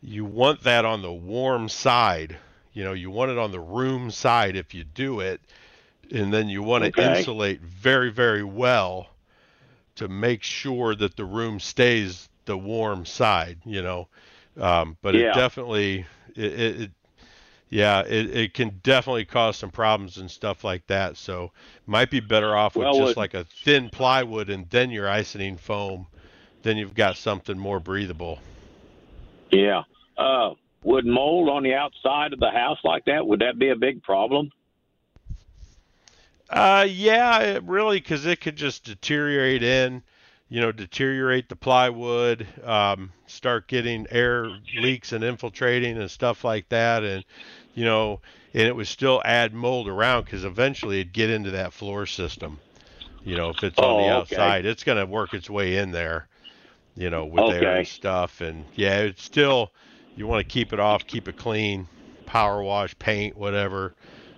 you 0.02 0.26
want 0.26 0.64
that 0.64 0.86
on 0.86 1.02
the 1.02 1.12
warm 1.12 1.70
side. 1.70 2.38
You 2.74 2.84
know, 2.84 2.94
you 2.94 3.10
want 3.10 3.32
it 3.32 3.38
on 3.38 3.52
the 3.52 3.60
room 3.60 4.12
side 4.12 4.56
if 4.56 4.74
you 4.74 4.84
do 4.84 5.20
it, 5.20 5.42
and 6.12 6.32
then 6.32 6.48
you 6.48 6.62
want 6.62 6.84
to 6.84 6.90
okay. 6.90 7.18
insulate 7.18 7.62
very, 7.62 8.12
very 8.12 8.44
well 8.44 9.08
to 9.98 10.08
make 10.08 10.44
sure 10.44 10.96
that 10.96 11.16
the 11.16 11.26
room 11.26 11.60
stays 11.60 12.30
the 12.46 12.58
warm 12.58 13.06
side, 13.06 13.60
you 13.66 13.82
know. 13.82 14.08
Um, 14.60 14.98
but 15.02 15.14
yeah. 15.14 15.32
it 15.32 15.36
definitely, 15.36 16.06
it, 16.36 16.46
it, 16.46 16.82
it 16.82 16.92
yeah, 17.70 18.02
it, 18.02 18.36
it 18.36 18.54
can 18.54 18.80
definitely 18.82 19.26
cause 19.26 19.58
some 19.58 19.72
problems 19.72 20.18
and 20.18 20.32
stuff 20.32 20.64
like 20.64 20.88
that. 20.88 21.18
So 21.18 21.52
might 21.86 22.10
be 22.10 22.20
better 22.20 22.56
off 22.56 22.76
with 22.76 22.86
well, 22.86 23.00
just 23.00 23.12
it, 23.12 23.18
like 23.18 23.34
a 23.34 23.44
thin 23.44 23.90
plywood 23.90 24.50
and 24.50 24.70
then 24.70 24.90
your 24.90 25.08
Icynene 25.08 25.60
foam. 25.60 26.08
Then 26.64 26.78
you've 26.78 26.96
got 26.96 27.18
something 27.18 27.58
more 27.58 27.80
breathable. 27.80 28.40
Yeah. 29.52 29.84
Uh, 30.18 30.52
would 30.84 31.06
mold 31.06 31.50
on 31.50 31.64
the 31.64 31.74
outside 31.74 32.34
of 32.34 32.40
the 32.40 32.50
house 32.50 32.80
like 32.84 33.06
that? 33.06 33.26
Would 33.26 33.42
that 33.42 33.60
be 33.60 33.70
a 33.70 33.76
big 33.76 34.02
problem? 34.04 34.52
Uh, 36.50 36.88
yeah, 36.90 37.60
really, 37.64 38.00
because 38.00 38.26
it 38.26 38.40
could 38.42 38.56
just 38.56 38.86
deteriorate 38.86 39.64
in, 39.64 40.02
you 40.50 40.62
know, 40.62 40.72
deteriorate 40.72 41.50
the 41.50 41.56
plywood, 41.56 42.48
um, 42.64 43.12
start 43.26 43.68
getting 43.68 44.08
air 44.12 44.48
leaks 44.78 45.12
and 45.12 45.24
infiltrating 45.24 45.98
and 45.98 46.10
stuff 46.10 46.44
like 46.46 46.70
that, 46.70 47.04
and 47.04 47.26
you 47.76 47.84
know, 47.86 48.22
and 48.54 48.64
it 48.64 48.76
would 48.76 48.88
still 48.88 49.22
add 49.26 49.54
mold 49.54 49.88
around 49.90 50.24
because 50.24 50.46
eventually 50.46 51.02
it'd 51.02 51.14
get 51.14 51.30
into 51.30 51.52
that 51.52 51.74
floor 51.74 52.06
system. 52.06 52.60
You 53.24 53.36
know, 53.36 53.50
if 53.50 53.64
it's 53.64 53.78
on 53.78 53.98
the 53.98 54.08
Oh, 54.08 54.20
outside, 54.20 54.62
okay. 54.62 54.70
it's 54.70 54.84
going 54.86 54.98
to 54.98 55.06
work 55.06 55.34
its 55.34 55.50
way 55.50 55.78
in 55.78 55.92
there. 55.92 56.28
You 56.96 57.10
know, 57.10 57.26
with 57.26 57.44
air 57.52 57.76
and 57.76 57.88
stuff, 57.88 58.42
and 58.42 58.66
yeah, 58.76 59.00
it's 59.00 59.22
still 59.24 59.72
you 60.16 60.26
want 60.28 60.48
to 60.48 60.52
keep 60.52 60.74
it 60.74 60.80
off, 60.80 61.06
keep 61.06 61.28
it 61.28 61.38
clean, 61.38 61.88
power 62.26 62.64
wash, 62.64 62.98
paint, 62.98 63.38
whatever, 63.38 63.94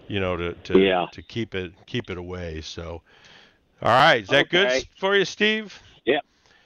you 0.10 0.20
know, 0.20 0.36
to 0.36 0.54
to 0.54 0.80
Yeah. 0.80 1.06
to 1.14 1.22
keep 1.22 1.56
it 1.56 1.72
keep 1.86 2.10
it 2.10 2.18
away. 2.18 2.60
So, 2.62 3.02
all 3.82 3.90
right, 3.90 4.22
is 4.22 4.28
that 4.30 4.50
good 4.50 4.68
Okay. 4.68 4.78
s- 4.78 4.86
for 4.98 5.16
you, 5.16 5.24
Steve? 5.24 5.82
Yeah. 6.06 6.20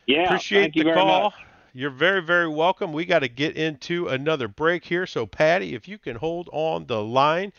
Yeah. 0.08 0.24
Appreciate 0.24 0.74
the 0.74 0.86
call. 0.94 1.26
much. 1.26 1.34
You're 1.76 1.90
very, 1.90 2.22
very 2.22 2.48
welcome. 2.48 2.94
We 2.94 3.04
got 3.06 3.20
to 3.20 3.28
get 3.28 3.56
into 3.58 4.08
another 4.08 4.48
break 4.48 4.86
here. 4.86 5.08
So, 5.08 5.26
Patty, 5.26 5.74
if 5.74 5.88
you 5.88 5.98
can 5.98 6.16
hold 6.18 6.48
on 6.54 6.86
the 6.86 7.04
line, 7.04 7.52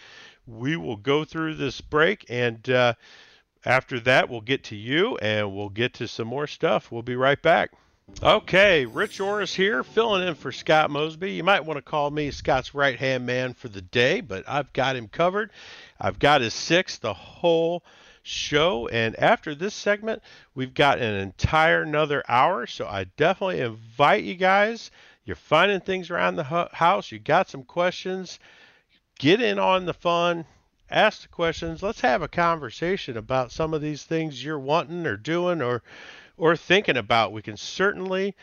we 0.47 0.77
will 0.77 0.97
go 0.97 1.25
through 1.25 1.55
this 1.55 1.81
break. 1.81 2.25
And 2.29 2.69
uh, 2.71 2.95
after 3.65 3.99
that, 4.01 4.29
we'll 4.29 4.41
get 4.41 4.63
to 4.65 4.77
you 4.77 5.17
and 5.19 5.53
we'll 5.53 5.69
get 5.69 5.95
to 5.95 6.07
some 6.07 6.29
more 6.29 6.47
stuff. 6.47 6.93
We'll 6.93 7.03
be 7.03 7.17
right 7.17 7.41
back. 7.43 7.71
Okay, 8.23 8.87
Rich 8.87 9.21
Orris 9.21 9.55
here, 9.55 9.83
filling 9.83 10.27
in 10.27 10.35
for 10.35 10.53
Scott 10.53 10.91
Mosby. 10.91 11.33
You 11.33 11.43
might 11.43 11.65
want 11.65 11.77
to 11.79 11.83
call 11.83 12.11
me 12.11 12.31
Scott's 12.31 12.75
right 12.75 12.99
hand 12.99 13.27
man 13.27 13.55
for 13.55 13.69
the 13.69 13.83
day, 13.83 14.21
but 14.21 14.45
I've 14.49 14.73
got 14.73 14.97
him 14.97 15.09
covered. 15.09 15.51
I've 16.01 16.19
got 16.19 16.41
his 16.41 16.55
six 16.55 16.97
the 16.97 17.13
whole 17.13 17.83
show. 18.23 18.89
And 18.89 19.15
after 19.19 19.55
this 19.55 19.75
segment, 19.75 20.23
we've 20.55 20.73
got 20.73 21.01
an 21.01 21.15
entire 21.15 21.83
another 21.83 22.23
hour. 22.29 22.67
So 22.67 22.87
I 22.87 23.05
definitely 23.05 23.61
invite 23.61 24.25
you 24.25 24.37
guys. 24.37 24.91
You're 25.25 25.37
finding 25.37 25.81
things 25.81 26.11
around 26.11 26.37
the 26.37 26.69
house. 26.73 27.11
You 27.11 27.19
got 27.19 27.49
some 27.49 27.65
questions. 27.65 28.39
Get 29.19 29.43
in 29.43 29.59
on 29.59 29.87
the 29.87 29.95
fun. 29.95 30.47
Ask 30.91 31.23
the 31.23 31.29
questions. 31.29 31.83
Let's 31.83 32.01
have 32.03 32.23
a 32.23 32.29
conversation 32.29 33.17
about 33.17 33.53
some 33.53 33.75
of 33.75 33.83
these 33.83 34.05
things 34.05 34.45
you're 34.45 34.59
wanting 34.59 35.07
or 35.07 35.17
doing 35.17 35.61
or 35.61 35.83
or 36.37 36.57
thinking 36.57 36.97
about. 36.97 37.33
We 37.33 37.43
can 37.43 37.57
certainly 37.57 38.35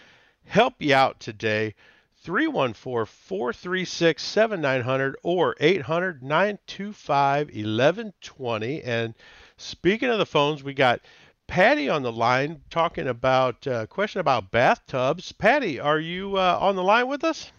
help 0.45 0.75
you 0.79 0.93
out 0.93 1.19
today. 1.19 1.75
314 2.23 3.05
436 3.05 4.23
7900 4.23 5.15
or 5.23 5.55
800 5.59 6.21
925 6.21 7.47
1120. 7.47 8.83
And 8.83 9.15
speaking 9.57 10.09
of 10.09 10.19
the 10.19 10.25
phones, 10.25 10.63
we 10.63 10.73
got 10.73 11.01
Patty 11.47 11.89
on 11.89 12.01
the 12.01 12.13
line 12.13 12.61
talking 12.69 13.07
about 13.07 13.67
a 13.67 13.73
uh, 13.73 13.85
question 13.85 14.21
about 14.21 14.51
bathtubs. 14.51 15.33
Patty, 15.33 15.81
are 15.81 15.99
you 15.99 16.37
uh, 16.37 16.57
on 16.61 16.77
the 16.77 16.83
line 16.83 17.07
with 17.07 17.25
us? 17.25 17.51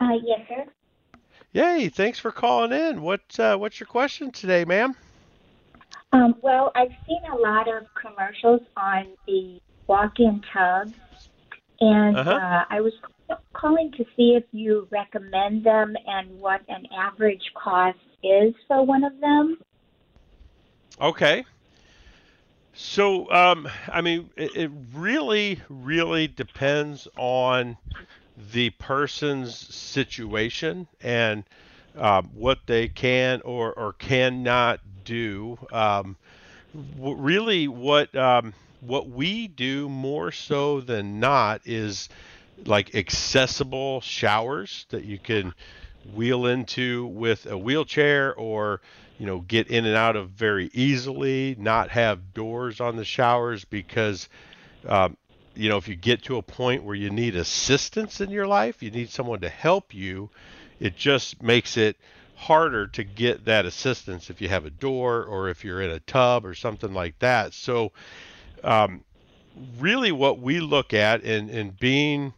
Uh, 0.00 0.18
yes, 0.24 0.40
sir. 0.48 0.64
Yay! 1.52 1.88
Thanks 1.88 2.18
for 2.18 2.32
calling 2.32 2.72
in. 2.72 3.00
What 3.00 3.38
uh, 3.38 3.56
what's 3.56 3.78
your 3.78 3.86
question 3.86 4.32
today, 4.32 4.64
ma'am? 4.64 4.96
Um, 6.12 6.36
well, 6.40 6.72
I've 6.74 6.92
seen 7.06 7.20
a 7.30 7.36
lot 7.36 7.68
of 7.68 7.86
commercials 7.94 8.62
on 8.76 9.06
the 9.26 9.58
walk-in 9.86 10.42
tubs, 10.52 10.94
and 11.80 12.16
Uh-huh. 12.16 12.30
uh, 12.30 12.64
I 12.70 12.80
was 12.80 12.92
calling 13.54 13.92
to 13.92 14.04
see 14.16 14.34
if 14.36 14.44
you 14.52 14.88
recommend 14.90 15.64
them 15.64 15.94
and 16.06 16.38
what 16.40 16.62
an 16.68 16.86
average 16.96 17.42
cost 17.54 17.98
is 18.22 18.54
for 18.66 18.84
one 18.84 19.04
of 19.04 19.20
them. 19.20 19.58
Okay. 21.00 21.44
So, 22.72 23.30
um, 23.32 23.68
I 23.92 24.00
mean, 24.00 24.30
it, 24.36 24.56
it 24.56 24.70
really, 24.94 25.60
really 25.68 26.28
depends 26.28 27.08
on 27.16 27.76
the 28.52 28.70
person's 28.70 29.56
situation 29.56 30.86
and 31.00 31.44
um, 31.96 32.30
what 32.34 32.58
they 32.66 32.88
can 32.88 33.40
or, 33.42 33.72
or 33.72 33.92
cannot 33.94 34.80
do. 35.08 35.58
Um, 35.72 36.16
w- 36.96 37.16
really, 37.16 37.68
what 37.68 38.14
um, 38.14 38.52
what 38.80 39.08
we 39.08 39.48
do 39.48 39.88
more 39.88 40.30
so 40.30 40.80
than 40.80 41.18
not 41.18 41.62
is 41.64 42.08
like 42.66 42.94
accessible 42.94 44.00
showers 44.00 44.86
that 44.90 45.04
you 45.04 45.18
can 45.18 45.54
wheel 46.14 46.46
into 46.46 47.06
with 47.06 47.46
a 47.46 47.56
wheelchair 47.56 48.34
or 48.34 48.80
you 49.18 49.26
know 49.26 49.40
get 49.40 49.68
in 49.68 49.84
and 49.84 49.96
out 49.96 50.16
of 50.16 50.30
very 50.30 50.70
easily 50.72 51.54
not 51.58 51.90
have 51.90 52.34
doors 52.34 52.80
on 52.80 52.96
the 52.96 53.04
showers 53.04 53.64
because 53.64 54.28
um, 54.88 55.16
you 55.54 55.68
know 55.68 55.76
if 55.76 55.86
you 55.88 55.94
get 55.94 56.22
to 56.22 56.36
a 56.36 56.42
point 56.42 56.82
where 56.82 56.94
you 56.94 57.10
need 57.10 57.36
assistance 57.36 58.20
in 58.20 58.30
your 58.30 58.46
life 58.46 58.82
you 58.82 58.90
need 58.90 59.10
someone 59.10 59.40
to 59.40 59.48
help 59.48 59.94
you 59.94 60.30
it 60.80 60.96
just 60.96 61.42
makes 61.42 61.76
it 61.76 61.96
harder 62.38 62.86
to 62.86 63.02
get 63.02 63.44
that 63.46 63.66
assistance 63.66 64.30
if 64.30 64.40
you 64.40 64.48
have 64.48 64.64
a 64.64 64.70
door 64.70 65.24
or 65.24 65.48
if 65.48 65.64
you're 65.64 65.82
in 65.82 65.90
a 65.90 65.98
tub 66.00 66.46
or 66.46 66.54
something 66.54 66.94
like 66.94 67.18
that. 67.18 67.52
So 67.52 67.90
um, 68.62 69.02
really 69.78 70.12
what 70.12 70.38
we 70.38 70.60
look 70.60 70.94
at 70.94 71.22
in, 71.22 71.50
in 71.50 71.70
being 71.80 72.32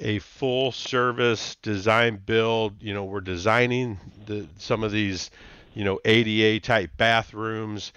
a 0.00 0.18
full 0.18 0.72
service 0.72 1.56
design 1.62 2.20
build 2.26 2.74
you 2.82 2.92
know 2.92 3.04
we're 3.04 3.20
designing 3.20 3.98
the 4.26 4.46
some 4.58 4.82
of 4.82 4.92
these 4.92 5.30
you 5.74 5.84
know 5.84 5.98
ADA 6.04 6.60
type 6.60 6.90
bathrooms. 6.96 7.92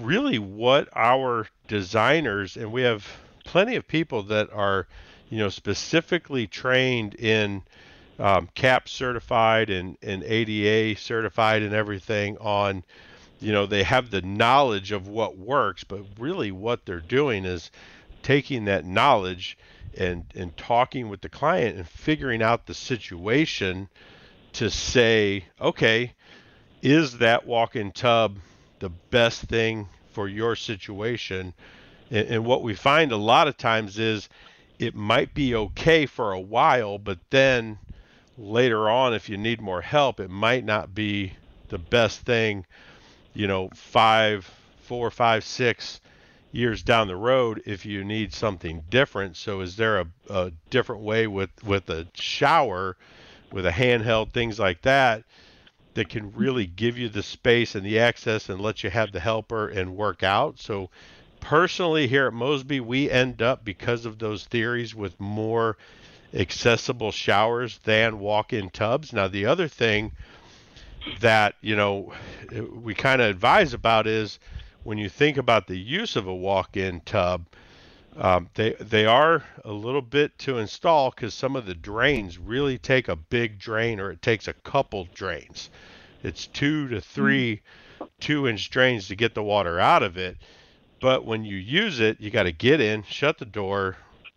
Really 0.00 0.38
what 0.38 0.88
our 0.94 1.46
designers 1.68 2.56
and 2.56 2.72
we 2.72 2.82
have 2.82 3.06
plenty 3.44 3.76
of 3.76 3.86
people 3.86 4.22
that 4.24 4.52
are 4.52 4.86
you 5.30 5.38
know 5.38 5.48
specifically 5.48 6.46
trained 6.46 7.14
in 7.16 7.62
um, 8.18 8.48
CAP 8.54 8.88
certified 8.88 9.70
and, 9.70 9.96
and 10.02 10.22
ADA 10.24 10.98
certified 10.98 11.62
and 11.62 11.74
everything 11.74 12.36
on 12.38 12.84
you 13.40 13.52
know 13.52 13.66
they 13.66 13.82
have 13.82 14.10
the 14.10 14.22
knowledge 14.22 14.92
of 14.92 15.08
what 15.08 15.36
works 15.36 15.84
but 15.84 16.00
really 16.18 16.52
what 16.52 16.86
they're 16.86 17.00
doing 17.00 17.44
is 17.44 17.70
taking 18.22 18.64
that 18.64 18.84
knowledge 18.84 19.58
and 19.96 20.24
and 20.34 20.56
talking 20.56 21.08
with 21.08 21.20
the 21.20 21.28
client 21.28 21.76
and 21.76 21.88
figuring 21.88 22.42
out 22.42 22.66
the 22.66 22.74
situation 22.74 23.88
to 24.52 24.70
say 24.70 25.44
okay 25.60 26.12
is 26.84 27.18
that 27.18 27.46
walk-in 27.46 27.90
tub 27.90 28.36
the 28.78 28.90
best 28.90 29.40
thing 29.42 29.88
for 30.12 30.28
your 30.28 30.54
situation? 30.54 31.54
And, 32.10 32.28
and 32.28 32.44
what 32.44 32.62
we 32.62 32.74
find 32.74 33.10
a 33.10 33.16
lot 33.16 33.48
of 33.48 33.56
times 33.56 33.98
is 33.98 34.28
it 34.78 34.94
might 34.94 35.32
be 35.32 35.54
okay 35.54 36.04
for 36.04 36.32
a 36.32 36.40
while 36.40 36.98
but 36.98 37.18
then 37.30 37.78
later 38.36 38.88
on 38.88 39.14
if 39.14 39.28
you 39.28 39.36
need 39.36 39.60
more 39.60 39.80
help 39.80 40.18
it 40.20 40.30
might 40.30 40.64
not 40.64 40.94
be 40.94 41.32
the 41.68 41.78
best 41.78 42.20
thing 42.20 42.64
you 43.32 43.46
know 43.46 43.68
five 43.74 44.50
four 44.84 45.10
five 45.10 45.44
six 45.44 46.00
years 46.54 46.82
down 46.82 47.08
the 47.08 47.16
road 47.16 47.60
if 47.66 47.84
you 47.84 48.04
need 48.04 48.32
something 48.32 48.84
different. 48.88 49.36
So 49.36 49.60
is 49.60 49.76
there 49.76 50.00
a, 50.00 50.06
a 50.30 50.52
different 50.70 51.02
way 51.02 51.26
with 51.26 51.50
with 51.64 51.90
a 51.90 52.06
shower 52.14 52.96
with 53.52 53.66
a 53.66 53.72
handheld 53.72 54.32
things 54.32 54.58
like 54.58 54.82
that 54.82 55.24
that 55.94 56.08
can 56.08 56.32
really 56.32 56.66
give 56.66 56.96
you 56.98 57.08
the 57.08 57.22
space 57.22 57.74
and 57.74 57.84
the 57.84 57.98
access 57.98 58.48
and 58.48 58.60
let 58.60 58.84
you 58.84 58.90
have 58.90 59.12
the 59.12 59.20
helper 59.20 59.68
and 59.68 59.96
work 59.96 60.22
out? 60.22 60.60
So 60.60 60.90
personally 61.40 62.06
here 62.06 62.28
at 62.28 62.32
mosby 62.32 62.80
we 62.80 63.10
end 63.10 63.42
up 63.42 63.64
because 63.64 64.06
of 64.06 64.18
those 64.18 64.46
theories 64.46 64.94
with 64.94 65.18
more 65.20 65.76
accessible 66.34 67.12
showers 67.12 67.78
than 67.84 68.18
walk-in 68.18 68.70
tubs. 68.70 69.12
Now 69.12 69.28
the 69.28 69.46
other 69.46 69.68
thing 69.68 70.12
that 71.20 71.54
you 71.60 71.76
know 71.76 72.12
we 72.72 72.94
kind 72.94 73.20
of 73.20 73.28
advise 73.28 73.74
about 73.74 74.06
is 74.06 74.38
when 74.82 74.98
you 74.98 75.08
think 75.08 75.36
about 75.36 75.66
the 75.66 75.78
use 75.78 76.16
of 76.16 76.26
a 76.26 76.34
walk-in 76.34 77.00
tub 77.00 77.46
um, 78.16 78.48
they 78.54 78.74
they 78.80 79.06
are 79.06 79.42
a 79.64 79.72
little 79.72 80.02
bit 80.02 80.38
to 80.38 80.58
install 80.58 81.10
because 81.10 81.34
some 81.34 81.56
of 81.56 81.66
the 81.66 81.74
drains 81.74 82.38
really 82.38 82.78
take 82.78 83.08
a 83.08 83.16
big 83.16 83.58
drain 83.58 83.98
or 83.98 84.10
it 84.10 84.22
takes 84.22 84.46
a 84.46 84.52
couple 84.52 85.08
drains. 85.14 85.70
It's 86.22 86.46
two 86.46 86.88
to 86.88 87.00
three 87.00 87.62
two 88.20 88.46
inch 88.46 88.70
drains 88.70 89.08
to 89.08 89.16
get 89.16 89.34
the 89.34 89.42
water 89.42 89.80
out 89.80 90.02
of 90.02 90.16
it. 90.16 90.36
But 91.00 91.24
when 91.24 91.44
you 91.44 91.56
use 91.56 91.98
it 91.98 92.20
you 92.20 92.30
got 92.30 92.44
to 92.44 92.52
get 92.52 92.80
in 92.80 93.02
shut 93.02 93.38
the 93.38 93.44
door 93.44 93.96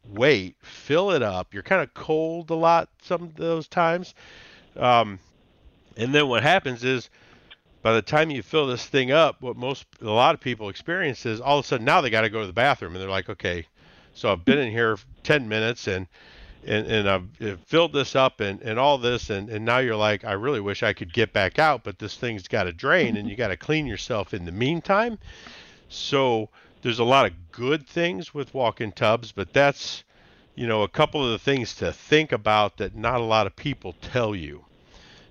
wait 0.10 0.56
fill 0.62 1.12
it 1.12 1.22
up. 1.22 1.54
You're 1.54 1.64
kind 1.64 1.82
of 1.82 1.94
cold 1.94 2.50
a 2.50 2.56
lot 2.56 2.90
some 3.02 3.24
of 3.24 3.36
those 3.36 3.68
times. 3.68 4.16
Um, 4.76 5.20
and 5.96 6.14
then 6.14 6.28
what 6.28 6.44
happens 6.44 6.84
is 6.84 7.10
by 7.82 7.94
the 7.94 8.02
time 8.02 8.30
you 8.30 8.42
fill 8.44 8.68
this 8.68 8.86
thing 8.86 9.12
up, 9.12 9.42
what 9.42 9.56
most 9.56 9.86
a 10.02 10.06
lot 10.06 10.36
of 10.36 10.42
people 10.42 10.70
experience 10.70 11.26
is 11.26 11.42
all 11.42 11.60
of 11.60 11.66
a 11.66 11.68
sudden 11.68 11.86
now 11.86 12.02
they 12.02 12.10
got 12.10 12.22
to 12.22 12.30
go 12.30 12.42
to 12.42 12.48
the 12.48 12.54
bathroom 12.54 12.94
and 12.94 13.02
they're 13.02 13.10
like, 13.10 13.30
okay, 13.30 13.66
so 14.14 14.32
I've 14.32 14.46
been 14.46 14.60
in 14.60 14.72
here 14.72 14.98
10 15.24 15.48
minutes 15.48 15.88
and 15.88 16.08
and, 16.66 16.86
and 16.88 17.10
I've 17.10 17.60
filled 17.62 17.94
this 17.94 18.16
up 18.16 18.42
and, 18.42 18.62
and 18.62 18.78
all 18.78 18.98
this 18.98 19.30
and, 19.30 19.48
and 19.50 19.64
now 19.64 19.78
you're 19.78 19.96
like 19.96 20.26
I 20.26 20.34
really 20.34 20.60
wish 20.60 20.84
I 20.84 20.92
could 20.92 21.14
get 21.14 21.32
back 21.32 21.60
out 21.60 21.84
but 21.84 22.00
this 22.00 22.18
thing's 22.18 22.48
got 22.48 22.64
to 22.64 22.74
drain 22.74 23.16
and 23.16 23.30
you 23.30 23.36
got 23.36 23.50
to 23.50 23.58
clean 23.58 23.86
yourself 23.86 24.34
in 24.34 24.44
the 24.44 24.52
meantime. 24.52 25.18
So 25.88 26.50
there's 26.82 27.00
a 27.00 27.04
lot 27.04 27.26
of 27.26 27.34
good 27.52 27.86
things 27.88 28.34
with 28.34 28.54
walk-in 28.54 28.92
tubs 28.92 29.32
but 29.32 29.54
that's 29.54 30.04
you 30.56 30.68
know 30.68 30.84
a 30.84 30.88
couple 30.88 31.24
of 31.24 31.32
the 31.32 31.40
things 31.40 31.76
to 31.76 31.92
think 31.92 32.32
about 32.32 32.78
that 32.78 32.96
not 32.96 33.20
a 33.20 33.24
lot 33.24 33.48
of 33.48 33.56
people 33.56 33.94
tell 34.02 34.36
you 34.36 34.64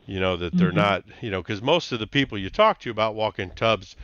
you 0.07 0.20
know 0.20 0.36
that 0.36 0.57
they're 0.57 0.68
mm-hmm. 0.68 0.78
not 0.78 1.05
you 1.20 1.30
know 1.30 1.42
because 1.42 1.62
most 1.62 1.92
of 1.92 1.99
the 1.99 2.07
people 2.07 2.38
you 2.38 2.51
talk 2.51 2.78
to 2.80 2.90
about 2.90 3.14
walk-in 3.14 3.51
tubs 3.51 3.97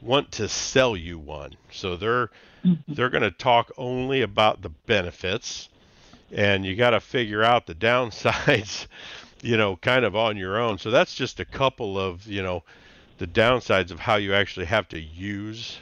want 0.00 0.30
to 0.30 0.48
sell 0.48 0.96
you 0.96 1.18
one 1.18 1.52
so 1.72 1.96
they're 1.96 2.30
mm-hmm. 2.64 2.94
they're 2.94 3.10
going 3.10 3.22
to 3.22 3.30
talk 3.30 3.70
only 3.76 4.22
about 4.22 4.62
the 4.62 4.68
benefits 4.68 5.68
and 6.32 6.64
you 6.64 6.76
got 6.76 6.90
to 6.90 7.00
figure 7.00 7.42
out 7.42 7.66
the 7.66 7.74
downsides, 7.74 8.86
you 9.42 9.56
know, 9.56 9.76
kind 9.76 10.04
of 10.04 10.16
on 10.16 10.36
your 10.36 10.58
own. 10.58 10.78
So 10.78 10.90
that's 10.90 11.14
just 11.14 11.40
a 11.40 11.44
couple 11.44 11.98
of, 11.98 12.26
you 12.26 12.42
know, 12.42 12.62
the 13.18 13.26
downsides 13.26 13.90
of 13.90 14.00
how 14.00 14.16
you 14.16 14.34
actually 14.34 14.66
have 14.66 14.88
to 14.88 15.00
use 15.00 15.78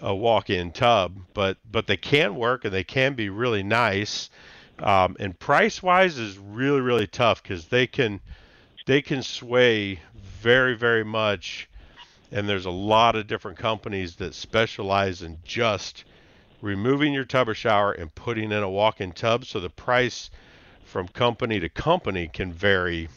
a 0.00 0.14
walk-in 0.14 0.72
tub, 0.72 1.16
but 1.34 1.58
but 1.70 1.86
they 1.86 1.96
can 1.96 2.34
work 2.34 2.64
and 2.64 2.72
they 2.72 2.84
can 2.84 3.14
be 3.14 3.28
really 3.28 3.62
nice. 3.62 4.30
Um, 4.78 5.16
and 5.20 5.38
price-wise 5.38 6.18
is 6.18 6.38
really 6.38 6.80
really 6.80 7.06
tough 7.06 7.42
because 7.42 7.66
they 7.66 7.86
can 7.86 8.20
they 8.86 9.02
can 9.02 9.22
sway 9.22 10.00
very 10.14 10.76
very 10.76 11.04
much. 11.04 11.68
And 12.32 12.48
there's 12.48 12.66
a 12.66 12.70
lot 12.70 13.16
of 13.16 13.26
different 13.26 13.58
companies 13.58 14.16
that 14.16 14.34
specialize 14.34 15.22
in 15.22 15.38
just 15.44 16.04
removing 16.62 17.12
your 17.12 17.24
tub 17.24 17.48
or 17.48 17.54
shower 17.54 17.92
and 17.92 18.14
putting 18.14 18.52
in 18.52 18.62
a 18.62 18.70
walk-in 18.70 19.12
tub. 19.12 19.44
So 19.44 19.60
the 19.60 19.70
price 19.70 20.30
from 20.84 21.08
company 21.08 21.58
to 21.60 21.68
company 21.68 22.28
can 22.28 22.52
vary, 22.52 23.08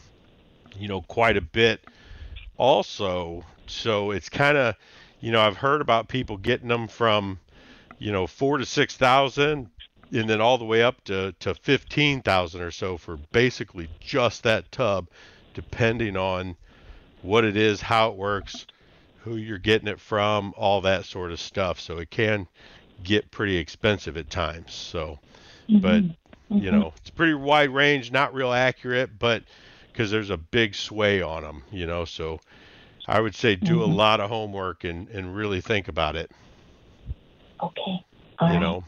you 0.76 0.88
know, 0.88 1.02
quite 1.02 1.36
a 1.36 1.40
bit 1.40 1.80
also. 2.56 3.44
So 3.66 4.10
it's 4.10 4.28
kind 4.28 4.56
of, 4.56 4.74
you 5.24 5.32
know, 5.32 5.40
I've 5.40 5.56
heard 5.56 5.80
about 5.80 6.08
people 6.08 6.36
getting 6.36 6.68
them 6.68 6.86
from, 6.86 7.40
you 7.98 8.12
know, 8.12 8.26
four 8.26 8.58
to 8.58 8.66
six 8.66 8.94
thousand 8.94 9.70
and 10.12 10.28
then 10.28 10.38
all 10.38 10.58
the 10.58 10.66
way 10.66 10.82
up 10.82 11.02
to, 11.04 11.34
to 11.40 11.54
15,000 11.54 12.60
or 12.60 12.70
so 12.70 12.98
for 12.98 13.16
basically 13.32 13.88
just 14.00 14.42
that 14.42 14.70
tub, 14.70 15.08
depending 15.54 16.14
on 16.14 16.56
what 17.22 17.42
it 17.42 17.56
is, 17.56 17.80
how 17.80 18.10
it 18.10 18.16
works, 18.16 18.66
who 19.20 19.36
you're 19.36 19.56
getting 19.56 19.88
it 19.88 19.98
from, 19.98 20.52
all 20.58 20.82
that 20.82 21.06
sort 21.06 21.32
of 21.32 21.40
stuff. 21.40 21.80
So 21.80 21.96
it 21.96 22.10
can 22.10 22.46
get 23.02 23.30
pretty 23.30 23.56
expensive 23.56 24.18
at 24.18 24.28
times. 24.28 24.74
So, 24.74 25.18
mm-hmm. 25.70 25.78
but 25.78 26.02
mm-hmm. 26.02 26.58
you 26.58 26.70
know, 26.70 26.92
it's 26.98 27.08
pretty 27.08 27.32
wide 27.32 27.70
range, 27.70 28.12
not 28.12 28.34
real 28.34 28.52
accurate, 28.52 29.18
but 29.18 29.42
because 29.90 30.10
there's 30.10 30.28
a 30.28 30.36
big 30.36 30.74
sway 30.74 31.22
on 31.22 31.42
them, 31.44 31.62
you 31.72 31.86
know. 31.86 32.04
So, 32.04 32.40
I 33.06 33.20
would 33.20 33.34
say 33.34 33.56
do 33.56 33.80
mm-hmm. 33.80 33.90
a 33.90 33.94
lot 33.94 34.20
of 34.20 34.30
homework 34.30 34.84
and 34.84 35.08
and 35.08 35.34
really 35.34 35.60
think 35.60 35.88
about 35.88 36.16
it. 36.16 36.30
Okay. 37.62 38.04
All 38.38 38.48
you 38.48 38.54
right. 38.54 38.60
know, 38.60 38.84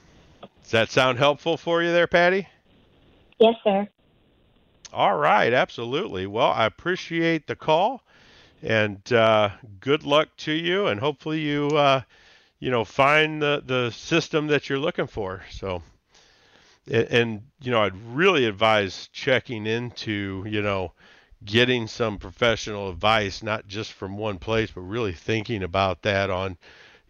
does 0.62 0.70
that 0.72 0.90
sound 0.90 1.18
helpful 1.18 1.56
for 1.56 1.82
you 1.82 1.92
there, 1.92 2.06
Patty? 2.06 2.48
Yes, 3.38 3.54
sir. 3.62 3.88
All 4.92 5.16
right, 5.16 5.52
absolutely. 5.52 6.26
Well, 6.26 6.50
I 6.50 6.66
appreciate 6.66 7.46
the 7.46 7.56
call, 7.56 8.02
and 8.62 9.00
uh, 9.12 9.50
good 9.80 10.04
luck 10.04 10.28
to 10.38 10.52
you, 10.52 10.86
and 10.86 11.00
hopefully 11.00 11.40
you. 11.40 11.68
Uh, 11.68 12.02
you 12.58 12.70
know, 12.70 12.84
find 12.84 13.42
the, 13.42 13.62
the 13.64 13.90
system 13.90 14.46
that 14.46 14.68
you're 14.68 14.78
looking 14.78 15.06
for. 15.06 15.44
So, 15.50 15.82
and, 16.90 17.06
and, 17.08 17.42
you 17.60 17.70
know, 17.70 17.82
I'd 17.82 17.96
really 18.14 18.46
advise 18.46 19.10
checking 19.12 19.66
into, 19.66 20.42
you 20.48 20.62
know, 20.62 20.92
getting 21.44 21.86
some 21.86 22.18
professional 22.18 22.90
advice, 22.90 23.42
not 23.42 23.68
just 23.68 23.92
from 23.92 24.16
one 24.16 24.38
place, 24.38 24.70
but 24.70 24.80
really 24.80 25.12
thinking 25.12 25.62
about 25.62 26.02
that 26.02 26.30
on, 26.30 26.56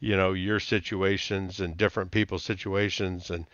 you 0.00 0.16
know, 0.16 0.32
your 0.32 0.60
situations 0.60 1.60
and 1.60 1.76
different 1.76 2.10
people's 2.10 2.42
situations 2.42 3.30
and, 3.30 3.46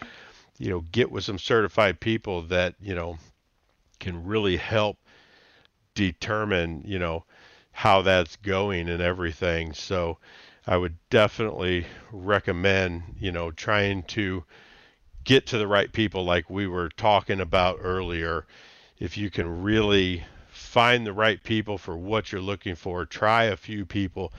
you 0.58 0.70
know, 0.70 0.80
get 0.92 1.10
with 1.10 1.24
some 1.24 1.38
certified 1.38 2.00
people 2.00 2.42
that, 2.42 2.74
you 2.80 2.94
know, 2.94 3.18
can 4.00 4.24
really 4.24 4.56
help 4.56 4.98
determine, 5.94 6.82
you 6.84 6.98
know, 6.98 7.24
how 7.72 8.02
that's 8.02 8.36
going 8.36 8.88
and 8.88 9.02
everything. 9.02 9.72
So, 9.72 10.18
I 10.66 10.76
would 10.76 10.96
definitely 11.10 11.86
recommend, 12.12 13.16
you 13.18 13.32
know, 13.32 13.50
trying 13.50 14.04
to 14.04 14.44
get 15.24 15.46
to 15.48 15.58
the 15.58 15.66
right 15.66 15.92
people 15.92 16.24
like 16.24 16.48
we 16.48 16.68
were 16.68 16.88
talking 16.88 17.40
about 17.40 17.78
earlier. 17.80 18.46
If 18.98 19.18
you 19.18 19.28
can 19.28 19.62
really 19.62 20.24
find 20.72 21.06
the 21.06 21.12
right 21.12 21.44
people 21.44 21.76
for 21.76 21.94
what 21.98 22.32
you're 22.32 22.40
looking 22.40 22.74
for, 22.74 23.04
try 23.04 23.44
a 23.44 23.56
few 23.58 23.84
people, 23.84 24.32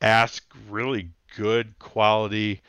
ask 0.00 0.44
really 0.70 1.10
good 1.36 1.76
quality 1.80 2.62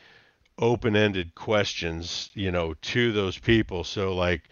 open-ended 0.58 1.32
questions, 1.36 2.30
you 2.34 2.50
know, 2.50 2.74
to 2.82 3.12
those 3.12 3.38
people. 3.38 3.84
So 3.84 4.12
like, 4.16 4.42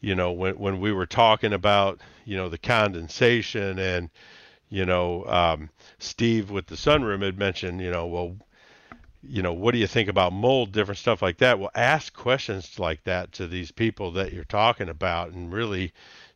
you 0.00 0.14
know, 0.14 0.30
when 0.30 0.54
when 0.58 0.78
we 0.78 0.92
were 0.92 1.06
talking 1.06 1.52
about, 1.52 2.00
you 2.24 2.36
know, 2.36 2.48
the 2.48 2.56
condensation 2.56 3.80
and 3.80 4.10
you 4.70 4.86
know, 4.86 5.24
um, 5.26 5.68
Steve 5.98 6.50
with 6.52 6.66
the 6.68 6.76
sunroom 6.76 7.22
had 7.22 7.36
mentioned, 7.36 7.80
you 7.80 7.90
know, 7.90 8.06
well, 8.06 8.36
you 9.24 9.42
know, 9.42 9.52
what 9.52 9.72
do 9.72 9.78
you 9.78 9.88
think 9.88 10.08
about 10.08 10.32
mold, 10.32 10.70
different 10.70 10.98
stuff 10.98 11.20
like 11.20 11.38
that? 11.38 11.58
Well, 11.58 11.70
ask 11.74 12.14
questions 12.14 12.78
like 12.78 13.02
that 13.04 13.32
to 13.32 13.48
these 13.48 13.72
people 13.72 14.12
that 14.12 14.32
you're 14.32 14.44
talking 14.44 14.88
about, 14.88 15.32
and 15.32 15.52
really, 15.52 15.92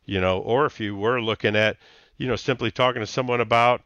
you 0.07 0.19
know, 0.19 0.39
or 0.39 0.65
if 0.65 0.79
you 0.79 0.95
were 0.95 1.21
looking 1.21 1.55
at, 1.55 1.77
you 2.17 2.27
know, 2.27 2.35
simply 2.35 2.71
talking 2.71 3.01
to 3.01 3.07
someone 3.07 3.41
about 3.41 3.83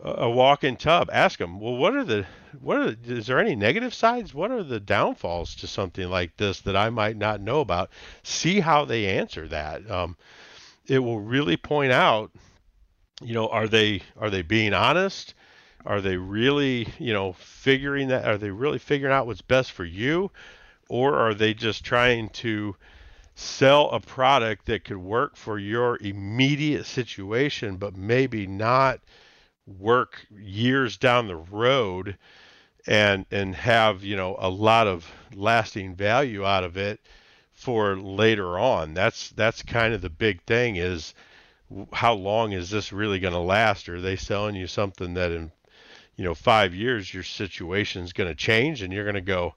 a 0.00 0.28
walk-in 0.28 0.76
tub, 0.76 1.10
ask 1.12 1.38
them, 1.38 1.60
well, 1.60 1.76
what 1.76 1.94
are 1.94 2.04
the, 2.04 2.24
what 2.60 2.78
are, 2.78 2.90
the, 2.92 3.14
is 3.16 3.26
there 3.26 3.38
any 3.38 3.54
negative 3.54 3.92
sides? 3.92 4.32
What 4.32 4.50
are 4.50 4.62
the 4.62 4.80
downfalls 4.80 5.54
to 5.56 5.66
something 5.66 6.08
like 6.08 6.36
this 6.38 6.62
that 6.62 6.76
I 6.76 6.88
might 6.88 7.18
not 7.18 7.42
know 7.42 7.60
about? 7.60 7.90
See 8.22 8.60
how 8.60 8.86
they 8.86 9.18
answer 9.18 9.46
that. 9.48 9.90
Um, 9.90 10.16
it 10.86 11.00
will 11.00 11.20
really 11.20 11.58
point 11.58 11.92
out 11.92 12.30
you 13.22 13.32
know, 13.32 13.48
are 13.48 13.68
they 13.68 14.02
are 14.16 14.30
they 14.30 14.42
being 14.42 14.74
honest? 14.74 15.34
Are 15.84 16.00
they 16.00 16.16
really, 16.16 16.88
you 16.98 17.12
know, 17.12 17.32
figuring 17.34 18.08
that? 18.08 18.26
Are 18.26 18.38
they 18.38 18.50
really 18.50 18.78
figuring 18.78 19.14
out 19.14 19.26
what's 19.26 19.42
best 19.42 19.72
for 19.72 19.84
you, 19.84 20.30
or 20.88 21.14
are 21.14 21.32
they 21.34 21.54
just 21.54 21.84
trying 21.84 22.28
to 22.30 22.76
sell 23.38 23.90
a 23.90 24.00
product 24.00 24.64
that 24.64 24.82
could 24.82 24.96
work 24.96 25.36
for 25.36 25.58
your 25.58 25.98
immediate 26.00 26.86
situation, 26.86 27.76
but 27.76 27.94
maybe 27.94 28.46
not 28.46 28.98
work 29.66 30.26
years 30.34 30.96
down 30.96 31.28
the 31.28 31.36
road, 31.36 32.16
and 32.86 33.26
and 33.30 33.54
have 33.54 34.02
you 34.02 34.16
know 34.16 34.36
a 34.38 34.48
lot 34.48 34.86
of 34.86 35.06
lasting 35.34 35.94
value 35.94 36.46
out 36.46 36.64
of 36.64 36.78
it 36.78 36.98
for 37.52 37.96
later 37.96 38.58
on? 38.58 38.94
That's 38.94 39.30
that's 39.30 39.62
kind 39.62 39.92
of 39.92 40.00
the 40.00 40.10
big 40.10 40.42
thing 40.44 40.76
is 40.76 41.12
how 41.92 42.14
long 42.14 42.52
is 42.52 42.70
this 42.70 42.90
really 42.92 43.18
going 43.18 43.34
to 43.34 43.38
last? 43.38 43.88
Are 43.90 44.00
they 44.00 44.16
selling 44.16 44.54
you 44.54 44.66
something 44.66 45.12
that 45.14 45.30
in 45.30 45.52
you 46.16 46.24
know 46.24 46.34
five 46.34 46.74
years 46.74 47.12
your 47.12 47.22
situation 47.22 48.02
is 48.02 48.14
going 48.14 48.30
to 48.30 48.34
change 48.34 48.80
and 48.80 48.94
you're 48.94 49.04
going 49.04 49.14
to 49.14 49.20
go, 49.20 49.54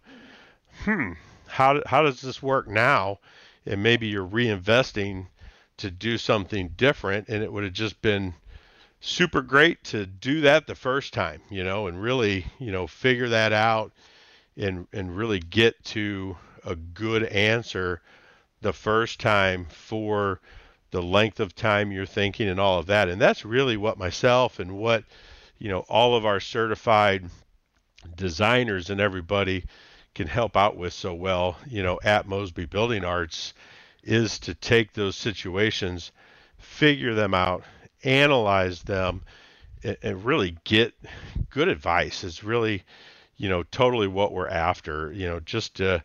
hmm, 0.83 1.13
how 1.47 1.81
how 1.85 2.01
does 2.03 2.19
this 2.19 2.43
work 2.43 2.67
now? 2.67 3.19
And 3.69 3.81
maybe 3.81 4.07
you're 4.07 4.27
reinvesting 4.27 5.27
to 5.77 5.89
do 5.89 6.17
something 6.17 6.73
different, 6.75 7.29
and 7.29 7.41
it 7.41 7.53
would 7.53 7.63
have 7.63 7.73
just 7.73 8.01
been 8.01 8.33
super 8.99 9.41
great 9.41 9.81
to 9.85 10.05
do 10.05 10.41
that 10.41 10.67
the 10.67 10.75
first 10.75 11.13
time, 11.13 11.41
you 11.49 11.63
know, 11.63 11.87
and 11.87 12.01
really 12.01 12.45
you 12.59 12.71
know 12.71 12.87
figure 12.87 13.29
that 13.29 13.53
out 13.53 13.93
and 14.57 14.87
and 14.91 15.15
really 15.15 15.39
get 15.39 15.81
to 15.85 16.35
a 16.65 16.75
good 16.75 17.23
answer 17.23 18.01
the 18.61 18.73
first 18.73 19.19
time 19.19 19.65
for 19.69 20.41
the 20.91 21.01
length 21.01 21.39
of 21.39 21.55
time 21.55 21.91
you're 21.91 22.05
thinking 22.05 22.49
and 22.49 22.59
all 22.59 22.79
of 22.79 22.87
that. 22.87 23.07
And 23.09 23.21
that's 23.21 23.45
really 23.45 23.77
what 23.77 23.97
myself 23.97 24.59
and 24.59 24.77
what, 24.77 25.03
you 25.57 25.69
know, 25.69 25.81
all 25.81 26.15
of 26.15 26.25
our 26.25 26.39
certified 26.39 27.29
designers 28.15 28.89
and 28.89 28.99
everybody 28.99 29.65
can 30.19 30.27
help 30.27 30.57
out 30.57 30.75
with 30.75 30.91
so 30.91 31.13
well, 31.13 31.55
you 31.65 31.81
know, 31.81 31.97
at 32.03 32.27
Mosby 32.27 32.65
Building 32.65 33.05
Arts 33.05 33.53
is 34.03 34.37
to 34.39 34.53
take 34.53 34.91
those 34.91 35.15
situations, 35.15 36.11
figure 36.57 37.13
them 37.13 37.33
out, 37.33 37.63
analyze 38.03 38.83
them, 38.83 39.21
and, 39.81 39.95
and 40.03 40.25
really 40.25 40.57
get 40.65 40.93
good 41.49 41.69
advice 41.69 42.25
is 42.25 42.43
really, 42.43 42.83
you 43.37 43.47
know, 43.47 43.63
totally 43.63 44.09
what 44.09 44.33
we're 44.33 44.49
after, 44.49 45.09
you 45.13 45.25
know, 45.25 45.39
just 45.39 45.75
to 45.75 46.03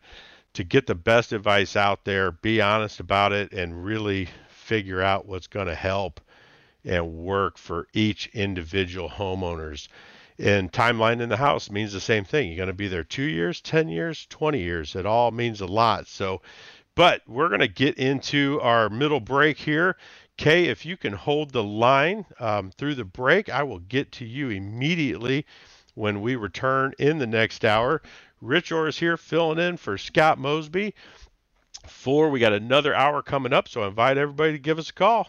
to 0.53 0.63
get 0.63 0.87
the 0.87 0.95
best 0.95 1.33
advice 1.33 1.75
out 1.75 2.05
there, 2.05 2.31
be 2.31 2.61
honest 2.61 3.01
about 3.01 3.33
it 3.33 3.53
and 3.53 3.85
really 3.85 4.29
figure 4.49 5.03
out 5.03 5.27
what's 5.27 5.49
going 5.49 5.67
to 5.67 5.75
help 5.75 6.21
and 6.85 7.13
work 7.13 7.59
for 7.59 7.89
each 7.93 8.29
individual 8.33 9.09
homeowners. 9.09 9.89
And 10.39 10.73
timeline 10.73 11.21
in 11.21 11.29
the 11.29 11.37
house 11.37 11.71
means 11.71 11.93
the 11.93 12.01
same 12.01 12.25
thing. 12.25 12.49
You're 12.49 12.57
going 12.57 12.67
to 12.67 12.73
be 12.73 12.89
there 12.89 13.05
two 13.05 13.23
years, 13.23 13.61
10 13.61 13.89
years, 13.89 14.27
20 14.31 14.61
years. 14.61 14.97
It 14.97 15.07
all 15.07 15.31
means 15.31 15.61
a 15.61 15.67
lot. 15.67 16.09
So 16.09 16.43
But 16.95 17.23
we're 17.27 17.49
going 17.49 17.61
to 17.61 17.69
get 17.69 17.97
into 17.99 18.61
our 18.61 18.89
middle 18.89 19.21
break 19.21 19.59
here. 19.59 19.97
Kay, 20.37 20.67
if 20.67 20.85
you 20.85 20.97
can 20.97 21.13
hold 21.13 21.53
the 21.53 21.63
line 21.63 22.27
um, 22.41 22.73
through 22.73 22.97
the 22.97 23.05
break, 23.05 23.49
I 23.49 23.63
will 23.63 23.79
get 23.79 24.11
to 24.13 24.25
you 24.25 24.51
immediately 24.51 25.47
when 25.95 26.21
we 26.21 26.35
return 26.35 26.93
in 26.99 27.19
the 27.19 27.27
next 27.27 27.65
hour. 27.65 28.03
Rich 28.41 28.73
Orris 28.73 28.99
here 28.99 29.17
filling 29.17 29.59
in 29.59 29.77
for 29.77 29.97
Scott 29.97 30.39
Mosby. 30.39 30.95
Four, 31.87 32.31
we 32.31 32.41
got 32.41 32.53
another 32.53 32.95
hour 32.95 33.23
coming 33.23 33.53
up, 33.53 33.69
so 33.69 33.83
I 33.83 33.89
invite 33.89 34.19
everybody 34.19 34.53
to 34.53 34.59
give 34.59 34.79
us 34.79 34.91
a 34.91 34.95
call. 34.95 35.29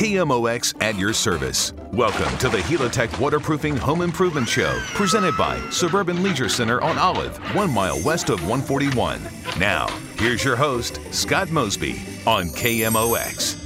KMOX 0.00 0.82
at 0.82 0.96
your 0.96 1.12
service. 1.12 1.74
Welcome 1.92 2.34
to 2.38 2.48
the 2.48 2.56
Helitech 2.56 3.20
Waterproofing 3.20 3.76
Home 3.76 4.00
Improvement 4.00 4.48
Show, 4.48 4.80
presented 4.94 5.36
by 5.36 5.60
Suburban 5.68 6.22
Leisure 6.22 6.48
Center 6.48 6.80
on 6.80 6.96
Olive, 6.96 7.36
one 7.54 7.70
mile 7.70 8.00
west 8.02 8.30
of 8.30 8.40
141. 8.48 9.20
Now, 9.58 9.88
here's 10.16 10.42
your 10.42 10.56
host, 10.56 11.00
Scott 11.12 11.50
Mosby 11.50 12.00
on 12.26 12.48
KMOX. 12.48 13.58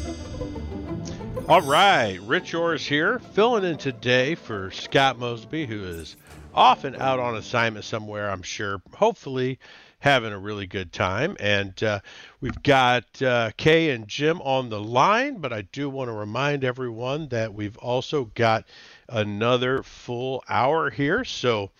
All 1.48 1.62
right, 1.62 2.18
Rich 2.22 2.52
Orris 2.52 2.84
here, 2.84 3.20
filling 3.20 3.62
in 3.62 3.78
today 3.78 4.34
for 4.34 4.72
Scott 4.72 5.16
Mosby, 5.20 5.66
who 5.66 5.84
is 5.84 6.16
often 6.52 6.96
out 6.96 7.20
on 7.20 7.36
assignment 7.36 7.84
somewhere, 7.84 8.28
I'm 8.28 8.42
sure. 8.42 8.82
Hopefully, 8.94 9.60
having 10.04 10.34
a 10.34 10.38
really 10.38 10.66
good 10.66 10.92
time. 10.92 11.34
And 11.40 11.82
uh, 11.82 12.00
we've 12.44 12.62
got 12.62 13.22
uh, 13.22 13.50
Kay 13.56 13.88
and 13.88 14.06
Jim 14.06 14.38
on 14.42 14.68
the 14.68 14.78
line, 14.78 15.38
but 15.38 15.50
I 15.50 15.62
do 15.62 15.88
want 15.88 16.08
to 16.08 16.12
remind 16.12 16.62
everyone 16.62 17.28
that 17.28 17.54
we've 17.54 17.78
also 17.78 18.26
got 18.34 18.66
another 19.08 19.82
full 19.82 20.44
hour 20.46 20.90
here. 20.90 21.24
So, 21.24 21.70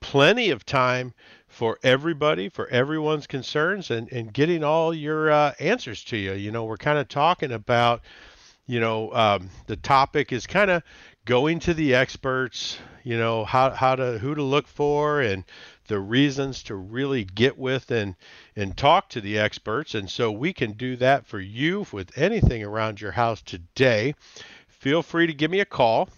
plenty 0.00 0.50
of 0.50 0.66
time 0.66 1.14
for 1.46 1.78
everybody, 1.84 2.48
for 2.48 2.66
everyone's 2.66 3.28
concerns, 3.28 3.92
and, 3.92 4.10
and 4.10 4.32
getting 4.32 4.64
all 4.64 4.92
your 4.92 5.30
uh, 5.30 5.52
answers 5.60 6.02
to 6.06 6.16
you. 6.16 6.32
You 6.32 6.50
know, 6.50 6.64
we're 6.64 6.78
kind 6.78 6.98
of 6.98 7.06
talking 7.06 7.52
about, 7.52 8.00
you 8.66 8.80
know, 8.80 9.12
um, 9.12 9.50
the 9.68 9.76
topic 9.76 10.32
is 10.32 10.48
kind 10.48 10.72
of 10.72 10.82
going 11.26 11.60
to 11.60 11.74
the 11.74 11.94
experts, 11.94 12.76
you 13.04 13.16
know, 13.16 13.44
how, 13.44 13.70
how 13.70 13.94
to, 13.94 14.18
who 14.18 14.34
to 14.34 14.42
look 14.42 14.66
for 14.66 15.20
and 15.20 15.44
the 15.92 16.00
reasons 16.00 16.62
to 16.62 16.74
really 16.74 17.22
get 17.22 17.58
with 17.58 17.90
and 17.90 18.16
and 18.56 18.78
talk 18.78 19.10
to 19.10 19.20
the 19.20 19.38
experts 19.38 19.94
and 19.94 20.08
so 20.08 20.32
we 20.32 20.50
can 20.50 20.72
do 20.72 20.96
that 20.96 21.26
for 21.26 21.38
you 21.38 21.86
with 21.92 22.16
anything 22.16 22.64
around 22.64 22.98
your 22.98 23.12
house 23.12 23.42
today 23.42 24.14
feel 24.68 25.02
free 25.02 25.26
to 25.26 25.34
give 25.34 25.50
me 25.50 25.60
a 25.60 25.66
call 25.66 26.08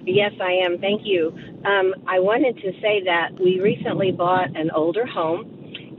Yes, 0.06 0.32
I 0.42 0.52
am. 0.66 0.80
Thank 0.80 1.02
you. 1.06 1.32
Um, 1.66 1.94
I 2.08 2.20
wanted 2.20 2.58
to 2.58 2.72
say 2.82 3.04
that 3.06 3.30
we 3.40 3.60
recently 3.62 4.12
bought 4.12 4.56
an 4.56 4.70
older 4.72 5.06
home, 5.06 5.46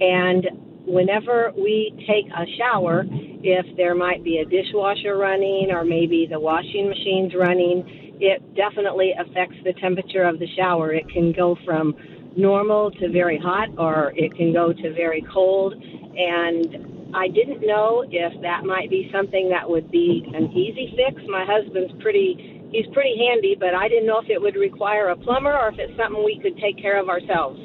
and 0.01 0.47
whenever 0.87 1.53
we 1.57 1.93
take 2.07 2.27
a 2.33 2.45
shower, 2.59 3.05
if 3.09 3.77
there 3.77 3.95
might 3.95 4.22
be 4.22 4.39
a 4.39 4.45
dishwasher 4.45 5.16
running 5.16 5.68
or 5.70 5.85
maybe 5.85 6.27
the 6.31 6.39
washing 6.39 6.89
machine's 6.89 7.35
running, 7.35 8.16
it 8.20 8.43
definitely 8.55 9.12
affects 9.18 9.57
the 9.64 9.72
temperature 9.75 10.22
of 10.22 10.39
the 10.39 10.47
shower. 10.57 10.93
It 10.93 11.09
can 11.09 11.33
go 11.33 11.57
from 11.64 11.95
normal 12.37 12.91
to 12.91 13.11
very 13.11 13.39
hot, 13.39 13.68
or 13.79 14.12
it 14.16 14.35
can 14.37 14.53
go 14.53 14.72
to 14.72 14.93
very 14.95 15.25
cold. 15.33 15.75
And 15.75 17.14
I 17.14 17.29
didn't 17.29 17.61
know 17.66 18.05
if 18.11 18.43
that 18.43 18.64
might 18.64 18.91
be 18.91 19.09
something 19.12 19.49
that 19.51 19.68
would 19.68 19.91
be 19.91 20.25
an 20.35 20.53
easy 20.53 20.95
fix. 20.97 21.22
My 21.29 21.45
husband's 21.47 21.93
pretty 22.03 22.53
he's 22.75 22.93
pretty 22.93 23.16
handy, 23.16 23.57
but 23.59 23.75
I 23.75 23.89
didn't 23.89 24.07
know 24.07 24.18
if 24.18 24.29
it 24.29 24.41
would 24.41 24.57
require 24.57 25.09
a 25.09 25.16
plumber 25.16 25.57
or 25.57 25.68
if 25.68 25.79
it's 25.79 25.97
something 25.97 26.25
we 26.25 26.41
could 26.41 26.59
take 26.59 26.77
care 26.77 27.01
of 27.01 27.09
ourselves. 27.09 27.61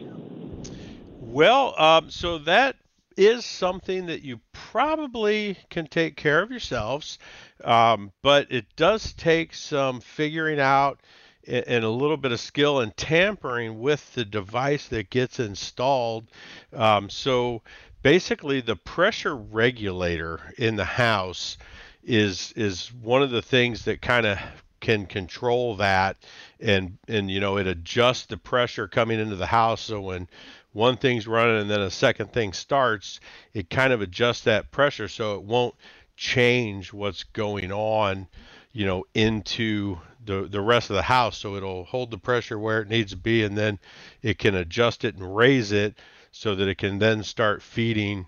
Well, 1.19 1.73
um, 1.79 2.11
so 2.11 2.37
that 2.39 2.75
is 3.17 3.43
something 3.43 4.05
that 4.05 4.21
you 4.21 4.39
probably 4.53 5.57
can 5.69 5.87
take 5.87 6.15
care 6.15 6.41
of 6.41 6.51
yourselves, 6.51 7.17
um, 7.63 8.11
but 8.21 8.51
it 8.51 8.65
does 8.75 9.13
take 9.13 9.53
some 9.53 9.99
figuring 9.99 10.59
out 10.59 10.99
and 11.47 11.83
a 11.83 11.89
little 11.89 12.17
bit 12.17 12.31
of 12.31 12.39
skill 12.39 12.79
and 12.79 12.95
tampering 12.95 13.79
with 13.79 14.13
the 14.13 14.23
device 14.23 14.87
that 14.89 15.09
gets 15.09 15.39
installed. 15.39 16.29
Um, 16.73 17.09
so 17.09 17.63
basically, 18.03 18.61
the 18.61 18.75
pressure 18.75 19.35
regulator 19.35 20.53
in 20.59 20.75
the 20.75 20.85
house 20.85 21.57
is 22.03 22.53
is 22.55 22.93
one 22.93 23.23
of 23.23 23.31
the 23.31 23.41
things 23.41 23.85
that 23.85 24.01
kind 24.01 24.25
of 24.25 24.37
can 24.79 25.05
control 25.05 25.75
that 25.75 26.17
and 26.59 26.97
and 27.07 27.29
you 27.29 27.39
know 27.39 27.57
it 27.57 27.67
adjusts 27.67 28.25
the 28.27 28.37
pressure 28.37 28.87
coming 28.87 29.19
into 29.19 29.35
the 29.35 29.45
house. 29.45 29.81
So 29.81 30.01
when 30.01 30.27
one 30.73 30.97
thing's 30.97 31.27
running 31.27 31.61
and 31.61 31.69
then 31.69 31.81
a 31.81 31.89
second 31.89 32.31
thing 32.31 32.53
starts 32.53 33.19
it 33.53 33.69
kind 33.69 33.93
of 33.93 34.01
adjusts 34.01 34.43
that 34.43 34.71
pressure 34.71 35.07
so 35.07 35.35
it 35.35 35.43
won't 35.43 35.75
change 36.15 36.93
what's 36.93 37.23
going 37.23 37.71
on 37.71 38.27
you 38.71 38.85
know 38.85 39.05
into 39.13 39.97
the 40.25 40.47
the 40.47 40.61
rest 40.61 40.89
of 40.89 40.95
the 40.95 41.01
house. 41.01 41.37
So 41.37 41.55
it'll 41.55 41.85
hold 41.85 42.11
the 42.11 42.17
pressure 42.17 42.59
where 42.59 42.81
it 42.81 42.89
needs 42.89 43.11
to 43.11 43.17
be 43.17 43.43
and 43.43 43.57
then 43.57 43.79
it 44.21 44.37
can 44.37 44.55
adjust 44.55 45.03
it 45.03 45.15
and 45.15 45.35
raise 45.35 45.71
it 45.71 45.97
so 46.31 46.55
that 46.55 46.67
it 46.67 46.77
can 46.77 46.99
then 46.99 47.23
start 47.23 47.61
feeding 47.61 48.27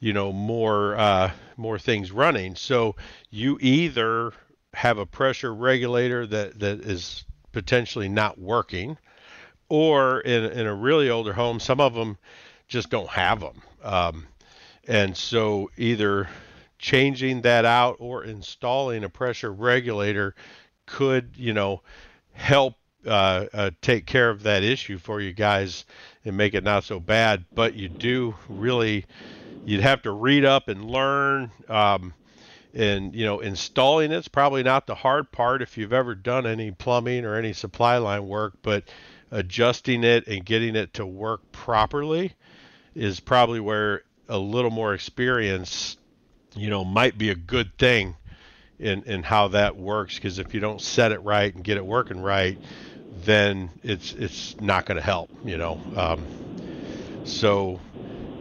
you 0.00 0.12
know 0.12 0.32
more 0.32 0.96
uh, 0.96 1.30
more 1.56 1.78
things 1.78 2.12
running. 2.12 2.54
So 2.56 2.96
you 3.30 3.58
either 3.60 4.32
have 4.74 4.98
a 4.98 5.06
pressure 5.06 5.54
regulator 5.54 6.26
that, 6.26 6.58
that 6.60 6.80
is 6.80 7.24
potentially 7.52 8.08
not 8.08 8.38
working, 8.38 8.98
or 9.68 10.20
in, 10.20 10.44
in 10.44 10.66
a 10.66 10.74
really 10.74 11.10
older 11.10 11.32
home, 11.32 11.60
some 11.60 11.80
of 11.80 11.94
them 11.94 12.18
just 12.68 12.90
don't 12.90 13.08
have 13.08 13.40
them. 13.40 13.62
Um, 13.82 14.26
and 14.86 15.16
so 15.16 15.70
either 15.76 16.28
changing 16.78 17.42
that 17.42 17.64
out 17.64 17.96
or 17.98 18.24
installing 18.24 19.04
a 19.04 19.08
pressure 19.08 19.52
regulator 19.52 20.34
could, 20.86 21.30
you 21.36 21.52
know, 21.52 21.82
help 22.32 22.74
uh, 23.06 23.46
uh, 23.52 23.70
take 23.80 24.06
care 24.06 24.30
of 24.30 24.42
that 24.42 24.62
issue 24.62 24.98
for 24.98 25.20
you 25.20 25.32
guys 25.32 25.84
and 26.24 26.36
make 26.36 26.54
it 26.54 26.64
not 26.64 26.84
so 26.84 27.00
bad. 27.00 27.44
But 27.54 27.74
you 27.74 27.88
do 27.88 28.34
really, 28.48 29.06
you'd 29.64 29.80
have 29.80 30.02
to 30.02 30.10
read 30.10 30.44
up 30.44 30.68
and 30.68 30.84
learn. 30.84 31.50
Um, 31.68 32.12
and 32.74 33.14
you 33.14 33.24
know 33.24 33.40
installing 33.40 34.10
it's 34.10 34.28
probably 34.28 34.62
not 34.62 34.86
the 34.86 34.94
hard 34.94 35.30
part 35.30 35.62
if 35.62 35.78
you've 35.78 35.92
ever 35.92 36.14
done 36.14 36.46
any 36.46 36.70
plumbing 36.70 37.24
or 37.24 37.36
any 37.36 37.52
supply 37.52 37.96
line 37.98 38.26
work 38.26 38.54
but 38.62 38.84
adjusting 39.30 40.04
it 40.04 40.26
and 40.26 40.44
getting 40.44 40.76
it 40.76 40.92
to 40.92 41.06
work 41.06 41.40
properly 41.52 42.32
is 42.94 43.20
probably 43.20 43.60
where 43.60 44.02
a 44.28 44.38
little 44.38 44.70
more 44.70 44.94
experience 44.94 45.96
you 46.54 46.68
know 46.68 46.84
might 46.84 47.16
be 47.16 47.30
a 47.30 47.34
good 47.34 47.76
thing 47.78 48.16
in 48.78 49.02
in 49.04 49.22
how 49.22 49.48
that 49.48 49.76
works 49.76 50.16
because 50.16 50.38
if 50.38 50.52
you 50.52 50.60
don't 50.60 50.80
set 50.80 51.12
it 51.12 51.22
right 51.22 51.54
and 51.54 51.64
get 51.64 51.76
it 51.76 51.86
working 51.86 52.20
right 52.20 52.58
then 53.10 53.70
it's 53.82 54.12
it's 54.14 54.60
not 54.60 54.84
going 54.84 54.96
to 54.96 55.02
help 55.02 55.30
you 55.44 55.56
know 55.56 55.80
um, 55.94 56.26
so 57.24 57.80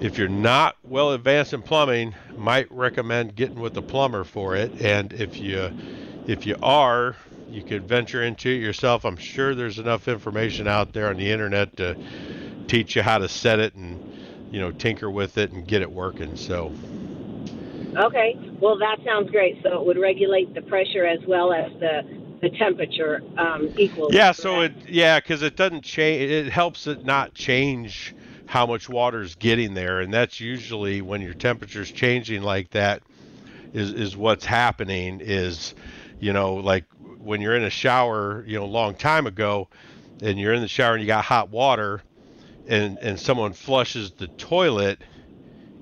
if 0.03 0.17
you're 0.17 0.27
not 0.27 0.75
well 0.83 1.13
advanced 1.13 1.53
in 1.53 1.61
plumbing, 1.61 2.13
might 2.35 2.69
recommend 2.69 3.35
getting 3.35 3.61
with 3.61 3.77
a 3.77 3.81
plumber 3.81 4.25
for 4.25 4.53
it. 4.53 4.73
And 4.81 5.13
if 5.13 5.39
you 5.39 5.71
if 6.27 6.45
you 6.45 6.55
are, 6.61 7.15
you 7.49 7.63
could 7.63 7.87
venture 7.87 8.21
into 8.21 8.49
it 8.49 8.61
yourself. 8.61 9.05
I'm 9.05 9.15
sure 9.15 9.55
there's 9.55 9.79
enough 9.79 10.09
information 10.09 10.67
out 10.67 10.91
there 10.91 11.07
on 11.07 11.17
the 11.17 11.31
internet 11.31 11.75
to 11.77 11.95
teach 12.67 12.97
you 12.97 13.01
how 13.01 13.17
to 13.17 13.29
set 13.29 13.59
it 13.59 13.75
and 13.75 13.97
you 14.51 14.59
know 14.59 14.71
tinker 14.71 15.09
with 15.09 15.37
it 15.37 15.53
and 15.53 15.65
get 15.65 15.81
it 15.81 15.91
working. 15.91 16.35
So. 16.35 16.73
Okay, 17.97 18.37
well 18.59 18.77
that 18.79 18.97
sounds 19.05 19.31
great. 19.31 19.57
So 19.63 19.79
it 19.79 19.85
would 19.85 19.97
regulate 19.97 20.53
the 20.53 20.63
pressure 20.63 21.05
as 21.05 21.19
well 21.25 21.53
as 21.53 21.71
the 21.79 22.01
the 22.41 22.49
temperature 22.57 23.21
um, 23.37 23.73
equally. 23.77 24.17
Yeah, 24.17 24.33
so 24.33 24.59
it 24.61 24.73
yeah 24.89 25.21
because 25.21 25.41
it 25.43 25.55
doesn't 25.55 25.85
change. 25.85 26.29
It 26.29 26.51
helps 26.51 26.87
it 26.87 27.05
not 27.05 27.33
change 27.35 28.13
how 28.45 28.65
much 28.65 28.89
water 28.89 29.21
is 29.21 29.35
getting 29.35 29.73
there, 29.73 29.99
and 30.01 30.13
that's 30.13 30.39
usually 30.39 31.01
when 31.01 31.21
your 31.21 31.33
temperature 31.33 31.81
is 31.81 31.91
changing 31.91 32.43
like 32.43 32.69
that. 32.71 33.01
Is 33.73 33.91
is 33.93 34.15
what's 34.15 34.45
happening? 34.45 35.19
Is 35.21 35.73
you 36.19 36.33
know 36.33 36.55
like 36.55 36.85
when 37.19 37.41
you're 37.41 37.55
in 37.55 37.63
a 37.63 37.69
shower, 37.69 38.43
you 38.45 38.57
know, 38.57 38.65
a 38.65 38.67
long 38.67 38.95
time 38.95 39.25
ago, 39.25 39.69
and 40.21 40.37
you're 40.37 40.53
in 40.53 40.61
the 40.61 40.67
shower 40.67 40.93
and 40.93 41.01
you 41.01 41.07
got 41.07 41.25
hot 41.25 41.49
water, 41.49 42.01
and 42.67 42.97
and 42.99 43.19
someone 43.19 43.53
flushes 43.53 44.11
the 44.11 44.27
toilet, 44.27 44.99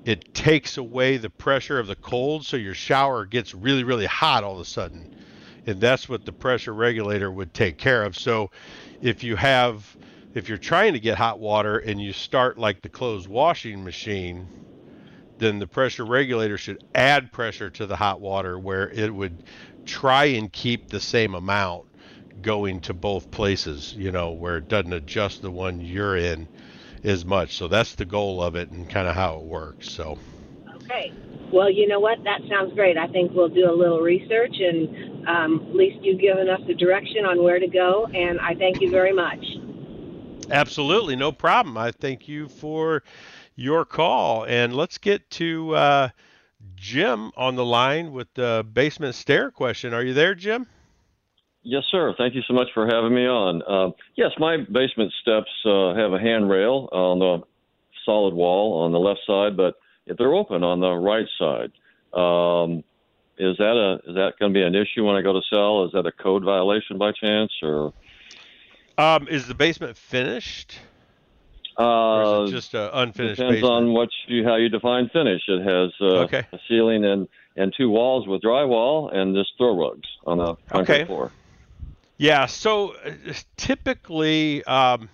it 0.04 0.32
takes 0.34 0.76
away 0.78 1.16
the 1.16 1.30
pressure 1.30 1.78
of 1.78 1.86
the 1.86 1.96
cold, 1.96 2.46
so 2.46 2.56
your 2.56 2.74
shower 2.74 3.26
gets 3.26 3.54
really 3.54 3.84
really 3.84 4.06
hot 4.06 4.44
all 4.44 4.54
of 4.54 4.60
a 4.60 4.64
sudden, 4.64 5.14
and 5.66 5.80
that's 5.80 6.08
what 6.08 6.24
the 6.24 6.32
pressure 6.32 6.72
regulator 6.72 7.30
would 7.30 7.52
take 7.52 7.76
care 7.76 8.04
of. 8.04 8.16
So, 8.16 8.50
if 9.02 9.22
you 9.22 9.36
have 9.36 9.96
if 10.34 10.48
you're 10.48 10.58
trying 10.58 10.94
to 10.94 11.00
get 11.00 11.18
hot 11.18 11.38
water 11.38 11.78
and 11.78 12.00
you 12.00 12.12
start 12.12 12.58
like 12.58 12.82
the 12.82 12.88
clothes 12.88 13.28
washing 13.28 13.84
machine, 13.84 14.46
then 15.38 15.58
the 15.58 15.66
pressure 15.66 16.04
regulator 16.04 16.56
should 16.56 16.82
add 16.94 17.32
pressure 17.32 17.68
to 17.70 17.86
the 17.86 17.96
hot 17.96 18.20
water 18.20 18.58
where 18.58 18.88
it 18.90 19.12
would 19.12 19.42
try 19.84 20.24
and 20.24 20.52
keep 20.52 20.88
the 20.88 21.00
same 21.00 21.34
amount 21.34 21.84
going 22.40 22.80
to 22.80 22.94
both 22.94 23.30
places, 23.30 23.94
you 23.94 24.10
know, 24.10 24.30
where 24.30 24.56
it 24.58 24.68
doesn't 24.68 24.92
adjust 24.92 25.42
the 25.42 25.50
one 25.50 25.80
you're 25.80 26.16
in 26.16 26.48
as 27.04 27.24
much. 27.24 27.56
So 27.56 27.68
that's 27.68 27.94
the 27.94 28.04
goal 28.04 28.42
of 28.42 28.56
it 28.56 28.70
and 28.70 28.88
kind 28.88 29.08
of 29.08 29.14
how 29.14 29.36
it 29.38 29.44
works. 29.44 29.90
So. 29.90 30.18
Okay. 30.76 31.12
Well, 31.52 31.70
you 31.70 31.86
know 31.86 32.00
what? 32.00 32.24
That 32.24 32.40
sounds 32.48 32.72
great. 32.74 32.96
I 32.96 33.06
think 33.08 33.32
we'll 33.34 33.48
do 33.48 33.70
a 33.70 33.74
little 33.74 34.00
research, 34.00 34.56
and 34.58 35.28
um, 35.28 35.66
at 35.68 35.76
least 35.76 36.02
you've 36.02 36.20
given 36.20 36.48
us 36.48 36.60
the 36.66 36.74
direction 36.74 37.26
on 37.26 37.42
where 37.42 37.58
to 37.58 37.68
go, 37.68 38.06
and 38.06 38.40
I 38.40 38.54
thank 38.54 38.80
you 38.80 38.90
very 38.90 39.12
much. 39.12 39.44
Absolutely, 40.52 41.16
no 41.16 41.32
problem. 41.32 41.78
I 41.78 41.90
thank 41.90 42.28
you 42.28 42.48
for 42.48 43.02
your 43.56 43.84
call, 43.84 44.44
and 44.44 44.74
let's 44.74 44.98
get 44.98 45.28
to 45.30 45.74
uh, 45.74 46.08
Jim 46.76 47.32
on 47.36 47.56
the 47.56 47.64
line 47.64 48.12
with 48.12 48.32
the 48.34 48.64
basement 48.72 49.14
stair 49.14 49.50
question. 49.50 49.94
Are 49.94 50.02
you 50.02 50.12
there, 50.12 50.34
Jim? 50.34 50.66
Yes, 51.62 51.84
sir. 51.90 52.14
Thank 52.18 52.34
you 52.34 52.42
so 52.46 52.54
much 52.54 52.68
for 52.74 52.86
having 52.86 53.14
me 53.14 53.26
on. 53.26 53.62
Uh, 53.62 53.92
yes, 54.16 54.32
my 54.38 54.58
basement 54.58 55.12
steps 55.22 55.50
uh, 55.64 55.94
have 55.94 56.12
a 56.12 56.18
handrail 56.18 56.88
on 56.92 57.18
the 57.20 57.42
solid 58.04 58.34
wall 58.34 58.82
on 58.82 58.92
the 58.92 58.98
left 58.98 59.20
side, 59.26 59.56
but 59.56 59.76
they're 60.18 60.34
open 60.34 60.64
on 60.64 60.80
the 60.80 60.92
right 60.92 61.26
side. 61.38 61.72
Um, 62.12 62.84
is 63.38 63.56
that 63.56 63.76
a 63.76 64.10
is 64.10 64.14
that 64.16 64.32
going 64.38 64.52
to 64.52 64.58
be 64.58 64.62
an 64.62 64.74
issue 64.74 65.06
when 65.06 65.16
I 65.16 65.22
go 65.22 65.32
to 65.32 65.40
sell? 65.48 65.84
Is 65.86 65.92
that 65.92 66.04
a 66.04 66.12
code 66.12 66.44
violation 66.44 66.98
by 66.98 67.12
chance, 67.12 67.52
or? 67.62 67.94
Um, 68.98 69.28
is 69.28 69.46
the 69.46 69.54
basement 69.54 69.96
finished? 69.96 70.78
Uh, 71.76 72.46
just 72.48 72.74
an 72.74 72.90
unfinished 72.92 73.38
depends 73.38 73.56
basement? 73.56 73.72
on 73.72 73.92
what 73.94 74.10
you 74.26 74.44
how 74.44 74.56
you 74.56 74.68
define 74.68 75.08
finish. 75.08 75.42
It 75.48 75.62
has 75.62 75.90
uh, 76.00 76.24
okay. 76.24 76.46
a 76.52 76.58
ceiling 76.68 77.04
and 77.04 77.28
and 77.56 77.72
two 77.76 77.88
walls 77.88 78.26
with 78.26 78.42
drywall 78.42 79.14
and 79.14 79.34
just 79.34 79.52
throw 79.56 79.76
rugs 79.76 80.08
on 80.26 80.38
the 80.38 80.54
concrete 80.68 80.94
okay. 80.94 81.04
floor. 81.04 81.32
Yeah, 82.18 82.46
so 82.46 82.94
uh, 83.04 83.32
typically 83.56 84.62
um, 84.64 85.08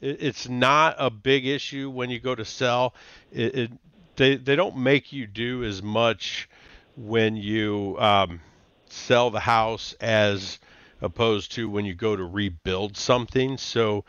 it, 0.00 0.22
it's 0.22 0.48
not 0.48 0.96
a 0.98 1.10
big 1.10 1.46
issue 1.46 1.90
when 1.90 2.10
you 2.10 2.20
go 2.20 2.34
to 2.34 2.44
sell. 2.44 2.94
It, 3.30 3.54
it, 3.54 3.70
they 4.16 4.36
they 4.36 4.56
don't 4.56 4.78
make 4.78 5.12
you 5.12 5.26
do 5.26 5.62
as 5.62 5.82
much 5.82 6.48
when 6.96 7.36
you 7.36 7.96
um, 7.98 8.40
sell 8.88 9.30
the 9.30 9.40
house 9.40 9.94
as 10.00 10.58
opposed 11.00 11.52
to 11.52 11.68
when 11.68 11.84
you 11.84 11.94
go 11.94 12.16
to 12.16 12.24
rebuild 12.24 12.96
something. 12.96 13.56
So, 13.58 14.04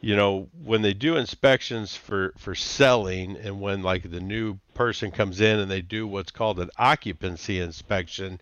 you 0.00 0.14
know, 0.14 0.48
when 0.64 0.82
they 0.82 0.94
do 0.94 1.16
inspections 1.16 1.96
for 1.96 2.32
for 2.38 2.54
selling 2.54 3.36
and 3.36 3.60
when 3.60 3.82
like 3.82 4.10
the 4.10 4.20
new 4.20 4.58
person 4.74 5.10
comes 5.10 5.40
in 5.40 5.58
and 5.58 5.70
they 5.70 5.82
do 5.82 6.06
what's 6.06 6.30
called 6.30 6.60
an 6.60 6.70
occupancy 6.78 7.60
inspection, 7.60 8.40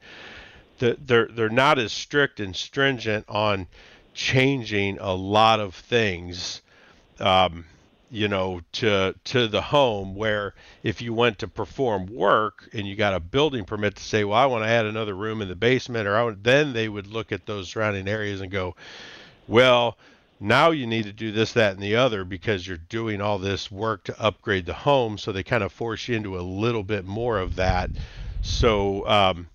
the, 0.79 0.97
they're 1.01 1.29
they're 1.29 1.49
not 1.49 1.79
as 1.79 1.93
strict 1.93 2.41
and 2.41 2.55
stringent 2.55 3.25
on 3.29 3.67
changing 4.13 4.99
a 4.99 5.15
lot 5.15 5.61
of 5.61 5.75
things. 5.75 6.63
Um, 7.19 7.65
you 8.11 8.29
know, 8.29 8.61
to 8.73 9.15
to 9.25 9.49
the 9.49 9.61
home 9.63 10.15
where 10.15 10.55
if 10.83 11.03
you 11.03 11.13
went 11.13 11.39
to 11.41 11.49
perform 11.49 12.07
work 12.07 12.69
and 12.73 12.87
you 12.87 12.95
got 12.97 13.15
a 13.15 13.21
building 13.21 13.65
permit 13.65 13.97
to 13.97 14.03
say, 14.03 14.25
well, 14.25 14.39
I 14.39 14.47
want 14.47 14.65
to 14.65 14.69
add 14.69 14.87
another 14.87 15.15
room 15.15 15.43
in 15.43 15.49
the 15.49 15.57
basement, 15.57 16.07
or 16.07 16.17
I 16.17 16.23
want, 16.23 16.45
then 16.45 16.73
they 16.73 16.89
would 16.89 17.07
look 17.09 17.33
at 17.33 17.47
those 17.47 17.69
surrounding 17.69 18.09
areas 18.09 18.41
and 18.41 18.51
go, 18.51 18.77
well, 19.47 19.99
now 20.39 20.71
you 20.71 20.87
need 20.87 21.05
to 21.05 21.13
do 21.13 21.33
this, 21.33 21.53
that, 21.55 21.75
and 21.75 21.83
the 21.83 21.97
other 21.97 22.25
because 22.25 22.67
you're 22.67 22.77
doing 22.77 23.21
all 23.21 23.39
this 23.39 23.71
work 23.71 24.05
to 24.05 24.21
upgrade 24.23 24.67
the 24.67 24.75
home. 24.75 25.19
So 25.19 25.33
they 25.33 25.43
kind 25.43 25.65
of 25.65 25.73
force 25.73 26.07
you 26.09 26.17
into 26.17 26.39
a 26.39 26.43
little 26.43 26.83
bit 26.85 27.05
more 27.07 27.39
of 27.39 27.57
that. 27.57 27.91
So 28.43 29.07
um, 29.09 29.49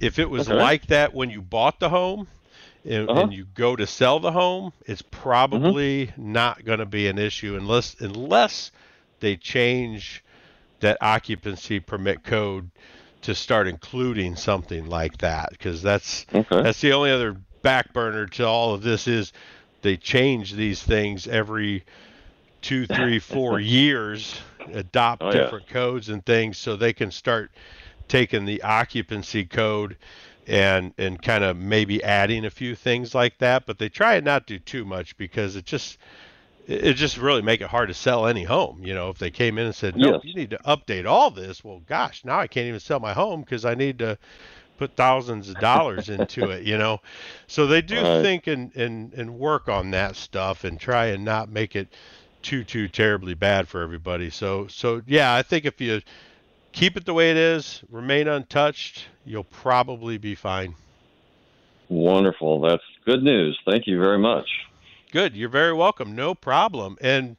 if 0.00 0.18
it 0.18 0.30
was 0.30 0.48
Okay. 0.48 0.48
like 0.48 0.86
that 0.86 1.12
when 1.12 1.30
you 1.30 1.42
bought 1.42 1.80
the 1.80 1.88
home, 1.90 2.28
and, 2.88 3.08
Uh-huh. 3.10 3.20
and 3.22 3.32
you 3.32 3.44
go 3.54 3.76
to 3.76 3.86
sell 3.86 4.18
the 4.20 4.32
home, 4.32 4.72
it's 4.86 5.02
probably 5.02 6.12
not 6.16 6.64
going 6.64 6.78
to 6.78 6.86
be 6.86 7.08
an 7.08 7.18
issue 7.18 7.56
unless 7.56 7.96
unless 8.00 8.70
they 9.20 9.36
change 9.36 10.24
that 10.80 10.96
occupancy 11.00 11.80
permit 11.80 12.24
code 12.24 12.70
to 13.22 13.34
start 13.34 13.66
including 13.68 14.36
something 14.36 14.86
like 14.86 15.18
that 15.18 15.50
because 15.50 15.82
that's 15.82 16.24
Okay. 16.34 16.62
that's 16.62 16.80
the 16.80 16.92
only 16.92 17.10
other 17.10 17.36
back 17.62 17.92
burner 17.92 18.26
to 18.26 18.46
all 18.46 18.74
of 18.74 18.82
this 18.82 19.08
is 19.08 19.32
they 19.82 19.96
change 19.96 20.52
these 20.52 20.82
things 20.82 21.26
every 21.26 21.84
two 22.62 22.86
three 22.86 23.18
four 23.18 23.58
years 23.60 24.40
adopt 24.72 25.22
Oh, 25.22 25.30
yeah. 25.30 25.44
different 25.44 25.66
codes 25.68 26.08
and 26.08 26.24
things 26.24 26.56
so 26.58 26.76
they 26.76 26.92
can 26.92 27.10
start 27.10 27.50
taking 28.08 28.44
the 28.44 28.62
occupancy 28.62 29.44
code 29.44 29.96
and 30.48 30.94
and 30.98 31.22
kind 31.22 31.44
of 31.44 31.56
maybe 31.56 32.02
adding 32.02 32.44
a 32.46 32.50
few 32.50 32.74
things 32.74 33.14
like 33.14 33.38
that 33.38 33.66
but 33.66 33.78
they 33.78 33.88
try 33.88 34.16
and 34.16 34.24
not 34.24 34.46
do 34.46 34.58
too 34.58 34.84
much 34.84 35.16
because 35.18 35.56
it 35.56 35.64
just 35.66 35.98
it 36.66 36.94
just 36.94 37.16
really 37.18 37.42
make 37.42 37.60
it 37.60 37.68
hard 37.68 37.88
to 37.88 37.94
sell 37.94 38.26
any 38.26 38.44
home 38.44 38.82
you 38.82 38.94
know 38.94 39.10
if 39.10 39.18
they 39.18 39.30
came 39.30 39.58
in 39.58 39.66
and 39.66 39.74
said 39.74 39.96
no 39.96 40.12
Yes. 40.12 40.22
you 40.22 40.34
need 40.34 40.50
to 40.50 40.58
update 40.66 41.06
all 41.06 41.30
this 41.30 41.64
well 41.64 41.80
gosh 41.86 42.24
now 42.24 42.38
i 42.40 42.46
can't 42.46 42.66
even 42.68 42.80
sell 42.80 43.00
my 43.00 43.12
home 43.12 43.40
because 43.42 43.64
i 43.64 43.74
need 43.74 43.98
to 43.98 44.18
put 44.76 44.94
thousands 44.96 45.48
of 45.50 45.58
dollars 45.58 46.08
into 46.08 46.50
it 46.50 46.64
you 46.64 46.78
know 46.78 47.00
so 47.46 47.66
they 47.66 47.82
do 47.82 48.04
Right. 48.04 48.06
think 48.06 48.46
and, 48.46 48.74
and 48.76 49.12
and 49.14 49.38
work 49.38 49.68
on 49.68 49.90
that 49.90 50.16
stuff 50.16 50.64
and 50.64 50.80
try 50.80 51.06
and 51.06 51.24
not 51.24 51.50
make 51.50 51.76
it 51.76 51.94
too 52.42 52.64
too 52.64 52.88
terribly 52.88 53.34
bad 53.34 53.68
for 53.68 53.82
everybody 53.82 54.30
so 54.30 54.66
so 54.68 55.02
yeah 55.06 55.34
i 55.34 55.42
think 55.42 55.64
if 55.64 55.80
you 55.80 56.00
keep 56.72 56.96
it 56.96 57.04
the 57.04 57.14
way 57.14 57.30
it 57.30 57.36
is 57.36 57.82
remain 57.90 58.28
untouched 58.28 59.06
you'll 59.24 59.44
probably 59.44 60.18
be 60.18 60.34
fine 60.34 60.74
Wonderful. 61.88 62.60
That's 62.60 62.82
good 63.04 63.22
news. 63.22 63.58
Thank 63.68 63.86
you 63.86 63.98
very 63.98 64.18
much. 64.18 64.48
Good. 65.10 65.34
You're 65.34 65.48
very 65.48 65.72
welcome. 65.72 66.14
No 66.14 66.34
problem. 66.34 66.98
And 67.00 67.36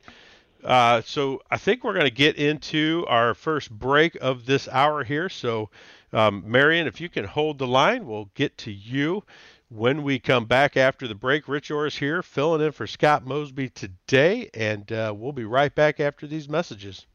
uh, 0.63 1.01
so 1.01 1.41
I 1.51 1.57
think 1.57 1.83
we're 1.83 1.93
going 1.93 2.05
to 2.05 2.11
get 2.11 2.35
into 2.35 3.05
our 3.07 3.33
first 3.33 3.69
break 3.69 4.15
of 4.19 4.45
this 4.45 4.67
hour 4.67 5.03
here. 5.03 5.29
So, 5.29 5.69
um, 6.11 6.43
Marion, 6.47 6.87
if 6.87 6.99
you 6.99 7.09
can 7.09 7.25
hold 7.25 7.59
the 7.59 7.67
line, 7.67 8.07
we'll 8.07 8.31
get 8.33 8.57
to 8.59 8.71
you 8.71 9.23
when 9.69 10.01
we 10.01 10.17
come 10.17 10.45
back 10.45 10.75
after 10.75 11.07
the 11.07 11.13
break. 11.13 11.47
Rich 11.47 11.69
Orris 11.69 11.97
here, 11.97 12.23
filling 12.23 12.61
in 12.61 12.71
for 12.71 12.87
Scott 12.87 13.23
Mosby 13.25 13.69
today, 13.69 14.49
and 14.55 14.91
uh, 14.91 15.13
we'll 15.15 15.31
be 15.31 15.45
right 15.45 15.73
back 15.73 15.99
after 15.99 16.25
these 16.25 16.49
messages. 16.49 17.05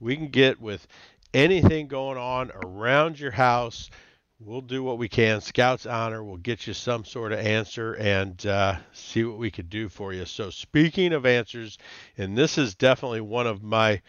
we 0.01 0.17
can 0.17 0.29
get 0.29 0.61
with 0.61 0.87
anything 1.35 1.87
going 1.89 2.19
on 2.19 2.51
around 2.65 3.19
your 3.19 3.31
house 3.31 3.91
we'll 4.39 4.61
do 4.61 4.83
what 4.83 4.99
we 4.99 5.09
can 5.09 5.41
scouts 5.41 5.87
honor 5.87 6.23
we'll 6.23 6.37
get 6.37 6.67
you 6.67 6.75
some 6.75 7.05
sort 7.05 7.33
of 7.33 7.39
answer 7.39 7.95
and 7.95 8.47
uh, 8.47 8.77
see 8.93 9.25
what 9.25 9.39
we 9.39 9.51
could 9.51 9.71
do 9.71 9.89
for 9.89 10.13
you 10.13 10.25
so 10.25 10.51
speaking 10.51 11.13
of 11.13 11.27
answers 11.27 11.79
and 12.19 12.37
this 12.37 12.59
is 12.59 12.75
definitely 12.75 13.21
one 13.21 13.47
of 13.47 13.63
my 13.63 14.01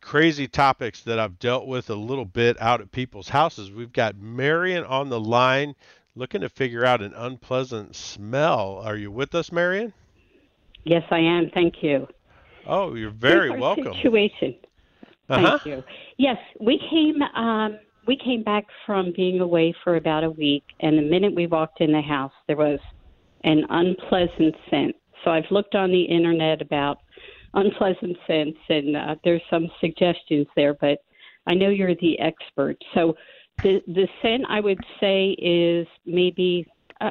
crazy 0.00 0.48
topics 0.48 1.02
that 1.02 1.18
I've 1.18 1.38
dealt 1.38 1.66
with 1.66 1.90
a 1.90 1.94
little 1.94 2.24
bit 2.24 2.60
out 2.60 2.80
at 2.80 2.92
people's 2.92 3.28
houses. 3.28 3.70
We've 3.70 3.92
got 3.92 4.16
Marion 4.16 4.84
on 4.84 5.08
the 5.08 5.20
line 5.20 5.74
looking 6.14 6.42
to 6.42 6.48
figure 6.48 6.84
out 6.84 7.02
an 7.02 7.12
unpleasant 7.14 7.96
smell. 7.96 8.80
Are 8.84 8.96
you 8.96 9.10
with 9.10 9.34
us, 9.34 9.50
Marion? 9.52 9.92
Yes, 10.84 11.04
I 11.10 11.18
am. 11.18 11.50
Thank 11.54 11.82
you. 11.82 12.08
Oh, 12.66 12.94
you're 12.94 13.10
very 13.10 13.50
welcome. 13.50 13.94
Situation. 13.94 14.56
Thank 15.32 15.46
Uh-huh. 15.46 15.58
you. 15.68 15.84
Yes, 16.18 16.38
we 16.60 16.78
came. 16.90 17.22
Um, 17.22 17.78
we 18.06 18.16
came 18.16 18.42
back 18.42 18.64
from 18.84 19.12
being 19.14 19.40
away 19.40 19.72
for 19.84 19.96
about 19.96 20.24
a 20.24 20.30
week, 20.30 20.64
and 20.80 20.98
the 20.98 21.02
minute 21.02 21.34
we 21.34 21.46
walked 21.46 21.80
in 21.80 21.92
the 21.92 22.00
house, 22.02 22.32
there 22.48 22.56
was 22.56 22.80
an 23.44 23.64
unpleasant 23.70 24.54
scent. 24.68 24.94
So 25.24 25.30
I've 25.30 25.50
looked 25.50 25.74
on 25.74 25.90
the 25.90 26.02
internet 26.02 26.60
about 26.60 26.98
unpleasant 27.54 28.16
scents, 28.26 28.58
and 28.68 28.96
uh, 28.96 29.14
there's 29.24 29.42
some 29.48 29.68
suggestions 29.80 30.46
there, 30.56 30.74
but 30.74 30.98
I 31.46 31.54
know 31.54 31.68
you're 31.70 31.94
the 31.94 32.18
expert. 32.18 32.76
So 32.94 33.16
the 33.62 33.80
the 33.86 34.08
scent 34.20 34.44
I 34.48 34.60
would 34.60 34.80
say 35.00 35.30
is 35.38 35.86
maybe 36.06 36.66
uh, 37.00 37.10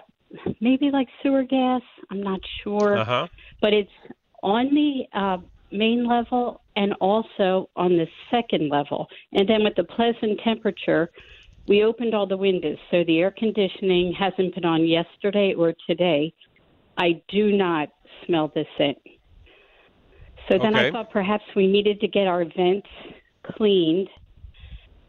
maybe 0.60 0.90
like 0.92 1.08
sewer 1.24 1.44
gas. 1.44 1.82
I'm 2.10 2.22
not 2.22 2.40
sure, 2.64 2.98
uh-huh. 2.98 3.28
but 3.62 3.74
it's 3.74 3.92
on 4.44 4.74
the 4.74 5.04
uh, 5.18 5.38
main 5.72 6.08
level 6.08 6.62
and 6.76 6.94
also 7.02 7.70
on 7.76 7.98
the 7.98 8.08
second 8.30 8.70
level. 8.70 9.08
And 9.34 9.48
then 9.48 9.64
with 9.64 9.76
the 9.76 9.84
pleasant 9.84 10.40
temperature, 10.44 11.12
we 11.68 11.84
opened 11.84 12.14
all 12.14 12.26
the 12.26 12.38
windows, 12.38 12.78
so 12.90 13.04
the 13.06 13.20
air 13.20 13.32
conditioning 13.32 14.14
hasn't 14.14 14.56
been 14.56 14.66
on 14.66 14.86
yesterday 14.86 15.54
or 15.54 15.74
today. 15.88 16.34
I 16.98 17.22
do 17.30 17.52
not 17.56 17.90
smell 18.26 18.52
the 18.54 18.66
scent. 18.78 18.98
So 20.50 20.58
then 20.58 20.76
Okay. 20.76 20.88
I 20.88 20.92
thought 20.92 21.12
perhaps 21.12 21.44
we 21.56 21.68
needed 21.68 22.02
to 22.02 22.08
get 22.08 22.28
our 22.28 22.44
vents 22.46 22.88
cleaned. 23.44 24.10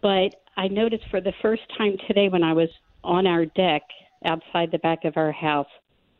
But 0.02 0.34
I 0.56 0.68
noticed 0.68 1.04
for 1.10 1.20
the 1.20 1.32
first 1.40 1.62
time 1.76 1.96
today 2.06 2.28
when 2.28 2.42
I 2.42 2.52
was 2.52 2.68
on 3.02 3.26
our 3.26 3.46
deck 3.46 3.82
outside 4.24 4.70
the 4.70 4.78
back 4.78 5.04
of 5.04 5.16
our 5.16 5.32
house, 5.32 5.66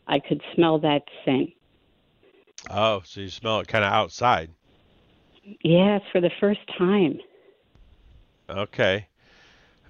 I 0.06 0.18
could 0.18 0.40
smell 0.54 0.78
that 0.80 1.02
scent. 1.24 1.50
Oh, 2.70 3.02
so 3.04 3.20
you 3.20 3.28
smell 3.30 3.60
it 3.60 3.68
kind 3.68 3.84
of 3.84 3.92
outside. 3.92 4.50
Yes, 5.62 6.02
for 6.12 6.20
the 6.20 6.30
first 6.40 6.60
time. 6.78 7.18
Okay. 8.48 9.06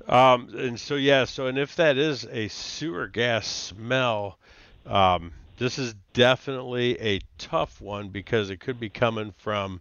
Um, 0.08 0.48
and 0.56 0.78
so 0.80 0.96
yeah, 0.96 1.24
so 1.24 1.46
and 1.46 1.58
if 1.58 1.76
that 1.76 1.96
is 1.96 2.24
a 2.26 2.48
sewer 2.48 3.06
gas 3.06 3.46
smell, 3.46 4.38
um, 4.86 5.32
this 5.58 5.78
is 5.78 5.94
definitely 6.12 6.98
a 7.00 7.20
tough 7.38 7.80
one 7.80 8.08
because 8.08 8.50
it 8.50 8.60
could 8.60 8.80
be 8.80 8.88
coming 8.88 9.32
from, 9.38 9.80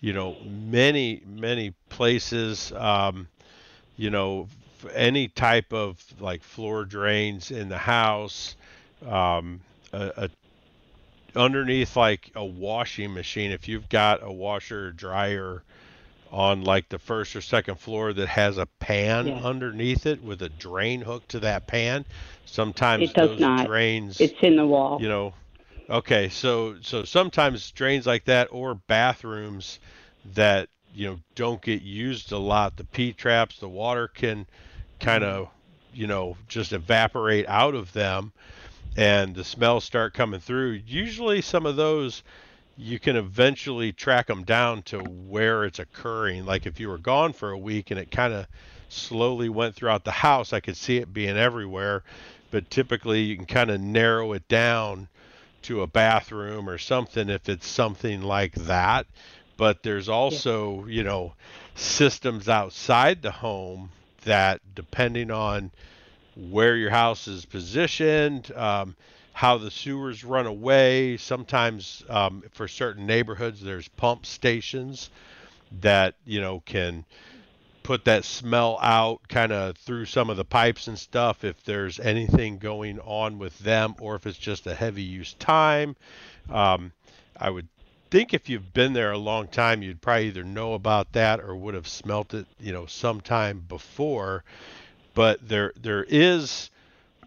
you 0.00 0.12
know, 0.12 0.36
many 0.44 1.22
many 1.26 1.74
places. 1.88 2.72
Um, 2.72 3.28
you 3.96 4.10
know, 4.10 4.48
any 4.94 5.28
type 5.28 5.72
of 5.72 6.02
like 6.20 6.42
floor 6.42 6.84
drains 6.84 7.50
in 7.50 7.68
the 7.68 7.78
house, 7.78 8.56
um, 9.06 9.60
a, 9.92 10.12
a 10.16 10.30
underneath 11.36 11.96
like 11.96 12.30
a 12.34 12.44
washing 12.44 13.12
machine. 13.14 13.50
If 13.50 13.68
you've 13.68 13.88
got 13.88 14.22
a 14.22 14.32
washer 14.32 14.88
or 14.88 14.92
dryer 14.92 15.62
on 16.30 16.62
like 16.62 16.88
the 16.88 16.98
first 16.98 17.36
or 17.36 17.40
second 17.40 17.76
floor 17.78 18.12
that 18.12 18.28
has 18.28 18.58
a 18.58 18.66
pan 18.66 19.28
Yeah. 19.28 19.40
underneath 19.42 20.06
it 20.06 20.22
with 20.22 20.42
a 20.42 20.48
drain 20.48 21.02
hook 21.02 21.26
to 21.28 21.40
that 21.40 21.66
pan. 21.66 22.04
Sometimes 22.44 23.10
It 23.10 23.14
does 23.14 23.30
those 23.30 23.40
not. 23.40 23.66
drains, 23.66 24.20
It's 24.20 24.42
in 24.42 24.56
the 24.56 24.66
wall. 24.66 24.98
you 24.98 25.08
know, 25.08 25.34
okay, 25.88 26.28
so 26.28 26.76
so 26.80 27.04
sometimes 27.04 27.70
drains 27.72 28.06
like 28.06 28.24
that 28.24 28.48
or 28.50 28.74
bathrooms 28.74 29.78
that 30.34 30.68
you 30.94 31.06
know 31.08 31.18
don't 31.34 31.62
get 31.62 31.82
used 31.82 32.32
a 32.32 32.38
lot. 32.38 32.76
The 32.76 32.84
P 32.84 33.12
traps, 33.12 33.58
the 33.58 33.68
water 33.68 34.08
can 34.08 34.46
kind 35.00 35.24
of 35.24 35.48
you 35.92 36.06
know 36.06 36.36
just 36.48 36.72
evaporate 36.72 37.46
out 37.48 37.74
of 37.74 37.92
them, 37.92 38.32
and 38.96 39.34
the 39.34 39.44
smells 39.44 39.84
start 39.84 40.14
coming 40.14 40.40
through. 40.40 40.80
Usually, 40.86 41.40
some 41.40 41.66
of 41.66 41.76
those 41.76 42.22
you 42.76 42.98
can 42.98 43.16
eventually 43.16 43.92
track 43.92 44.26
them 44.26 44.42
down 44.42 44.82
to 44.82 44.98
where 44.98 45.64
it's 45.64 45.78
occurring. 45.78 46.44
Like 46.44 46.66
if 46.66 46.80
you 46.80 46.88
were 46.88 46.98
gone 46.98 47.32
for 47.32 47.50
a 47.50 47.58
week 47.58 47.90
and 47.90 48.00
it 48.00 48.10
kind 48.10 48.32
of 48.34 48.46
slowly 48.88 49.48
went 49.48 49.74
throughout 49.74 50.04
the 50.04 50.10
house, 50.10 50.52
I 50.52 50.60
could 50.60 50.76
see 50.76 50.96
it 50.96 51.12
being 51.12 51.36
everywhere. 51.36 52.02
But 52.50 52.70
typically, 52.70 53.22
you 53.22 53.36
can 53.36 53.46
kind 53.46 53.70
of 53.70 53.80
narrow 53.80 54.32
it 54.32 54.46
down 54.48 55.08
to 55.62 55.82
a 55.82 55.86
bathroom 55.86 56.68
or 56.68 56.78
something 56.78 57.28
if 57.28 57.48
it's 57.48 57.66
something 57.66 58.22
like 58.22 58.54
that. 58.54 59.06
But 59.56 59.82
there's 59.82 60.08
also, 60.08 60.84
you 60.86 61.04
know, 61.04 61.34
systems 61.74 62.48
outside 62.48 63.22
the 63.22 63.30
home 63.30 63.90
that, 64.24 64.60
depending 64.74 65.30
on 65.30 65.70
where 66.36 66.76
your 66.76 66.90
house 66.90 67.28
is 67.28 67.44
positioned, 67.44 68.52
um, 68.56 68.96
how 69.32 69.58
the 69.58 69.70
sewers 69.70 70.24
run 70.24 70.46
away. 70.46 71.16
Sometimes 71.16 72.04
um, 72.08 72.42
for 72.52 72.68
certain 72.68 73.06
neighborhoods, 73.06 73.60
there's 73.60 73.88
pump 73.88 74.26
stations 74.26 75.10
that 75.80 76.14
you 76.24 76.40
know 76.40 76.60
can 76.60 77.04
put 77.82 78.06
that 78.06 78.24
smell 78.24 78.78
out 78.80 79.20
kind 79.28 79.52
of 79.52 79.76
through 79.76 80.06
some 80.06 80.30
of 80.30 80.36
the 80.36 80.44
pipes 80.44 80.88
and 80.88 80.98
stuff 80.98 81.44
if 81.44 81.62
there's 81.64 82.00
anything 82.00 82.56
going 82.56 82.98
on 83.00 83.38
with 83.38 83.58
them 83.58 83.94
or 84.00 84.16
if 84.16 84.26
it's 84.26 84.38
just 84.38 84.66
a 84.66 84.74
heavy 84.74 85.02
use 85.02 85.34
time. 85.34 85.94
Um, 86.48 86.92
I 87.36 87.50
would 87.50 87.68
think 88.10 88.32
if 88.32 88.48
you've 88.48 88.72
been 88.72 88.94
there 88.94 89.12
a 89.12 89.18
long 89.18 89.48
time, 89.48 89.82
you'd 89.82 90.00
probably 90.00 90.28
either 90.28 90.44
know 90.44 90.72
about 90.72 91.12
that 91.12 91.40
or 91.40 91.54
would 91.56 91.74
have 91.74 91.86
smelt 91.86 92.32
it, 92.32 92.46
you 92.58 92.72
know, 92.72 92.86
sometime 92.86 93.62
before. 93.68 94.44
But 95.14 95.48
there 95.48 95.72
there 95.80 96.04
is 96.08 96.70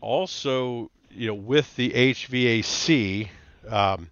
also, 0.02 0.92
you 1.10 1.28
know, 1.28 1.34
with 1.34 1.76
the 1.76 1.92
HVAC, 1.92 3.30
um, 3.70 4.10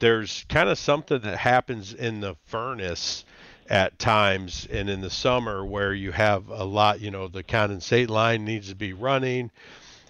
there's 0.00 0.44
kind 0.48 0.68
of 0.68 0.78
something 0.78 1.20
that 1.20 1.38
happens 1.38 1.94
in 1.94 2.20
the 2.20 2.34
furnace 2.46 3.24
at 3.70 3.98
times 3.98 4.66
and 4.70 4.90
in 4.90 5.00
the 5.00 5.10
summer 5.10 5.64
where 5.64 5.94
you 5.94 6.12
have 6.12 6.48
a 6.48 6.64
lot, 6.64 7.00
you 7.00 7.10
know, 7.10 7.28
the 7.28 7.42
condensate 7.42 8.10
line 8.10 8.44
needs 8.44 8.68
to 8.68 8.74
be 8.74 8.92
running 8.92 9.50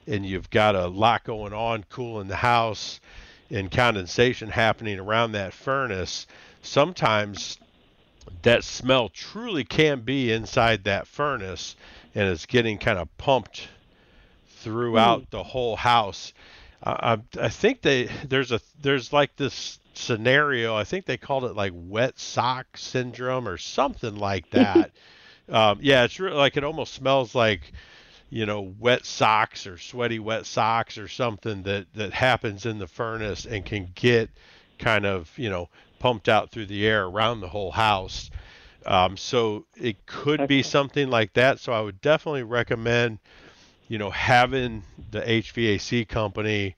and 0.06 0.26
you've 0.26 0.50
got 0.50 0.74
a 0.74 0.86
lot 0.86 1.24
going 1.24 1.52
on 1.52 1.84
cooling 1.88 2.28
the 2.28 2.36
house 2.36 3.00
and 3.50 3.70
condensation 3.70 4.48
happening 4.48 4.98
around 4.98 5.32
that 5.32 5.52
furnace. 5.52 6.26
Sometimes 6.62 7.58
that 8.42 8.64
smell 8.64 9.08
truly 9.08 9.64
can 9.64 10.00
be 10.00 10.32
inside 10.32 10.84
that 10.84 11.06
furnace 11.06 11.76
and 12.14 12.28
it's 12.28 12.46
getting 12.46 12.78
kind 12.78 12.98
of 12.98 13.14
pumped 13.18 13.68
throughout 14.64 15.30
the 15.30 15.42
whole 15.42 15.76
house. 15.76 16.32
Uh, 16.82 17.16
I, 17.16 17.44
I 17.44 17.48
think 17.48 17.82
they 17.82 18.08
there's 18.28 18.52
a 18.52 18.60
there's 18.80 19.12
like 19.12 19.36
this 19.36 19.78
scenario. 19.94 20.76
I 20.76 20.84
think 20.84 21.06
they 21.06 21.16
called 21.16 21.44
it 21.44 21.54
like 21.54 21.72
wet 21.74 22.18
sock 22.18 22.76
syndrome 22.76 23.48
or 23.48 23.58
something 23.58 24.16
like 24.16 24.50
that. 24.52 24.90
um, 25.48 25.78
yeah, 25.80 26.04
it's 26.04 26.18
really 26.20 26.36
like 26.36 26.56
it 26.56 26.64
almost 26.64 26.94
smells 26.94 27.34
like 27.34 27.72
you 28.30 28.46
know 28.46 28.74
wet 28.78 29.04
socks 29.04 29.66
or 29.66 29.78
sweaty 29.78 30.18
wet 30.18 30.46
socks 30.46 30.98
or 30.98 31.08
something 31.08 31.62
that 31.64 31.86
that 31.94 32.12
happens 32.12 32.66
in 32.66 32.78
the 32.78 32.86
furnace 32.88 33.46
and 33.46 33.64
can 33.64 33.90
get 33.94 34.30
kind 34.78 35.06
of 35.06 35.30
you 35.36 35.50
know 35.50 35.68
pumped 35.98 36.28
out 36.28 36.50
through 36.50 36.66
the 36.66 36.86
air 36.86 37.04
around 37.04 37.40
the 37.40 37.48
whole 37.48 37.70
house. 37.70 38.30
Um, 38.86 39.16
so 39.16 39.66
it 39.76 40.06
could 40.06 40.46
be 40.46 40.62
something 40.62 41.08
like 41.08 41.32
that. 41.34 41.58
So 41.60 41.72
I 41.72 41.80
would 41.80 42.00
definitely 42.00 42.42
recommend, 42.44 43.18
you 43.88 43.98
know, 43.98 44.10
having 44.10 44.84
the 45.10 45.28
HVAC 45.28 46.04
company 46.04 46.76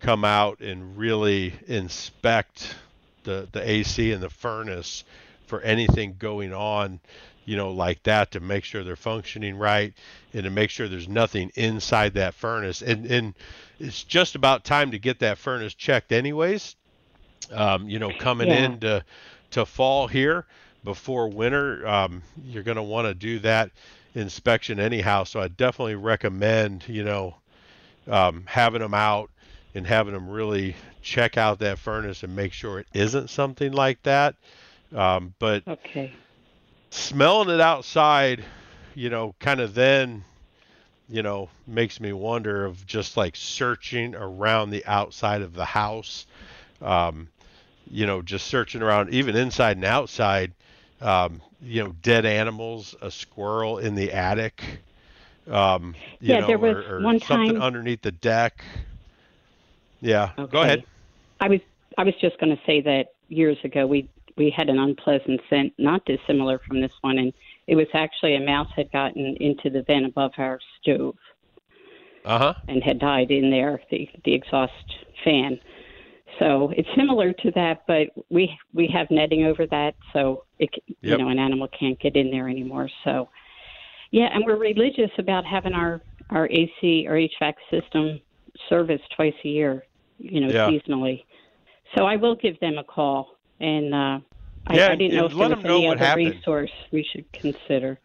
come 0.00 0.24
out 0.24 0.60
and 0.60 0.96
really 0.96 1.54
inspect 1.66 2.76
the 3.24 3.48
the 3.52 3.68
AC 3.68 4.12
and 4.12 4.22
the 4.22 4.30
furnace 4.30 5.04
for 5.46 5.60
anything 5.62 6.16
going 6.18 6.52
on, 6.52 7.00
you 7.44 7.56
know, 7.56 7.70
like 7.70 8.02
that 8.04 8.30
to 8.32 8.40
make 8.40 8.64
sure 8.64 8.82
they're 8.84 8.96
functioning 8.96 9.56
right 9.56 9.94
and 10.32 10.44
to 10.44 10.50
make 10.50 10.70
sure 10.70 10.88
there's 10.88 11.08
nothing 11.08 11.50
inside 11.54 12.14
that 12.14 12.34
furnace. 12.34 12.82
And 12.82 13.06
and 13.06 13.34
it's 13.78 14.04
just 14.04 14.34
about 14.34 14.64
time 14.64 14.90
to 14.92 14.98
get 14.98 15.20
that 15.20 15.38
furnace 15.38 15.74
checked 15.74 16.12
anyways. 16.12 16.76
Um, 17.50 17.88
you 17.88 17.98
know, 17.98 18.12
coming 18.12 18.50
Yeah. 18.50 18.50
into 18.50 19.04
to 19.50 19.66
fall 19.66 20.06
here 20.08 20.46
before 20.84 21.28
winter, 21.28 21.86
um, 21.86 22.22
you're 22.44 22.62
going 22.62 22.76
to 22.76 22.82
want 22.82 23.06
to 23.06 23.14
do 23.14 23.38
that 23.40 23.70
inspection 24.14 24.78
anyhow. 24.78 25.24
So 25.24 25.40
I 25.40 25.48
definitely 25.48 25.96
recommend, 25.96 26.84
you 26.88 27.04
know, 27.04 27.36
um, 28.08 28.44
having 28.46 28.80
them 28.80 28.94
out 28.94 29.30
and 29.74 29.86
having 29.86 30.14
them 30.14 30.28
really 30.28 30.76
check 31.02 31.36
out 31.36 31.58
that 31.60 31.78
furnace 31.78 32.22
and 32.22 32.34
make 32.36 32.52
sure 32.52 32.80
it 32.80 32.86
isn't 32.94 33.30
something 33.30 33.72
like 33.72 34.02
that. 34.02 34.34
Um, 34.94 35.34
but 35.38 35.64
Okay. 35.66 36.12
smelling 36.90 37.50
it 37.50 37.60
outside, 37.60 38.44
you 38.94 39.10
know, 39.10 39.34
kind 39.40 39.60
of 39.60 39.74
then, 39.74 40.24
you 41.08 41.22
know, 41.22 41.48
makes 41.66 42.00
me 42.00 42.12
wonder 42.12 42.64
of 42.64 42.86
just 42.86 43.16
like 43.16 43.36
searching 43.36 44.14
around 44.14 44.70
the 44.70 44.84
outside 44.86 45.42
of 45.42 45.54
the 45.54 45.64
house, 45.64 46.26
um, 46.80 47.28
you 47.90 48.06
know, 48.06 48.22
just 48.22 48.46
searching 48.46 48.82
around 48.82 49.12
even 49.12 49.36
inside 49.36 49.76
and 49.76 49.84
outside, 49.84 50.52
um, 51.00 51.40
you 51.62 51.82
know, 51.84 51.92
dead 52.02 52.24
animals, 52.26 52.94
a 53.02 53.10
squirrel 53.10 53.78
in 53.78 53.94
the 53.94 54.12
attic, 54.12 54.62
um, 55.50 55.94
you 56.20 56.34
Yeah, 56.34 56.40
know, 56.40 56.46
there 56.46 56.58
was 56.58 56.76
or, 56.76 56.96
or 56.98 57.02
one 57.02 57.20
something 57.20 57.54
time- 57.54 57.62
underneath 57.62 58.02
the 58.02 58.12
deck. 58.12 58.64
Yeah, 60.00 60.30
go 60.50 60.62
ahead. 60.62 60.84
I 61.40 61.48
was 61.48 61.60
I 61.98 62.04
was 62.04 62.14
just 62.20 62.38
going 62.38 62.54
to 62.54 62.62
say 62.66 62.80
that 62.82 63.08
years 63.28 63.56
ago 63.64 63.86
we 63.86 64.08
we 64.36 64.50
had 64.50 64.68
an 64.68 64.78
unpleasant 64.78 65.40
scent, 65.48 65.72
not 65.78 66.04
dissimilar 66.04 66.60
from 66.66 66.80
this 66.80 66.92
one, 67.02 67.18
and 67.18 67.32
it 67.66 67.76
was 67.76 67.86
actually 67.94 68.34
a 68.36 68.40
mouse 68.40 68.68
had 68.74 68.90
gotten 68.92 69.36
into 69.40 69.70
the 69.70 69.82
vent 69.82 70.04
above 70.06 70.32
our 70.38 70.58
stove 70.80 71.16
Uh 72.24 72.38
huh. 72.38 72.54
and 72.68 72.82
had 72.82 72.98
died 72.98 73.30
in 73.30 73.50
there, 73.50 73.80
the 73.90 74.08
the 74.24 74.34
exhaust 74.34 74.72
fan. 75.24 75.58
So 76.38 76.72
it's 76.76 76.88
similar 76.96 77.32
to 77.32 77.50
that, 77.52 77.82
but 77.86 78.08
we 78.30 78.56
we 78.72 78.88
have 78.92 79.10
netting 79.10 79.44
over 79.44 79.66
that, 79.66 79.94
so 80.12 80.44
it 80.58 80.70
yep. 80.86 80.96
you 81.00 81.18
know 81.18 81.28
an 81.28 81.38
animal 81.38 81.68
can't 81.68 81.98
get 82.00 82.16
in 82.16 82.30
there 82.30 82.48
anymore. 82.48 82.88
So 83.04 83.28
yeah, 84.10 84.28
and 84.32 84.44
we're 84.44 84.56
religious 84.56 85.10
about 85.18 85.44
having 85.44 85.72
our 85.72 86.00
our 86.30 86.48
AC 86.48 87.06
or 87.08 87.14
HVAC 87.14 87.54
system 87.70 88.20
serviced 88.68 89.04
twice 89.14 89.34
a 89.44 89.48
year, 89.48 89.84
you 90.18 90.40
know, 90.40 90.48
yeah. 90.48 90.68
seasonally. 90.68 91.24
So 91.96 92.04
I 92.06 92.16
will 92.16 92.34
give 92.34 92.58
them 92.60 92.78
a 92.78 92.84
call, 92.84 93.36
and 93.60 93.94
uh, 93.94 94.20
yeah, 94.72 94.88
I, 94.88 94.92
I 94.92 94.96
didn't 94.96 95.16
know 95.16 95.26
if 95.26 95.32
there 95.32 95.48
was 95.48 95.64
any 95.64 95.88
other 95.88 95.98
happened. 95.98 96.34
resource 96.34 96.70
we 96.92 97.06
should 97.12 97.30
consider. 97.32 97.98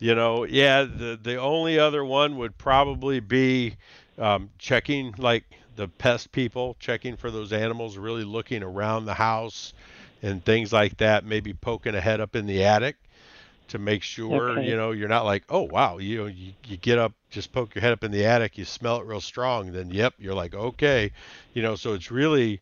You 0.00 0.14
know, 0.14 0.44
yeah, 0.44 0.84
the 0.84 1.18
the 1.20 1.36
only 1.36 1.78
other 1.78 2.04
one 2.04 2.36
would 2.38 2.56
probably 2.58 3.20
be 3.20 3.76
um, 4.18 4.50
checking 4.58 5.14
like 5.18 5.44
the 5.76 5.88
pest 5.88 6.32
people, 6.32 6.76
checking 6.80 7.16
for 7.16 7.30
those 7.30 7.52
animals, 7.52 7.96
really 7.96 8.24
looking 8.24 8.62
around 8.62 9.04
the 9.04 9.14
house 9.14 9.72
and 10.22 10.44
things 10.44 10.72
like 10.72 10.96
that. 10.98 11.24
Maybe 11.24 11.52
poking 11.52 11.94
a 11.94 12.00
head 12.00 12.20
up 12.20 12.34
in 12.34 12.46
the 12.46 12.64
attic 12.64 12.96
to 13.68 13.78
make 13.78 14.02
sure 14.02 14.50
okay. 14.50 14.68
you 14.68 14.76
know 14.76 14.92
you're 14.92 15.08
not 15.08 15.24
like, 15.24 15.44
oh 15.48 15.62
wow, 15.62 15.98
you 15.98 16.18
know, 16.18 16.26
you, 16.26 16.52
you 16.64 16.76
get 16.76 16.98
up, 16.98 17.12
just 17.30 17.52
poke 17.52 17.74
your 17.74 17.82
head 17.82 17.92
up 17.92 18.04
in 18.04 18.10
the 18.10 18.24
attic, 18.24 18.58
you 18.58 18.64
smell 18.64 19.00
it 19.00 19.06
real 19.06 19.20
strong, 19.20 19.72
then 19.72 19.90
yep, 19.90 20.14
you're 20.18 20.34
like 20.34 20.54
okay, 20.54 21.12
you 21.52 21.62
know. 21.62 21.76
So 21.76 21.94
it's 21.94 22.10
really 22.10 22.60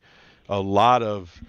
a 0.48 0.60
lot 0.60 1.02
of 1.02 1.40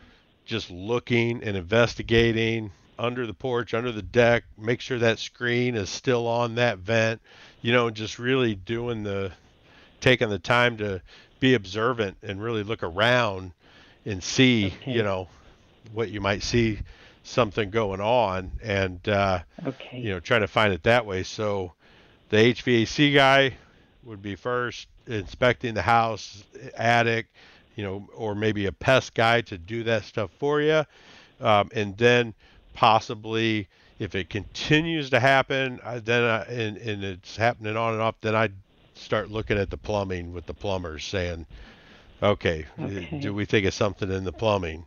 just 0.45 0.69
looking 0.69 1.43
and 1.43 1.57
investigating 1.57 2.71
under 2.97 3.25
the 3.25 3.33
porch, 3.33 3.73
under 3.73 3.91
the 3.91 4.01
deck, 4.01 4.43
make 4.57 4.79
sure 4.79 4.99
that 4.99 5.19
screen 5.19 5.75
is 5.75 5.89
still 5.89 6.27
on 6.27 6.55
that 6.55 6.77
vent, 6.77 7.21
you 7.61 7.73
know, 7.73 7.89
just 7.89 8.19
really 8.19 8.55
doing 8.55 9.03
the 9.03 9.31
taking 10.01 10.29
the 10.29 10.39
time 10.39 10.77
to 10.77 11.01
be 11.45 11.53
observant 11.53 12.17
and 12.21 12.41
really 12.41 12.63
look 12.63 12.83
around 12.83 13.51
and 14.05 14.23
see, 14.23 14.67
okay. 14.67 14.93
you 14.93 15.03
know, 15.03 15.27
what 15.93 16.09
you 16.09 16.21
might 16.21 16.43
see 16.43 16.79
something 17.23 17.69
going 17.71 18.01
on 18.01 18.51
and 18.61 19.09
uh, 19.09 19.39
okay. 19.65 19.99
you 19.99 20.09
know 20.09 20.19
trying 20.19 20.41
to 20.41 20.47
find 20.47 20.71
it 20.71 20.83
that 20.83 21.07
way 21.07 21.23
so 21.23 21.73
the 22.29 22.37
hvac 22.37 23.15
guy 23.15 23.51
would 24.03 24.21
be 24.21 24.35
first 24.35 24.87
inspecting 25.07 25.73
the 25.73 25.81
house 25.81 26.43
attic 26.75 27.25
you 27.75 27.83
know, 27.83 28.07
or 28.15 28.35
maybe 28.35 28.65
a 28.65 28.71
pest 28.71 29.13
guy 29.13 29.41
to 29.41 29.57
do 29.57 29.83
that 29.83 30.05
stuff 30.05 30.31
for 30.39 30.61
you. 30.61 30.83
Um, 31.39 31.69
and 31.73 31.97
then 31.97 32.33
possibly 32.73 33.67
if 33.99 34.15
it 34.15 34.29
continues 34.29 35.09
to 35.11 35.19
happen, 35.19 35.79
uh, 35.83 35.99
then 36.03 36.23
I, 36.23 36.41
and, 36.43 36.77
and 36.77 37.03
it's 37.03 37.35
happening 37.35 37.77
on 37.77 37.93
and 37.93 38.01
off, 38.01 38.15
then 38.21 38.35
I 38.35 38.49
start 38.95 39.29
looking 39.29 39.57
at 39.57 39.69
the 39.69 39.77
plumbing 39.77 40.33
with 40.33 40.45
the 40.45 40.53
plumbers 40.53 41.05
saying, 41.05 41.45
okay, 42.21 42.65
okay, 42.79 43.19
do 43.21 43.33
we 43.33 43.45
think 43.45 43.65
of 43.65 43.73
something 43.73 44.11
in 44.11 44.23
the 44.23 44.31
plumbing 44.31 44.85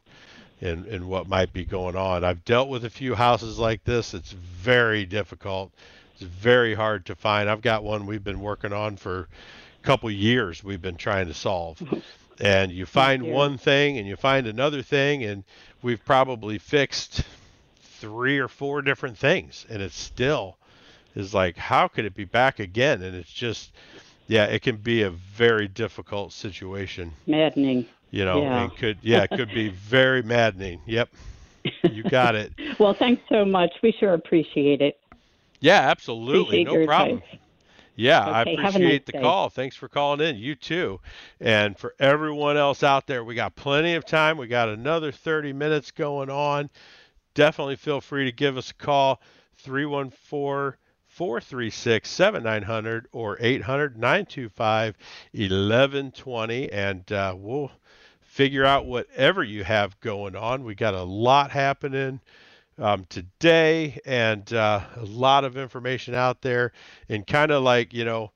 and, 0.60 0.86
and 0.86 1.08
what 1.08 1.28
might 1.28 1.52
be 1.52 1.64
going 1.64 1.96
on? 1.96 2.24
I've 2.24 2.44
dealt 2.44 2.68
with 2.68 2.84
a 2.84 2.90
few 2.90 3.14
houses 3.14 3.58
like 3.58 3.84
this. 3.84 4.14
It's 4.14 4.32
very 4.32 5.04
difficult. 5.04 5.72
It's 6.14 6.22
very 6.22 6.74
hard 6.74 7.06
to 7.06 7.14
find. 7.14 7.48
I've 7.48 7.62
got 7.62 7.84
one 7.84 8.06
we've 8.06 8.24
been 8.24 8.40
working 8.40 8.72
on 8.72 8.96
for 8.96 9.28
a 9.82 9.86
couple 9.86 10.10
years. 10.10 10.64
We've 10.64 10.82
been 10.82 10.96
trying 10.96 11.28
to 11.28 11.34
solve. 11.34 11.80
and 12.40 12.72
you 12.72 12.86
find 12.86 13.24
you. 13.24 13.32
one 13.32 13.58
thing 13.58 13.98
and 13.98 14.06
you 14.06 14.16
find 14.16 14.46
another 14.46 14.82
thing 14.82 15.24
and 15.24 15.44
we've 15.82 16.04
probably 16.04 16.58
fixed 16.58 17.22
three 17.82 18.38
or 18.38 18.48
four 18.48 18.82
different 18.82 19.18
things 19.18 19.66
and 19.68 19.82
it's 19.82 19.98
still 19.98 20.57
is 21.14 21.34
like 21.34 21.56
how 21.56 21.88
could 21.88 22.04
it 22.04 22.14
be 22.14 22.24
back 22.24 22.58
again 22.58 23.02
and 23.02 23.14
it's 23.14 23.32
just 23.32 23.72
yeah 24.26 24.44
it 24.44 24.62
can 24.62 24.76
be 24.76 25.02
a 25.02 25.10
very 25.10 25.68
difficult 25.68 26.32
situation 26.32 27.12
maddening 27.26 27.86
you 28.10 28.24
know 28.24 28.42
yeah. 28.42 28.62
and 28.62 28.76
could 28.76 28.98
yeah 29.02 29.22
it 29.22 29.30
could 29.30 29.52
be 29.52 29.68
very 29.88 30.22
maddening 30.22 30.80
yep 30.86 31.08
you 31.90 32.02
got 32.04 32.34
it 32.34 32.52
well 32.78 32.94
thanks 32.94 33.22
so 33.28 33.44
much 33.44 33.72
we 33.82 33.92
sure 33.92 34.14
appreciate 34.14 34.80
it 34.80 34.98
yeah 35.60 35.80
absolutely 35.80 36.62
appreciate 36.62 36.80
no 36.80 36.86
problem 36.86 37.16
advice. 37.18 37.40
Yeah, 38.00 38.20
okay, 38.20 38.56
I 38.56 38.68
appreciate 38.68 38.82
nice 38.82 39.06
the 39.06 39.12
day. 39.12 39.20
call. 39.20 39.50
Thanks 39.50 39.74
for 39.74 39.88
calling 39.88 40.20
in. 40.20 40.36
You 40.36 40.54
too. 40.54 41.00
And 41.40 41.76
for 41.76 41.96
everyone 41.98 42.56
else 42.56 42.84
out 42.84 43.08
there, 43.08 43.24
we 43.24 43.34
got 43.34 43.56
plenty 43.56 43.94
of 43.94 44.06
time. 44.06 44.38
We 44.38 44.46
got 44.46 44.68
another 44.68 45.10
30 45.10 45.52
minutes 45.52 45.90
going 45.90 46.30
on. 46.30 46.70
Definitely 47.34 47.74
feel 47.74 48.00
free 48.00 48.24
to 48.26 48.30
give 48.30 48.56
us 48.56 48.70
a 48.70 48.74
call 48.74 49.20
314 49.56 50.78
436 51.18 52.08
7900 52.08 53.08
or 53.10 53.36
800 53.40 53.98
925 53.98 54.96
1120. 55.32 56.70
And 56.70 57.10
uh, 57.10 57.34
we'll 57.36 57.72
figure 58.20 58.64
out 58.64 58.86
whatever 58.86 59.42
you 59.42 59.64
have 59.64 59.98
going 59.98 60.36
on. 60.36 60.62
We 60.62 60.76
got 60.76 60.94
a 60.94 61.02
lot 61.02 61.50
happening 61.50 62.20
um, 62.78 63.04
today, 63.08 63.98
and 64.06 64.52
uh, 64.52 64.82
a 64.94 65.04
lot 65.06 65.42
of 65.42 65.56
information 65.56 66.14
out 66.14 66.40
there, 66.40 66.70
and 67.08 67.26
kind 67.26 67.50
of 67.50 67.64
like 67.64 67.92
you 67.92 68.04
know, 68.04 68.30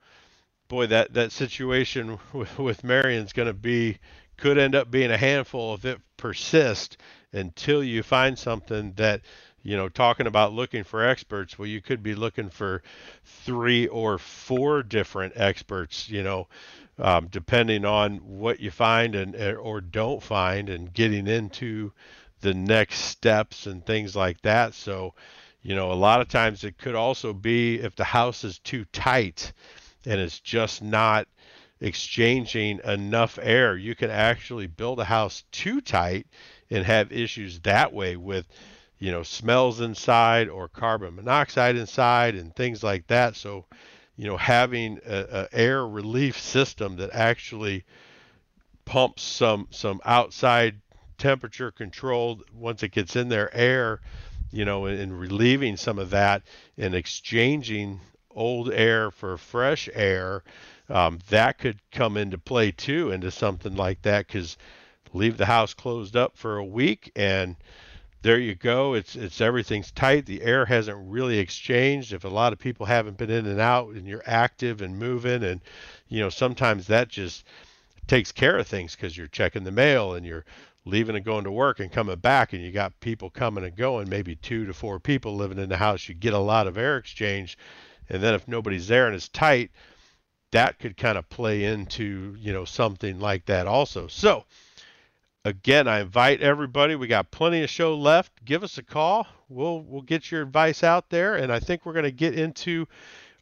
boy, 0.67 0.87
that 0.87 1.13
that 1.13 1.31
situation 1.31 2.19
with, 2.33 2.59
with 2.59 2.83
Marion's 2.83 3.31
going 3.31 3.47
to 3.47 3.53
be 3.53 3.97
could 4.35 4.57
end 4.57 4.75
up 4.75 4.91
being 4.91 5.09
a 5.11 5.17
handful 5.17 5.73
if 5.73 5.85
it 5.85 6.01
persists 6.17 6.97
until 7.31 7.81
you 7.81 8.03
find 8.03 8.37
something 8.37 8.91
that 8.97 9.21
you 9.63 9.75
know 9.75 9.89
talking 9.89 10.27
about 10.27 10.53
looking 10.53 10.83
for 10.83 11.03
experts 11.03 11.57
well 11.57 11.67
you 11.67 11.81
could 11.81 12.03
be 12.03 12.15
looking 12.15 12.49
for 12.49 12.83
three 13.23 13.87
or 13.87 14.17
four 14.17 14.83
different 14.83 15.33
experts 15.35 16.09
you 16.09 16.21
know 16.21 16.47
um, 16.99 17.27
depending 17.31 17.85
on 17.85 18.17
what 18.17 18.59
you 18.59 18.69
find 18.69 19.15
and 19.15 19.35
or 19.57 19.81
don't 19.81 20.21
find 20.21 20.69
and 20.69 20.93
getting 20.93 21.27
into 21.27 21.91
the 22.41 22.53
next 22.53 22.99
steps 22.99 23.65
and 23.65 23.85
things 23.85 24.15
like 24.15 24.39
that. 24.41 24.73
So, 24.73 25.13
you 25.63 25.75
know, 25.75 25.91
a 25.91 25.95
lot 25.95 26.21
of 26.21 26.27
times 26.27 26.63
it 26.63 26.77
could 26.77 26.93
also 26.93 27.33
be 27.33 27.79
if 27.79 27.95
the 27.95 28.03
house 28.03 28.43
is 28.43 28.59
too 28.59 28.85
tight 28.91 29.53
and 30.05 30.19
it's 30.19 30.39
just 30.39 30.81
not 30.83 31.27
exchanging 31.79 32.79
enough 32.85 33.39
air, 33.41 33.75
you 33.75 33.95
can 33.95 34.09
actually 34.09 34.67
build 34.67 34.99
a 34.99 35.05
house 35.05 35.43
too 35.51 35.81
tight 35.81 36.27
and 36.69 36.85
have 36.85 37.11
issues 37.11 37.59
that 37.61 37.91
way 37.91 38.17
with, 38.17 38.45
you 39.03 39.11
know, 39.11 39.21
smells 39.21 39.81
inside 39.81 40.47
or 40.47 40.69
carbon 40.69 41.13
monoxide 41.13 41.75
inside 41.75 42.35
and 42.35 42.55
things 42.55 42.81
like 42.81 43.05
that. 43.07 43.35
So, 43.35 43.65
you 44.15 44.25
know, 44.25 44.37
having 44.37 44.97
a, 45.05 45.25
a 45.41 45.47
air 45.51 45.85
relief 45.85 46.39
system 46.39 46.95
that 46.95 47.09
actually 47.11 47.83
pumps 48.85 49.21
some 49.21 49.67
some 49.71 49.99
outside 50.05 50.79
temperature 51.17 51.69
controlled 51.69 52.43
once 52.55 52.81
it 52.81 52.93
gets 52.93 53.17
in 53.17 53.27
there 53.27 53.53
air 53.53 53.99
you 54.51 54.63
know 54.63 54.85
and, 54.85 54.99
and 54.99 55.19
relieving 55.19 55.75
some 55.77 55.99
of 55.99 56.09
that 56.09 56.41
and 56.77 56.95
exchanging 56.95 57.99
old 58.31 58.71
air 58.71 59.11
for 59.11 59.37
fresh 59.37 59.87
air 59.93 60.43
um, 60.89 61.19
that 61.29 61.57
could 61.57 61.79
come 61.91 62.17
into 62.17 62.37
play 62.37 62.71
too 62.71 63.11
into 63.11 63.31
something 63.31 63.75
like 63.75 64.01
that 64.01 64.27
because 64.27 64.57
leave 65.13 65.37
the 65.37 65.45
house 65.45 65.73
closed 65.73 66.15
up 66.15 66.35
for 66.35 66.57
a 66.57 66.65
week 66.65 67.09
and 67.15 67.55
there 68.23 68.39
you 68.39 68.55
go. 68.55 68.93
It's 68.93 69.15
it's 69.15 69.41
everything's 69.41 69.91
tight. 69.91 70.25
The 70.25 70.41
air 70.41 70.65
hasn't 70.65 70.97
really 71.09 71.37
exchanged. 71.39 72.13
If 72.13 72.23
a 72.23 72.29
lot 72.29 72.53
of 72.53 72.59
people 72.59 72.85
haven't 72.85 73.17
been 73.17 73.29
in 73.29 73.45
and 73.45 73.59
out 73.59 73.89
and 73.89 74.07
you're 74.07 74.23
active 74.25 74.81
and 74.81 74.97
moving 74.97 75.43
and 75.43 75.59
you 76.07 76.21
know 76.21 76.29
sometimes 76.29 76.87
that 76.87 77.09
just 77.09 77.45
takes 78.07 78.31
care 78.31 78.57
of 78.57 78.65
things 78.65 78.95
because 78.95 79.17
you're 79.17 79.27
checking 79.27 79.65
the 79.65 79.71
mail 79.71 80.13
and 80.13 80.25
you're 80.25 80.45
leaving 80.85 81.15
and 81.15 81.25
going 81.25 81.43
to 81.43 81.51
work 81.51 81.79
and 81.79 81.91
coming 81.91 82.15
back 82.15 82.53
and 82.53 82.63
you 82.63 82.71
got 82.71 82.97
people 83.01 83.29
coming 83.29 83.63
and 83.65 83.75
going 83.75 84.09
maybe 84.09 84.35
two 84.35 84.65
to 84.65 84.73
four 84.73 84.99
people 84.99 85.35
living 85.35 85.59
in 85.59 85.69
the 85.69 85.77
house 85.77 86.09
you 86.09 86.15
get 86.15 86.33
a 86.33 86.39
lot 86.39 86.65
of 86.65 86.77
air 86.77 86.97
exchange. 86.97 87.57
And 88.09 88.23
then 88.23 88.33
if 88.33 88.47
nobody's 88.47 88.87
there 88.87 89.05
and 89.05 89.15
it's 89.15 89.27
tight 89.29 89.69
that 90.51 90.79
could 90.79 90.95
kind 90.95 91.17
of 91.17 91.27
play 91.29 91.65
into 91.65 92.37
you 92.39 92.53
know 92.53 92.63
something 92.63 93.19
like 93.19 93.45
that 93.47 93.67
also. 93.67 94.07
So 94.07 94.45
again 95.45 95.87
i 95.87 95.99
invite 95.99 96.41
everybody 96.41 96.95
we 96.95 97.05
got 97.05 97.29
plenty 97.29 97.61
of 97.61 97.69
show 97.69 97.95
left 97.95 98.31
give 98.45 98.63
us 98.63 98.77
a 98.77 98.83
call 98.83 99.27
we'll 99.49 99.81
we'll 99.81 100.01
get 100.01 100.31
your 100.31 100.41
advice 100.41 100.83
out 100.83 101.09
there 101.09 101.35
and 101.35 101.51
i 101.51 101.59
think 101.59 101.85
we're 101.85 101.93
going 101.93 102.03
to 102.03 102.11
get 102.11 102.37
into 102.37 102.87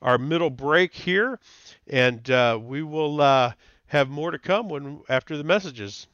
our 0.02 0.18
middle 0.18 0.49
break 0.49 0.93
here 0.93 1.39
and 1.88 2.32
uh, 2.32 2.58
we 2.60 2.82
will 2.82 3.22
uh, 3.22 3.52
have 3.86 4.10
more 4.10 4.32
to 4.32 4.39
come 4.39 4.68
when 4.68 5.02
after 5.10 5.38
the 5.38 5.43
messages 5.43 6.08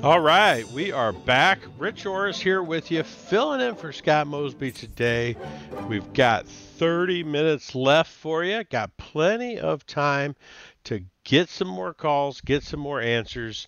all 0.00 0.20
right, 0.20 0.64
we 0.68 0.92
are 0.92 1.12
back. 1.12 1.58
Rich 1.76 2.06
Orris 2.06 2.38
here 2.38 2.62
with 2.62 2.88
you, 2.92 3.02
filling 3.02 3.60
in 3.60 3.74
for 3.74 3.90
Scott 3.90 4.28
Mosby 4.28 4.70
today. 4.70 5.34
We've 5.88 6.12
got 6.12 6.46
30 6.46 7.24
minutes 7.24 7.74
left 7.74 8.12
for 8.12 8.44
you. 8.44 8.62
Got 8.62 8.96
plenty 8.96 9.58
of 9.58 9.84
time 9.86 10.36
to 10.84 11.02
get 11.24 11.48
some 11.48 11.66
more 11.66 11.94
calls, 11.94 12.40
get 12.40 12.62
some 12.62 12.78
more 12.78 13.00
answers, 13.00 13.66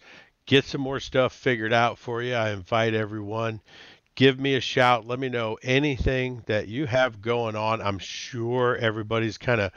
get 0.51 0.65
some 0.65 0.81
more 0.81 0.99
stuff 0.99 1.33
figured 1.33 1.73
out 1.73 1.97
for 1.97 2.21
you. 2.21 2.35
I 2.35 2.51
invite 2.51 2.93
everyone. 2.93 3.61
Give 4.17 4.41
me 4.41 4.57
a 4.57 4.61
shout. 4.61 5.07
Let 5.07 5.21
me 5.21 5.29
know 5.29 5.59
anything 5.63 6.43
that 6.47 6.67
you 6.67 6.87
have 6.87 7.23
going 7.23 7.55
on. 7.55 7.81
I'm 7.81 8.01
sure 8.01 8.77
everybody's 8.77 9.39
kind 9.39 9.61
of 9.61 9.71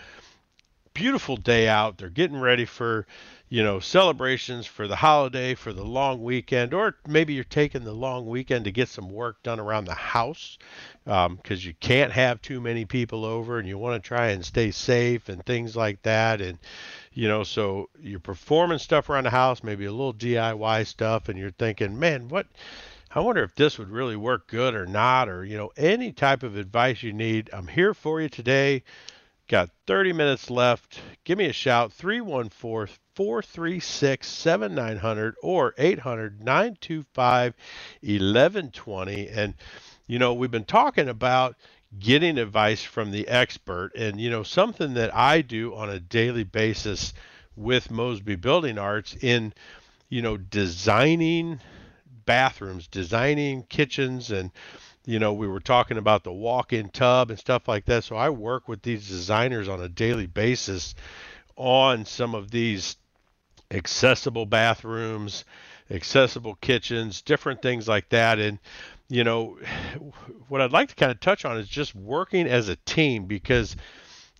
beautiful 0.95 1.37
day 1.37 1.67
out. 1.67 1.99
They're 1.99 2.09
getting 2.09 2.39
ready 2.39 2.65
for, 2.65 3.05
you 3.49 3.61
know, 3.61 3.79
celebrations 3.79 4.65
for 4.65 4.87
the 4.87 4.95
holiday, 4.95 5.53
for 5.53 5.73
the 5.73 5.85
long 5.85 6.23
weekend, 6.23 6.73
or 6.73 6.95
maybe 7.07 7.35
you're 7.35 7.43
taking 7.43 7.83
the 7.83 7.93
long 7.93 8.25
weekend 8.25 8.65
to 8.65 8.71
get 8.71 8.89
some 8.89 9.11
work 9.11 9.43
done 9.43 9.59
around 9.59 9.85
the 9.85 9.93
house 9.93 10.57
because 11.05 11.27
um, 11.27 11.39
you 11.49 11.75
can't 11.81 12.11
have 12.11 12.41
too 12.41 12.59
many 12.59 12.83
people 12.83 13.25
over 13.25 13.59
and 13.59 13.67
you 13.67 13.77
want 13.77 14.03
to 14.03 14.07
try 14.07 14.29
and 14.29 14.43
stay 14.43 14.71
safe 14.71 15.29
and 15.29 15.45
things 15.45 15.75
like 15.75 16.01
that. 16.01 16.41
And, 16.41 16.57
you 17.13 17.27
know, 17.27 17.43
so 17.43 17.89
you're 17.99 18.19
performing 18.19 18.79
stuff 18.79 19.09
around 19.09 19.25
the 19.25 19.29
house, 19.29 19.63
maybe 19.63 19.85
a 19.85 19.91
little 19.91 20.13
DIY 20.13 20.87
stuff, 20.87 21.29
and 21.29 21.37
you're 21.37 21.51
thinking, 21.51 21.99
man, 21.99 22.27
what? 22.27 22.47
I 23.15 23.19
wonder 23.19 23.43
if 23.43 23.53
this 23.53 23.77
would 23.77 23.89
really 23.89 24.15
work 24.15 24.47
good 24.47 24.73
or 24.73 24.87
not, 24.87 25.29
or, 25.29 25.45
you 25.45 25.55
know, 25.55 25.71
any 25.77 26.11
type 26.11 26.41
of 26.41 26.57
advice 26.57 27.03
you 27.03 27.13
need. 27.13 27.49
I'm 27.53 27.67
here 27.67 27.93
for 27.93 28.19
you 28.19 28.27
today. 28.27 28.83
Got 29.47 29.69
30 29.85 30.13
minutes 30.13 30.49
left. 30.49 30.99
Give 31.23 31.37
me 31.37 31.45
a 31.45 31.53
shout 31.53 31.93
314 31.93 32.95
436 33.13 34.27
7900 34.27 35.35
or 35.43 35.75
800 35.77 36.43
925 36.43 37.53
1120. 38.01 39.27
And, 39.27 39.53
you 40.07 40.17
know, 40.17 40.33
we've 40.33 40.49
been 40.49 40.63
talking 40.63 41.09
about 41.09 41.55
getting 41.99 42.37
advice 42.37 42.83
from 42.83 43.11
the 43.11 43.27
expert. 43.27 43.91
And, 43.95 44.19
you 44.19 44.29
know, 44.29 44.43
something 44.43 44.95
that 44.95 45.15
I 45.15 45.41
do 45.41 45.75
on 45.75 45.89
a 45.89 45.99
daily 45.99 46.43
basis 46.43 47.13
with 47.55 47.91
Mosby 47.91 48.35
Building 48.35 48.77
Arts 48.77 49.15
in, 49.21 49.53
you 50.09 50.21
know, 50.21 50.37
designing 50.37 51.59
bathrooms, 52.25 52.87
designing 52.87 53.63
kitchens, 53.63 54.31
and 54.31 54.51
you 55.05 55.19
know, 55.19 55.33
we 55.33 55.47
were 55.47 55.59
talking 55.59 55.97
about 55.97 56.23
the 56.23 56.31
walk-in 56.31 56.89
tub 56.89 57.29
and 57.29 57.39
stuff 57.39 57.67
like 57.67 57.85
that. 57.85 58.03
So 58.03 58.15
I 58.15 58.29
work 58.29 58.67
with 58.67 58.81
these 58.81 59.07
designers 59.07 59.67
on 59.67 59.81
a 59.81 59.89
daily 59.89 60.27
basis 60.27 60.95
on 61.55 62.05
some 62.05 62.33
of 62.33 62.51
these 62.51 62.95
accessible 63.69 64.45
bathrooms, 64.45 65.43
accessible 65.91 66.55
kitchens, 66.55 67.21
different 67.21 67.61
things 67.61 67.87
like 67.87 68.09
that. 68.09 68.39
And 68.39 68.59
you 69.09 69.23
know, 69.23 69.57
what 70.47 70.61
I'd 70.61 70.71
like 70.71 70.89
to 70.89 70.95
kind 70.95 71.11
of 71.11 71.19
touch 71.19 71.45
on 71.45 71.57
is 71.57 71.67
just 71.67 71.95
working 71.95 72.47
as 72.47 72.69
a 72.69 72.75
team 72.77 73.25
because 73.25 73.75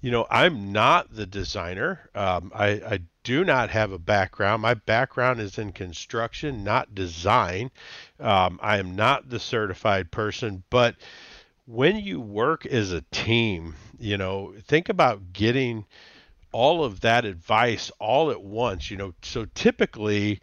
you 0.03 0.11
know, 0.11 0.28
I'm 0.30 0.74
not 0.74 1.16
the 1.16 1.26
designer. 1.26 2.09
Um, 2.14 2.51
I, 2.53 2.68
I 2.68 2.99
do 3.24 3.45
not 3.45 3.70
have 3.70 3.93
a 3.93 3.97
background. 3.97 4.61
My 4.61 4.74
background 4.74 5.39
is 5.39 5.57
in 5.57 5.72
construction, 5.72 6.66
not 6.66 6.93
design. 6.93 7.72
Um, 8.20 8.59
I 8.61 8.80
am 8.80 8.97
not 8.97 9.30
the 9.30 9.39
certified 9.39 10.11
person, 10.11 10.61
but 10.70 10.97
when 11.66 11.95
you 11.95 12.20
work 12.20 12.66
as 12.66 12.91
a 12.91 13.05
team, 13.11 13.76
you 13.97 14.18
know, 14.18 14.53
think 14.68 14.89
about 14.89 15.32
getting 15.32 15.86
all 16.51 16.84
of 16.84 16.99
that 16.99 17.24
advice 17.24 17.89
all 17.97 18.30
at 18.30 18.43
once. 18.43 18.91
You 18.91 18.97
know, 18.97 19.14
so 19.22 19.45
typically, 19.55 20.41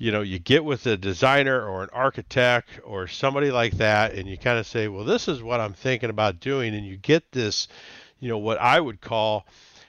you 0.00 0.10
know, 0.10 0.22
you 0.22 0.40
get 0.40 0.64
with 0.64 0.84
a 0.86 0.96
designer 0.96 1.64
or 1.64 1.84
an 1.84 1.90
architect 1.92 2.80
or 2.82 3.06
somebody 3.06 3.52
like 3.52 3.74
that, 3.74 4.14
and 4.14 4.28
you 4.28 4.36
kind 4.36 4.58
of 4.58 4.66
say, 4.66 4.88
well, 4.88 5.04
this 5.04 5.28
is 5.28 5.42
what 5.42 5.60
I'm 5.60 5.74
thinking 5.74 6.10
about 6.10 6.40
doing, 6.40 6.74
and 6.74 6.84
you 6.84 6.96
get 6.96 7.30
this 7.30 7.68
you 8.20 8.28
know, 8.28 8.38
what 8.38 8.58
I 8.58 8.78
would 8.78 9.00
call 9.00 9.46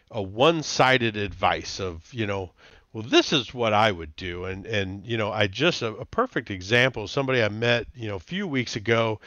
a 0.10 0.22
one-sided 0.22 1.16
advice 1.18 1.80
of, 1.80 2.12
you 2.14 2.26
know, 2.26 2.52
well, 2.94 3.04
this 3.04 3.32
is 3.32 3.54
what 3.54 3.74
I 3.74 3.92
would 3.92 4.16
do. 4.16 4.46
And, 4.46 4.66
and 4.66 5.06
you 5.06 5.18
know, 5.18 5.32
I 5.32 5.48
just, 5.48 5.82
a, 5.82 5.94
a 5.96 6.06
perfect 6.06 6.50
example, 6.50 7.08
somebody 7.08 7.44
I 7.44 7.50
met, 7.50 7.88
you 7.94 8.08
know, 8.08 8.16
a 8.16 8.20
few 8.20 8.48
weeks 8.48 8.76
ago, 8.76 9.20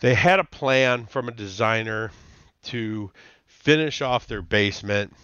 they 0.00 0.14
had 0.14 0.38
a 0.38 0.44
plan 0.44 1.06
from 1.06 1.28
a 1.28 1.32
designer 1.32 2.12
to 2.64 3.10
finish 3.46 4.02
off 4.02 4.26
their 4.26 4.42
basement 4.42 5.14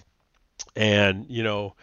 and, 0.75 1.27
you 1.29 1.43
know, 1.43 1.75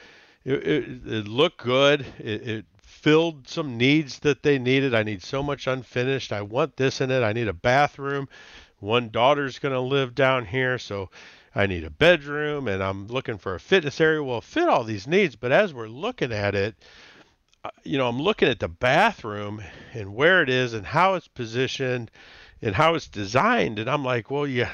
it, 0.44 0.68
it, 0.68 0.86
it 1.06 1.28
looked 1.28 1.58
good. 1.58 2.06
It, 2.18 2.48
it 2.48 2.66
filled 3.00 3.48
some 3.48 3.78
needs 3.78 4.20
that 4.20 4.44
they 4.44 4.60
needed. 4.60 4.94
I 4.94 5.04
need 5.04 5.24
so 5.24 5.42
much 5.42 5.68
unfinished. 5.68 6.32
I 6.32 6.42
want 6.42 6.78
this 6.78 7.02
in 7.02 7.12
it. 7.12 7.24
I 7.24 7.34
need 7.34 7.48
a 7.48 7.54
bathroom 7.54 8.28
one 8.80 9.10
daughter's 9.10 9.60
going 9.60 9.74
to 9.74 9.80
live 9.80 10.16
down 10.16 10.46
here, 10.46 10.78
so 10.78 11.10
I 11.54 11.66
need 11.66 11.84
a 11.84 11.90
bedroom 11.90 12.68
and 12.68 12.82
I'm 12.82 13.08
looking 13.08 13.38
for 13.38 13.56
a 13.56 13.60
fitness 13.60 14.00
area. 14.00 14.24
Well, 14.24 14.42
fit 14.42 14.70
all 14.70 14.84
these 14.84 15.08
needs, 15.08 15.36
but 15.36 15.52
as 15.52 15.74
we're 15.74 15.88
looking 15.88 16.32
at 16.32 16.56
it, 16.56 16.76
uh, 17.64 17.72
you 17.84 17.98
know, 17.98 18.08
I'm 18.08 18.22
looking 18.22 18.48
at 18.48 18.60
the 18.60 18.70
bathroom 18.70 19.62
and 19.94 20.16
where 20.16 20.42
it 20.42 20.50
is 20.50 20.74
and 20.74 20.86
how 20.86 21.16
it's 21.16 21.28
positioned 21.28 22.10
and 22.62 22.76
how 22.76 22.96
it's 22.96 23.08
designed 23.08 23.80
and 23.80 23.90
I'm 23.90 24.06
like, 24.06 24.32
well, 24.32 24.48
yeah, 24.48 24.72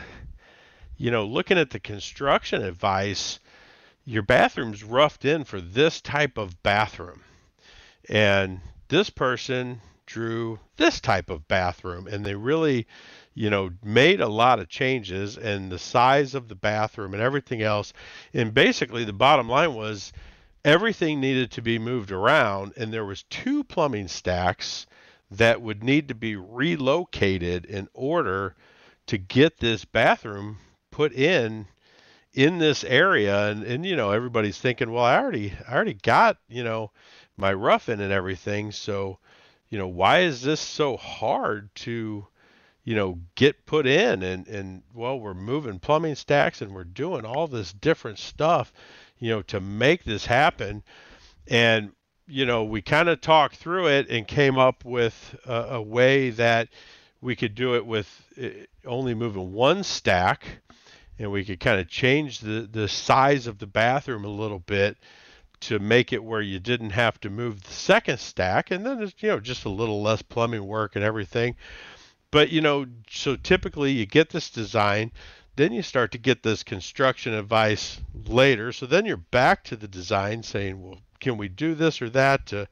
you 0.98 1.10
know, 1.10 1.26
looking 1.26 1.58
at 1.58 1.72
the 1.72 1.80
construction 1.80 2.62
advice, 2.62 3.40
your 4.06 4.22
bathroom's 4.22 4.84
roughed 4.84 5.26
in 5.26 5.46
for 5.46 5.60
this 5.60 6.00
type 6.00 6.38
of 6.38 6.62
bathroom. 6.62 7.22
And 8.10 8.62
this 8.88 9.10
person 9.10 9.82
drew 10.06 10.60
this 10.78 11.00
type 11.00 11.30
of 11.30 11.48
bathroom 11.48 12.08
and 12.08 12.26
they 12.26 12.36
really 12.36 12.86
you 13.36 13.50
know, 13.50 13.70
made 13.84 14.22
a 14.22 14.30
lot 14.30 14.60
of 14.60 14.70
changes 14.70 15.38
and 15.38 15.70
the 15.70 15.78
size 15.78 16.34
of 16.34 16.48
the 16.48 16.56
bathroom 16.56 17.14
and 17.14 17.22
everything 17.22 17.62
else. 17.62 17.92
And 18.34 18.54
basically, 18.54 19.04
the 19.04 19.14
bottom 19.14 19.50
line 19.50 19.76
was 19.76 20.14
everything 20.64 21.20
needed 21.20 21.52
to 21.52 21.62
be 21.62 21.78
moved 21.78 22.12
around, 22.12 22.74
and 22.78 22.92
there 22.94 23.06
was 23.06 23.24
two 23.24 23.64
plumbing 23.66 24.08
stacks 24.08 24.88
that 25.30 25.62
would 25.62 25.84
need 25.84 26.08
to 26.08 26.16
be 26.16 26.38
relocated 26.38 27.66
in 27.66 27.90
order 27.94 28.56
to 29.08 29.18
get 29.18 29.58
this 29.60 29.84
bathroom 29.84 30.58
put 30.90 31.12
in 31.12 31.68
in 32.34 32.58
this 32.58 32.84
area 32.84 33.50
and, 33.50 33.64
and 33.64 33.86
you 33.86 33.96
know 33.96 34.12
everybody's 34.12 34.58
thinking 34.58 34.92
well 34.92 35.04
i 35.04 35.18
already 35.18 35.54
i 35.68 35.74
already 35.74 35.94
got 35.94 36.38
you 36.50 36.64
know 36.64 36.92
my 37.38 37.54
rough-in 37.54 38.00
and 38.00 38.12
everything. 38.12 38.72
So 38.72 39.20
you 39.70 39.78
know 39.78 39.88
why 39.88 40.22
is 40.22 40.42
this 40.42 40.62
so 40.62 40.98
hard 40.98 41.74
to 41.76 42.28
you 42.86 42.96
know, 42.96 43.20
get 43.34 43.66
put 43.66 43.86
in? 43.86 44.24
And, 44.24 44.48
and 44.48 44.84
well, 44.94 45.20
we're 45.20 45.34
moving 45.34 45.80
plumbing 45.80 46.16
stacks 46.16 46.62
and 46.62 46.74
we're 46.74 46.86
doing 46.86 47.26
all 47.26 47.48
this 47.48 47.74
different 47.74 48.20
stuff, 48.20 48.72
you 49.18 49.30
know, 49.32 49.42
to 49.42 49.60
make 49.60 50.04
this 50.04 50.28
happen. 50.28 50.84
And, 51.48 51.92
you 52.28 52.46
know, 52.46 52.64
we 52.64 52.82
kind 52.82 53.10
of 53.10 53.22
talked 53.22 53.58
through 53.58 53.88
it 53.88 54.10
and 54.10 54.28
came 54.28 54.58
up 54.58 54.86
with 54.86 55.36
a, 55.46 55.62
a 55.72 55.82
way 55.82 56.30
that 56.30 56.70
we 57.22 57.36
could 57.36 57.56
do 57.56 57.76
it 57.76 57.86
with 57.86 58.08
eh, 58.38 58.66
only 58.86 59.16
moving 59.16 59.52
one 59.52 59.84
stack. 59.84 60.46
And 61.18 61.32
we 61.32 61.44
could 61.44 61.60
kind 61.60 61.80
of 61.80 61.88
change 61.88 62.40
the, 62.40 62.70
the 62.72 62.88
size 62.88 63.48
of 63.48 63.58
the 63.58 63.68
bathroom 63.68 64.26
a 64.26 64.30
little 64.30 64.60
bit 64.60 64.98
to 65.68 65.80
make 65.80 66.14
it 66.14 66.24
where 66.24 66.42
you 66.42 66.60
didn't 66.60 66.92
have 66.92 67.20
to 67.20 67.30
move 67.30 67.64
the 67.64 67.74
second 67.74 68.20
stack 68.20 68.72
and 68.72 68.86
then 68.86 69.02
it's 69.02 69.14
you 69.20 69.30
know 69.30 69.40
just 69.40 69.66
a 69.66 69.70
little 69.70 70.02
less 70.02 70.22
plumbing 70.22 70.66
work 70.66 70.96
and 70.96 71.04
everything 71.04 71.56
but 72.36 72.50
you 72.50 72.60
know, 72.60 72.86
so 73.10 73.38
typically 73.38 73.94
you 73.94 74.06
get 74.06 74.32
this 74.32 74.50
design, 74.50 75.14
then 75.56 75.72
you 75.72 75.82
start 75.82 76.12
to 76.12 76.18
get 76.18 76.44
this 76.44 76.64
construction 76.64 77.34
advice 77.34 78.02
later. 78.26 78.74
So 78.74 78.86
then 78.86 79.06
you're 79.06 79.16
back 79.16 79.64
to 79.66 79.78
the 79.78 79.88
design 79.88 80.44
saying, 80.44 80.84
well, 80.84 81.00
can 81.22 81.38
we 81.38 81.48
do 81.48 81.76
this 81.76 82.02
or 82.02 82.10
that 82.10 82.46
to 82.48 82.68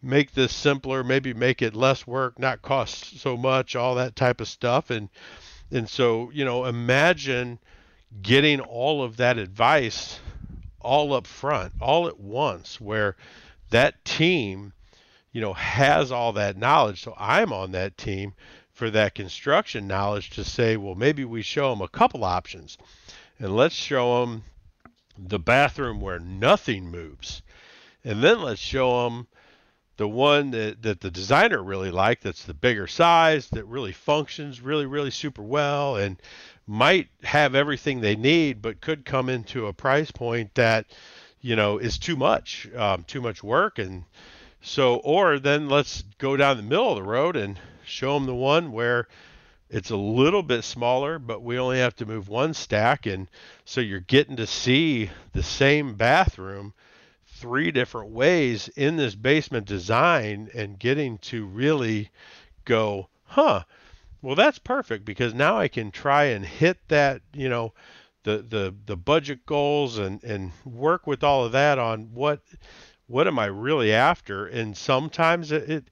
make 0.00 0.34
this 0.34 0.54
simpler, 0.54 1.02
maybe 1.02 1.34
make 1.34 1.62
it 1.62 1.74
less 1.74 2.06
work, 2.06 2.38
not 2.38 2.62
cost 2.62 3.18
so 3.18 3.36
much, 3.36 3.74
all 3.74 3.96
that 3.96 4.14
type 4.14 4.40
of 4.40 4.46
stuff. 4.46 4.88
And 4.88 5.08
and 5.72 5.88
so, 5.88 6.30
you 6.32 6.44
know, 6.44 6.66
imagine 6.66 7.58
getting 8.22 8.60
all 8.60 9.02
of 9.02 9.16
that 9.16 9.36
advice 9.36 10.20
all 10.82 11.12
up 11.14 11.26
front, 11.26 11.72
all 11.80 12.06
at 12.06 12.20
once, 12.20 12.80
where 12.80 13.16
that 13.70 14.04
team, 14.04 14.72
you 15.32 15.40
know, 15.40 15.52
has 15.52 16.12
all 16.12 16.32
that 16.34 16.56
knowledge. 16.56 17.02
So 17.02 17.14
I'm 17.18 17.52
on 17.52 17.72
that 17.72 17.96
team 17.96 18.34
for 18.72 18.90
that 18.90 19.14
construction 19.14 19.86
knowledge 19.86 20.30
to 20.30 20.44
say, 20.44 20.76
well, 20.76 20.94
maybe 20.94 21.24
we 21.24 21.42
show 21.42 21.70
them 21.70 21.80
a 21.80 21.88
couple 21.88 22.24
options. 22.24 22.78
And 23.38 23.56
let's 23.56 23.74
show 23.74 24.20
them 24.20 24.44
the 25.18 25.38
bathroom 25.38 26.00
where 26.00 26.18
nothing 26.18 26.90
moves. 26.90 27.42
And 28.04 28.22
then 28.22 28.42
let's 28.42 28.60
show 28.60 29.04
them 29.04 29.26
the 29.96 30.08
one 30.08 30.50
that, 30.52 30.82
that 30.82 31.00
the 31.00 31.10
designer 31.10 31.62
really 31.62 31.90
liked 31.90 32.22
that's 32.22 32.44
the 32.44 32.54
bigger 32.54 32.86
size, 32.86 33.48
that 33.50 33.64
really 33.66 33.92
functions 33.92 34.60
really, 34.60 34.86
really 34.86 35.10
super 35.10 35.42
well, 35.42 35.96
and 35.96 36.16
might 36.66 37.08
have 37.24 37.54
everything 37.54 38.00
they 38.00 38.16
need, 38.16 38.62
but 38.62 38.80
could 38.80 39.04
come 39.04 39.28
into 39.28 39.66
a 39.66 39.72
price 39.72 40.10
point 40.10 40.54
that, 40.54 40.86
you 41.40 41.56
know, 41.56 41.78
is 41.78 41.98
too 41.98 42.16
much, 42.16 42.68
um, 42.74 43.04
too 43.04 43.20
much 43.20 43.42
work. 43.42 43.78
And 43.78 44.04
so, 44.60 44.96
or 44.96 45.38
then 45.38 45.68
let's 45.68 46.02
go 46.18 46.36
down 46.36 46.56
the 46.56 46.62
middle 46.62 46.90
of 46.90 46.96
the 46.96 47.02
road 47.02 47.36
and 47.36 47.58
show 47.84 48.14
them 48.14 48.26
the 48.26 48.34
one 48.34 48.72
where 48.72 49.08
it's 49.68 49.90
a 49.90 49.96
little 49.96 50.42
bit 50.42 50.64
smaller, 50.64 51.18
but 51.18 51.42
we 51.42 51.58
only 51.58 51.78
have 51.78 51.96
to 51.96 52.06
move 52.06 52.28
one 52.28 52.54
stack. 52.54 53.06
And 53.06 53.28
so 53.64 53.80
you're 53.80 54.00
getting 54.00 54.36
to 54.36 54.46
see 54.46 55.10
the 55.32 55.42
same 55.42 55.94
bathroom 55.94 56.74
three 57.42 57.72
different 57.72 58.10
ways 58.10 58.68
in 58.76 58.94
this 58.94 59.16
basement 59.16 59.66
design 59.66 60.48
and 60.54 60.78
getting 60.78 61.18
to 61.18 61.44
really 61.44 62.08
go, 62.64 63.08
huh, 63.24 63.64
well, 64.22 64.36
that's 64.36 64.60
perfect 64.60 65.04
because 65.04 65.34
now 65.34 65.58
I 65.58 65.66
can 65.66 65.90
try 65.90 66.26
and 66.26 66.46
hit 66.46 66.78
that, 66.86 67.20
you 67.34 67.48
know, 67.48 67.74
the 68.22 68.38
the 68.48 68.72
the 68.86 68.96
budget 68.96 69.44
goals 69.44 69.98
and 69.98 70.22
and 70.22 70.52
work 70.64 71.08
with 71.08 71.24
all 71.24 71.44
of 71.44 71.50
that 71.50 71.80
on 71.80 72.14
what 72.14 72.40
what 73.08 73.26
am 73.26 73.40
I 73.40 73.46
really 73.46 73.92
after? 73.92 74.46
And 74.46 74.76
sometimes 74.76 75.50
it, 75.50 75.68
it 75.68 75.84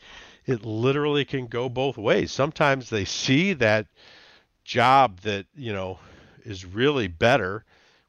it 0.46 0.64
literally 0.64 1.24
can 1.24 1.48
go 1.48 1.68
both 1.68 1.98
ways. 1.98 2.30
Sometimes 2.30 2.88
they 2.88 3.04
see 3.04 3.54
that 3.54 3.88
job 4.62 5.18
that 5.22 5.46
you 5.56 5.72
know 5.72 5.98
is 6.44 6.64
really 6.64 7.08
better, 7.08 7.64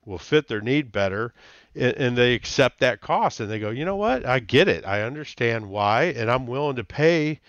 will 0.06 0.20
fit 0.20 0.48
their 0.48 0.62
need 0.62 0.92
better, 0.92 1.34
and, 1.76 1.95
and 1.95 2.17
they 2.17 2.34
accept 2.34 2.80
that 2.80 3.01
cost 3.01 3.39
and 3.39 3.49
they 3.49 3.59
go, 3.59 3.69
you 3.69 3.86
know 3.86 3.95
what, 3.95 4.26
I 4.26 4.39
get 4.39 4.67
it, 4.67 4.86
I 4.86 5.01
understand 5.01 5.69
why, 5.69 6.05
and 6.05 6.30
I'm 6.30 6.47
willing 6.47 6.76
to 6.78 6.84
pay 6.84 7.39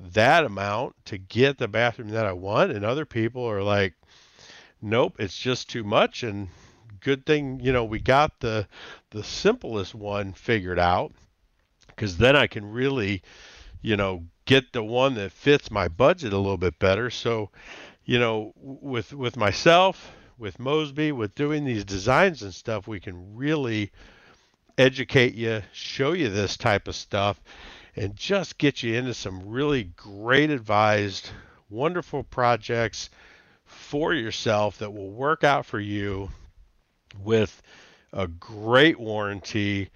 that 0.00 0.44
amount 0.44 0.94
to 1.06 1.18
get 1.18 1.58
the 1.58 1.68
bathroom 1.68 2.10
that 2.10 2.26
I 2.26 2.32
want. 2.32 2.72
And 2.72 2.84
other 2.84 3.04
people 3.04 3.44
are 3.44 3.62
like, 3.62 3.94
nope, 4.80 5.16
it's 5.18 5.36
just 5.36 5.68
too 5.68 5.84
much. 5.84 6.22
And 6.22 6.48
good 7.00 7.26
thing, 7.26 7.60
you 7.60 7.72
know, 7.72 7.84
we 7.84 7.98
got 7.98 8.40
the 8.40 8.66
the 9.10 9.24
simplest 9.24 9.94
one 9.94 10.32
figured 10.32 10.78
out 10.78 11.12
because 11.88 12.16
then 12.16 12.36
I 12.36 12.46
can 12.46 12.70
really, 12.70 13.22
you 13.82 13.96
know, 13.96 14.24
get 14.44 14.72
the 14.72 14.84
one 14.84 15.14
that 15.14 15.32
fits 15.32 15.70
my 15.70 15.88
budget 15.88 16.32
a 16.32 16.38
little 16.38 16.58
bit 16.58 16.78
better. 16.78 17.10
So, 17.10 17.50
you 18.04 18.18
know, 18.18 18.52
with 18.56 19.12
with 19.12 19.36
myself, 19.36 20.12
with 20.38 20.58
Mosby, 20.58 21.12
with 21.12 21.34
doing 21.34 21.64
these 21.64 21.84
designs 21.84 22.42
and 22.42 22.54
stuff, 22.54 22.86
we 22.86 23.00
can 23.00 23.36
really 23.36 23.90
educate 24.76 25.34
you, 25.34 25.62
show 25.72 26.12
you 26.12 26.28
this 26.28 26.56
type 26.56 26.86
of 26.88 26.94
stuff 26.94 27.40
and 27.96 28.14
just 28.14 28.58
get 28.58 28.82
you 28.82 28.94
into 28.94 29.12
some 29.12 29.48
really 29.48 29.84
great 29.96 30.50
advised, 30.50 31.30
wonderful 31.68 32.22
projects 32.22 33.10
for 33.64 34.14
yourself 34.14 34.78
that 34.78 34.92
will 34.92 35.10
work 35.10 35.42
out 35.42 35.66
for 35.66 35.80
you 35.80 36.30
with 37.22 37.60
a 38.12 38.28
great 38.28 38.98
warranty 38.98 39.90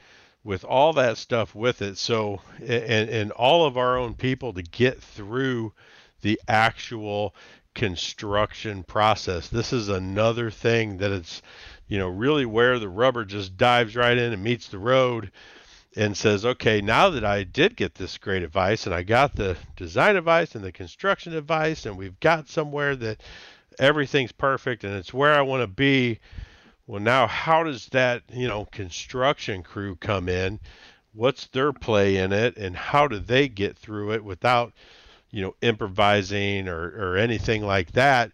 with 0.45 0.65
all 0.65 0.93
that 0.93 1.17
stuff 1.17 1.55
with 1.55 1.81
it. 1.83 1.97
So 1.97 2.41
and 2.61 3.09
and 3.09 3.31
all 3.33 3.65
of 3.65 3.77
our 3.77 3.97
own 3.97 4.15
people 4.15 4.53
to 4.55 4.63
get 4.63 5.01
through 5.01 5.73
the 6.23 6.41
actual 6.49 7.35
construction 7.75 8.83
process 8.83 9.49
this 9.49 9.73
is 9.73 9.89
another 9.89 10.51
thing 10.51 10.99
that 10.99 11.11
it's 11.11 11.43
you 11.89 11.99
know 11.99 12.09
really 12.09 12.45
where 12.45 12.79
the 12.79 12.89
rubber 12.89 13.25
just 13.25 13.57
dives 13.57 13.97
right 13.97 14.19
in 14.19 14.33
and 14.33 14.43
meets 14.43 14.69
the 14.69 14.79
road 14.79 15.31
and 15.97 16.17
says, 16.17 16.45
okay, 16.45 16.81
now 16.81 17.11
that 17.11 17.25
I 17.25 17.45
did 17.45 17.77
get 17.77 17.95
this 17.95 18.17
great 18.19 18.43
advice 18.43 18.87
and 18.87 18.95
I 18.95 19.03
got 19.03 19.37
the 19.37 19.57
design 19.77 20.17
advice 20.17 20.55
and 20.55 20.65
the 20.65 20.73
construction 20.73 21.35
advice 21.35 21.85
and 21.85 21.99
we've 21.99 22.19
got 22.21 22.49
somewhere 22.49 22.97
that 22.97 23.21
everything's 23.79 24.33
perfect 24.33 24.85
and 24.85 24.95
it's 24.95 25.13
where 25.13 25.35
I 25.35 25.43
want 25.43 25.63
to 25.63 25.67
be. 25.67 26.19
Well, 26.87 27.01
now 27.01 27.27
how 27.27 27.63
does 27.63 27.87
that, 27.89 28.23
you 28.33 28.49
know, 28.49 28.65
construction 28.67 29.63
crew 29.63 29.97
come 29.97 30.29
in? 30.29 30.61
What's 31.13 31.47
their 31.49 31.73
play 31.75 32.17
in 32.17 32.33
it 32.33 32.57
and 32.57 32.75
how 32.75 33.07
do 33.07 33.19
they 33.19 33.49
get 33.49 33.77
through 33.77 34.13
it 34.13 34.25
without, 34.25 34.73
you 35.33 35.43
know, 35.43 35.57
improvising 35.61 36.69
or, 36.69 36.91
or 36.97 37.17
anything 37.17 37.65
like 37.65 37.91
that, 37.93 38.31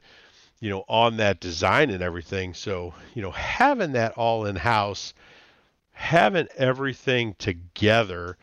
you 0.60 0.68
know, 0.68 0.84
on 0.88 1.16
that 1.16 1.40
design 1.40 1.88
and 1.88 2.02
everything. 2.02 2.52
So, 2.52 2.92
you 3.14 3.22
know, 3.22 3.30
having 3.30 3.92
that 3.92 4.12
all 4.12 4.44
in 4.44 4.56
house 4.56 5.14
having 5.98 6.46
everything 6.56 7.34
together 7.40 8.36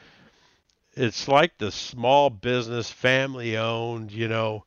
it's 0.92 1.26
like 1.30 1.58
the 1.58 1.72
small 1.72 2.30
business 2.30 2.92
family 2.92 3.56
owned 3.56 4.12
you 4.12 4.28
know 4.28 4.66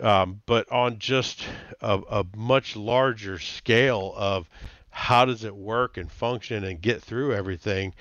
um, 0.00 0.40
but 0.46 0.70
on 0.70 1.00
just 1.00 1.44
a, 1.80 2.00
a, 2.08 2.24
much 2.36 2.76
larger 2.76 3.40
scale 3.40 4.14
of 4.16 4.48
how 4.90 5.24
does 5.24 5.42
it 5.42 5.56
work 5.56 5.96
and 5.96 6.12
function 6.12 6.62
and 6.62 6.80
get 6.80 7.02
through 7.02 7.34
everything 7.34 7.92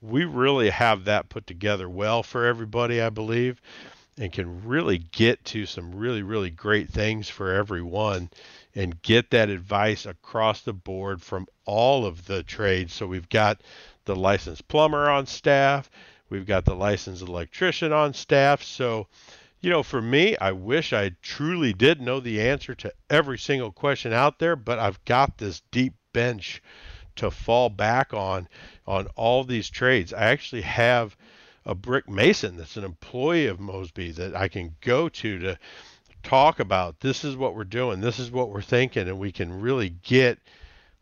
we 0.00 0.24
really 0.24 0.70
have 0.70 1.06
that 1.06 1.28
put 1.28 1.44
together 1.44 1.90
well 1.90 2.22
for 2.22 2.46
everybody 2.46 3.00
i 3.00 3.10
believe 3.10 3.60
and 4.20 4.32
can 4.32 4.64
really 4.64 4.98
get 4.98 5.44
to 5.44 5.66
some 5.66 5.92
really 5.92 6.22
really 6.22 6.50
great 6.50 6.88
things 6.88 7.28
for 7.28 7.52
everyone 7.52 8.30
and 8.74 9.02
get 9.02 9.30
that 9.30 9.48
advice 9.48 10.06
across 10.06 10.60
the 10.60 10.72
board 10.72 11.20
from 11.20 11.46
all 11.64 12.06
of 12.06 12.26
the 12.26 12.42
trades. 12.42 12.92
So 12.92 13.06
we've 13.06 13.28
got 13.28 13.62
the 14.04 14.14
licensed 14.14 14.68
plumber 14.68 15.10
on 15.10 15.26
staff, 15.26 15.90
we've 16.28 16.46
got 16.46 16.64
the 16.64 16.76
licensed 16.76 17.22
electrician 17.22 17.92
on 17.92 18.14
staff. 18.14 18.62
So, 18.62 19.08
you 19.60 19.70
know, 19.70 19.82
for 19.82 20.00
me, 20.00 20.36
I 20.36 20.52
wish 20.52 20.92
I 20.92 21.12
truly 21.22 21.72
did 21.72 22.00
know 22.00 22.20
the 22.20 22.40
answer 22.40 22.74
to 22.76 22.92
every 23.08 23.38
single 23.38 23.72
question 23.72 24.12
out 24.12 24.38
there, 24.38 24.56
but 24.56 24.78
I've 24.78 25.04
got 25.04 25.38
this 25.38 25.62
deep 25.70 25.94
bench 26.12 26.62
to 27.16 27.30
fall 27.30 27.68
back 27.68 28.14
on 28.14 28.48
on 28.86 29.06
all 29.16 29.44
these 29.44 29.68
trades. 29.68 30.12
I 30.12 30.26
actually 30.26 30.62
have 30.62 31.16
a 31.66 31.74
brick 31.74 32.08
mason 32.08 32.56
that's 32.56 32.76
an 32.76 32.84
employee 32.84 33.46
of 33.46 33.60
Mosby 33.60 34.12
that 34.12 34.34
I 34.34 34.48
can 34.48 34.74
go 34.80 35.08
to 35.08 35.38
to 35.38 35.58
talk 36.22 36.60
about 36.60 37.00
this 37.00 37.24
is 37.24 37.36
what 37.36 37.54
we're 37.54 37.64
doing, 37.64 38.00
this 38.00 38.18
is 38.18 38.30
what 38.30 38.50
we're 38.50 38.62
thinking, 38.62 39.08
and 39.08 39.18
we 39.18 39.32
can 39.32 39.60
really 39.60 39.90
get 40.02 40.38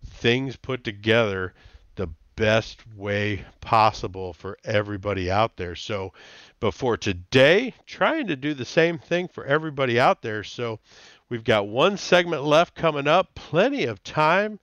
things 0.05 0.57
put 0.57 0.85
together 0.85 1.55
the 1.97 2.09
best 2.37 2.83
way 2.97 3.45
possible 3.61 4.33
for 4.33 4.59
everybody 4.65 5.31
out 5.31 5.57
there. 5.57 5.75
So, 5.75 6.13
but 6.61 6.75
for 6.75 6.97
today, 6.97 7.75
trying 7.87 8.29
to 8.29 8.37
do 8.37 8.55
the 8.55 8.65
same 8.65 8.99
thing 8.99 9.29
for 9.29 9.45
everybody 9.45 9.99
out 9.99 10.23
there. 10.23 10.45
So, 10.45 10.79
we've 11.29 11.45
got 11.45 11.69
one 11.69 11.97
segment 11.97 12.45
left 12.45 12.75
coming 12.75 13.09
up, 13.09 13.35
plenty 13.35 13.85
of 13.85 14.03
time 14.03 14.61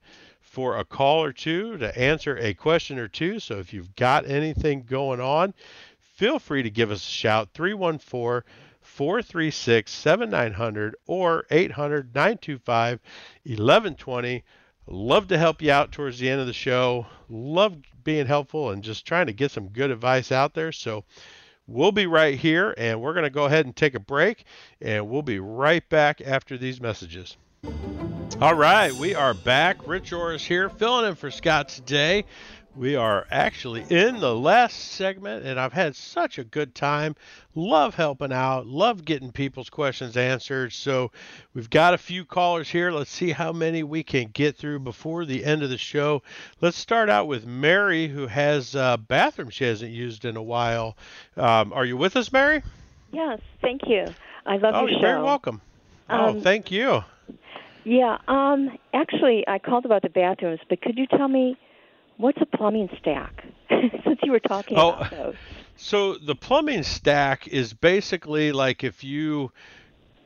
for 0.55 0.77
a 0.77 0.85
call 0.85 1.21
or 1.21 1.33
two 1.33 1.77
to 1.77 1.99
answer 1.99 2.37
a 2.37 2.53
question 2.53 2.97
or 2.97 3.09
two. 3.09 3.39
So, 3.39 3.59
if 3.59 3.73
you've 3.73 3.93
got 3.97 4.25
anything 4.25 4.83
going 4.83 5.19
on, 5.19 5.53
feel 5.99 6.39
free 6.39 6.63
to 6.63 6.69
give 6.69 6.91
us 6.91 7.05
a 7.05 7.11
shout 7.11 7.49
314 7.53 8.49
436 8.79 9.91
7900 9.91 10.95
or 11.07 11.45
800 11.51 12.15
925 12.15 13.01
1120. 13.43 14.43
Love 14.87 15.27
to 15.27 15.37
help 15.37 15.61
you 15.61 15.71
out 15.71 15.91
towards 15.91 16.19
the 16.19 16.29
end 16.29 16.39
of 16.39 16.47
the 16.47 16.53
show. 16.53 17.05
Love 17.27 17.75
being 18.05 18.25
helpful 18.25 18.69
and 18.69 18.81
just 18.81 19.05
trying 19.05 19.25
to 19.25 19.33
get 19.33 19.51
some 19.51 19.67
good 19.67 19.91
advice 19.91 20.31
out 20.31 20.53
there. 20.53 20.71
So 20.71 21.03
we'll 21.67 21.91
be 21.91 22.07
right 22.07 22.39
here 22.39 22.73
and 22.77 23.01
we're 23.01 23.13
going 23.13 23.25
to 23.25 23.29
go 23.29 23.43
ahead 23.43 23.65
and 23.65 23.75
take 23.75 23.95
a 23.95 23.99
break 23.99 24.45
and 24.79 25.09
we'll 25.09 25.21
be 25.21 25.39
right 25.39 25.87
back 25.89 26.21
after 26.21 26.57
these 26.57 26.79
messages. 26.79 27.35
All 28.41 28.53
right, 28.53 28.91
we 28.93 29.15
are 29.15 29.33
back. 29.33 29.87
Rich 29.87 30.11
Orris 30.11 30.45
here, 30.45 30.69
filling 30.69 31.07
in 31.07 31.15
for 31.15 31.31
Scott 31.31 31.69
today. 31.69 32.25
We 32.75 32.97
are 32.97 33.25
actually 33.31 33.85
in 33.89 34.19
the 34.19 34.35
last 34.35 34.73
segment, 34.77 35.45
and 35.45 35.57
I've 35.57 35.71
had 35.71 35.95
such 35.95 36.37
a 36.37 36.43
good 36.43 36.75
time. 36.75 37.15
Love 37.55 37.95
helping 37.95 38.33
out, 38.33 38.67
love 38.67 39.05
getting 39.05 39.31
people's 39.31 39.69
questions 39.69 40.17
answered. 40.17 40.73
So, 40.73 41.11
we've 41.53 41.69
got 41.69 41.93
a 41.93 41.97
few 41.97 42.25
callers 42.25 42.67
here. 42.67 42.91
Let's 42.91 43.09
see 43.09 43.31
how 43.31 43.53
many 43.53 43.83
we 43.83 44.03
can 44.03 44.27
get 44.33 44.57
through 44.57 44.79
before 44.79 45.23
the 45.23 45.45
end 45.45 45.63
of 45.63 45.69
the 45.69 45.77
show. 45.77 46.21
Let's 46.59 46.77
start 46.77 47.09
out 47.09 47.27
with 47.27 47.45
Mary, 47.45 48.09
who 48.09 48.27
has 48.27 48.75
a 48.75 48.99
bathroom 49.07 49.49
she 49.49 49.63
hasn't 49.63 49.93
used 49.93 50.25
in 50.25 50.35
a 50.35 50.43
while. 50.43 50.97
Um, 51.37 51.71
are 51.71 51.85
you 51.85 51.95
with 51.95 52.17
us, 52.17 52.33
Mary? 52.33 52.61
Yes, 53.13 53.39
thank 53.61 53.87
you. 53.87 54.05
I 54.45 54.57
love 54.57 54.75
oh, 54.75 54.81
your 54.81 54.89
you're 54.89 54.99
show. 54.99 55.05
very 55.05 55.23
welcome. 55.23 55.61
Oh, 56.09 56.15
um, 56.15 56.35
oh, 56.35 56.41
thank 56.41 56.69
you. 56.69 57.05
Yeah, 57.83 58.17
um, 58.27 58.77
actually, 58.93 59.47
I 59.47 59.59
called 59.59 59.85
about 59.85 60.01
the 60.01 60.09
bathrooms, 60.09 60.59
but 60.69 60.81
could 60.81 60.97
you 60.97 61.05
tell 61.05 61.27
me 61.27 61.57
What's 62.17 62.39
a 62.41 62.45
plumbing 62.45 62.89
stack? 62.99 63.43
Since 63.69 64.19
you 64.23 64.31
were 64.31 64.39
talking 64.39 64.77
oh, 64.77 64.93
about 64.93 65.11
those. 65.11 65.35
So 65.75 66.15
the 66.15 66.35
plumbing 66.35 66.83
stack 66.83 67.47
is 67.47 67.73
basically 67.73 68.51
like 68.53 68.83
if 68.83 69.03
you 69.03 69.51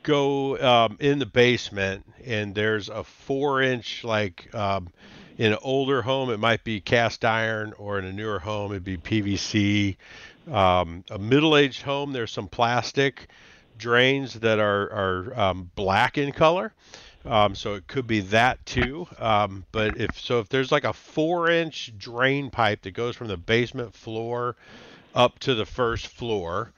go 0.02 0.58
um, 0.58 0.96
in 1.00 1.18
the 1.18 1.26
basement 1.26 2.06
and 2.24 2.54
there's 2.54 2.88
a 2.88 3.02
four 3.02 3.60
inch 3.60 4.04
like 4.04 4.54
um, 4.54 4.88
in 5.36 5.52
an 5.52 5.58
older 5.62 6.02
home 6.02 6.30
it 6.30 6.38
might 6.38 6.62
be 6.62 6.80
cast 6.80 7.24
iron 7.24 7.74
or 7.76 7.98
in 7.98 8.04
a 8.04 8.12
newer 8.12 8.38
home 8.38 8.72
it'd 8.72 8.82
be 8.82 8.96
pvc 8.96 9.96
um, 10.50 11.04
a 11.10 11.18
middle-aged 11.18 11.82
home 11.82 12.14
there's 12.14 12.30
some 12.30 12.48
plastic 12.48 13.28
drains 13.80 14.34
that 14.34 14.60
are, 14.60 14.92
are 14.92 15.40
um, 15.40 15.70
black 15.74 16.18
in 16.18 16.30
color 16.30 16.72
um, 17.24 17.54
so 17.54 17.74
it 17.74 17.86
could 17.86 18.06
be 18.06 18.20
that 18.20 18.64
too. 18.64 19.06
Um, 19.18 19.64
but 19.72 19.96
if 19.96 20.18
so, 20.18 20.40
if 20.40 20.48
there's 20.48 20.72
like 20.72 20.84
a 20.84 20.92
four-inch 20.92 21.92
drain 21.98 22.50
pipe 22.50 22.82
that 22.82 22.92
goes 22.92 23.16
from 23.16 23.28
the 23.28 23.36
basement 23.36 23.94
floor 23.94 24.56
up 25.14 25.38
to 25.40 25.54
the 25.54 25.66
first 25.66 26.06
floor, 26.06 26.72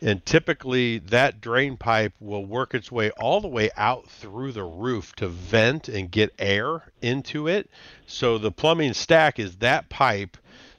and 0.00 0.24
typically 0.24 0.98
that 0.98 1.40
drain 1.40 1.76
pipe 1.76 2.12
will 2.20 2.44
work 2.44 2.74
its 2.74 2.92
way 2.92 3.10
all 3.12 3.40
the 3.40 3.48
way 3.48 3.70
out 3.76 4.08
through 4.08 4.52
the 4.52 4.62
roof 4.62 5.14
to 5.16 5.28
vent 5.28 5.88
and 5.88 6.10
get 6.10 6.32
air 6.38 6.92
into 7.00 7.48
it. 7.48 7.68
So 8.06 8.38
the 8.38 8.52
plumbing 8.52 8.94
stack 8.94 9.38
is 9.38 9.56
that 9.56 9.88
pipe 9.88 10.36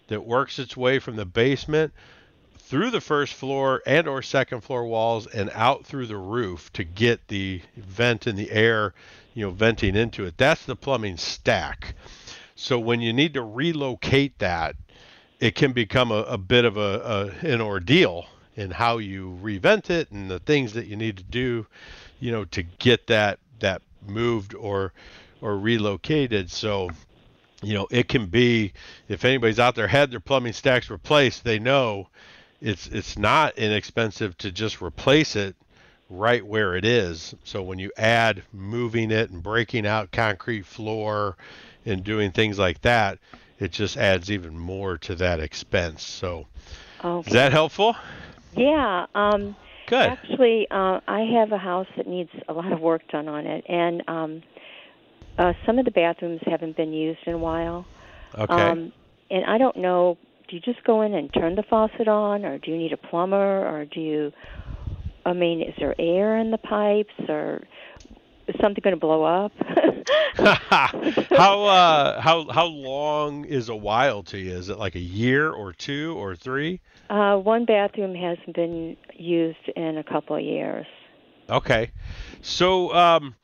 that 0.07 0.26
works 0.26 0.60
its 0.60 0.77
way 0.77 0.99
from 0.99 1.15
the 1.15 1.26
basement 1.26 1.94
through 2.65 2.90
the 2.91 3.02
first 3.02 3.34
floor 3.34 3.81
and 3.85 4.07
or 4.07 4.22
second 4.22 4.61
floor 4.61 4.85
walls 4.85 5.27
and 5.27 5.52
out 5.53 5.85
through 5.85 6.07
the 6.07 6.18
roof 6.18 6.72
to 6.73 6.84
get 6.84 7.27
the 7.27 7.61
vent 7.76 8.26
in 8.26 8.35
the 8.35 8.49
air, 8.52 8.94
you 9.34 9.45
know, 9.45 9.52
venting 9.52 9.95
into 9.95 10.26
it. 10.26 10.38
That's 10.38 10.65
the 10.65 10.76
plumbing 10.76 11.18
stack. 11.18 11.95
So 12.56 12.80
when 12.80 13.02
you 13.02 13.11
need 13.11 13.34
to 13.34 13.41
relocate 13.41 14.40
that, 14.40 14.76
it 15.40 15.56
can 15.56 15.73
become 15.73 16.11
a, 16.11 16.23
a 16.23 16.38
bit 16.38 16.64
of 16.64 16.77
a, 16.77 17.34
a, 17.44 17.48
an 17.48 17.60
ordeal 17.60 18.27
in 18.56 18.72
how 18.72 18.98
you 18.98 19.38
revent 19.41 19.90
it 19.90 20.10
and 20.11 20.31
the 20.31 20.40
things 20.40 20.73
that 20.73 20.88
you 20.88 20.95
need 20.95 21.18
to 21.18 21.23
do, 21.23 21.68
you 22.19 22.31
know, 22.31 22.45
to 22.45 22.64
get 22.64 23.07
that 23.07 23.40
that 23.60 23.81
moved 24.07 24.56
or 24.56 24.94
or 25.41 25.57
relocated. 25.57 26.49
So, 26.49 26.90
you 27.61 27.73
know, 27.73 27.88
it 27.91 28.07
can 28.07 28.27
be 28.27 28.72
if 29.10 29.26
anybody's 29.26 29.60
out 29.60 29.76
there 29.76 29.88
had 29.88 30.11
their 30.11 30.22
plumbing 30.22 30.53
stacks 30.53 30.90
replaced, 30.90 31.44
they 31.44 31.60
know 31.60 32.07
it's 32.64 32.88
it's 32.88 33.18
not 33.18 33.57
inexpensive 33.57 34.38
to 34.40 34.52
just 34.52 34.81
replace 34.81 35.35
it 35.35 35.56
right 36.10 36.45
where 36.45 36.76
it 36.76 36.85
is. 36.85 37.35
So 37.44 37.61
when 37.61 37.77
you 37.77 37.91
add 37.98 38.44
moving 38.53 39.11
it 39.11 39.30
and 39.30 39.44
breaking 39.44 39.85
out 39.85 40.11
concrete 40.11 40.65
floor 40.65 41.35
and 41.85 42.03
doing 42.03 42.31
things 42.31 42.57
like 42.57 42.81
that, 42.81 43.19
it 43.60 43.72
just 43.72 43.98
adds 43.98 44.31
even 44.31 44.57
more 44.57 44.98
to 44.99 45.15
that 45.15 45.41
expense. 45.41 46.03
So 46.03 46.48
okay. 47.03 47.27
is 47.27 47.34
that 47.34 47.52
helpful? 47.52 47.95
Yeah. 48.56 49.07
Um, 49.14 49.56
Good. 49.88 50.10
Actually, 50.10 50.68
uh, 50.72 51.02
I 51.06 51.22
have 51.38 51.52
a 51.52 51.57
house 51.57 51.88
that 51.98 52.07
needs 52.07 52.30
a 52.48 52.53
lot 52.53 52.72
of 52.72 52.80
work 52.80 53.02
done 53.10 53.27
on 53.27 53.45
it, 53.45 53.65
and 53.68 54.02
um, 54.07 54.44
uh, 55.38 55.53
some 55.65 55.77
of 55.77 55.84
the 55.84 55.91
bathrooms 55.91 56.40
haven't 56.45 56.77
been 56.77 56.94
used 56.94 57.19
in 57.26 57.34
a 57.34 57.38
while. 57.38 57.85
Okay. 58.34 58.53
Um, 58.53 58.94
and 59.30 59.44
I 59.45 59.57
don't 59.57 59.76
know. 59.76 60.18
Do 60.47 60.55
you 60.55 60.61
just 60.61 60.83
go 60.83 61.01
in 61.01 61.13
and 61.13 61.33
turn 61.33 61.55
the 61.55 61.63
faucet 61.63 62.07
on, 62.07 62.45
or 62.45 62.57
do 62.57 62.71
you 62.71 62.77
need 62.77 62.93
a 62.93 62.97
plumber, 62.97 63.67
or 63.67 63.85
do 63.85 63.99
you? 63.99 64.31
I 65.25 65.33
mean, 65.33 65.61
is 65.61 65.73
there 65.79 65.95
air 65.97 66.37
in 66.37 66.51
the 66.51 66.57
pipes, 66.57 67.13
or 67.29 67.63
is 68.47 68.55
something 68.59 68.81
going 68.83 68.95
to 68.95 68.99
blow 68.99 69.23
up? 69.23 69.51
how 70.35 71.63
uh, 71.65 72.19
how 72.19 72.49
how 72.49 72.65
long 72.65 73.45
is 73.45 73.69
a 73.69 73.75
while 73.75 74.23
to 74.23 74.37
you? 74.37 74.51
Is 74.51 74.69
it 74.69 74.77
like 74.77 74.95
a 74.95 74.99
year 74.99 75.49
or 75.51 75.71
two 75.71 76.15
or 76.17 76.35
three? 76.35 76.81
Uh, 77.09 77.37
one 77.37 77.65
bathroom 77.65 78.15
hasn't 78.15 78.55
been 78.55 78.97
used 79.13 79.69
in 79.75 79.97
a 79.97 80.03
couple 80.03 80.35
of 80.35 80.41
years. 80.41 80.85
Okay, 81.49 81.91
so 82.41 82.93
um, 82.93 83.35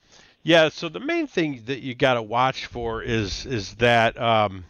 yeah, 0.44 0.70
so 0.70 0.90
the 0.90 1.00
main 1.00 1.28
thing 1.28 1.64
that 1.66 1.82
you 1.82 1.96
got 1.96 2.16
to 2.16 2.22
watch 2.22 2.66
for 2.66 3.04
is 3.04 3.46
is 3.46 3.76
that 3.76 4.20
um, 4.20 4.66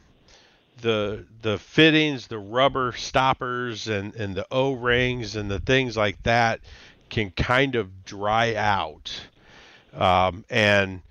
the 0.82 1.26
the 1.42 1.58
fittings, 1.58 2.28
the 2.28 2.40
rubber 2.40 2.94
stoppers, 2.94 3.88
and 3.88 4.16
and 4.16 4.36
the 4.36 4.46
O 4.52 4.74
rings 4.74 5.36
and 5.36 5.50
the 5.50 5.60
things 5.60 5.98
like 5.98 6.22
that 6.24 6.62
can 7.10 7.32
kind 7.32 7.76
of 7.76 8.06
dry 8.06 8.56
out 8.56 9.12
um, 9.94 10.46
and 10.50 11.02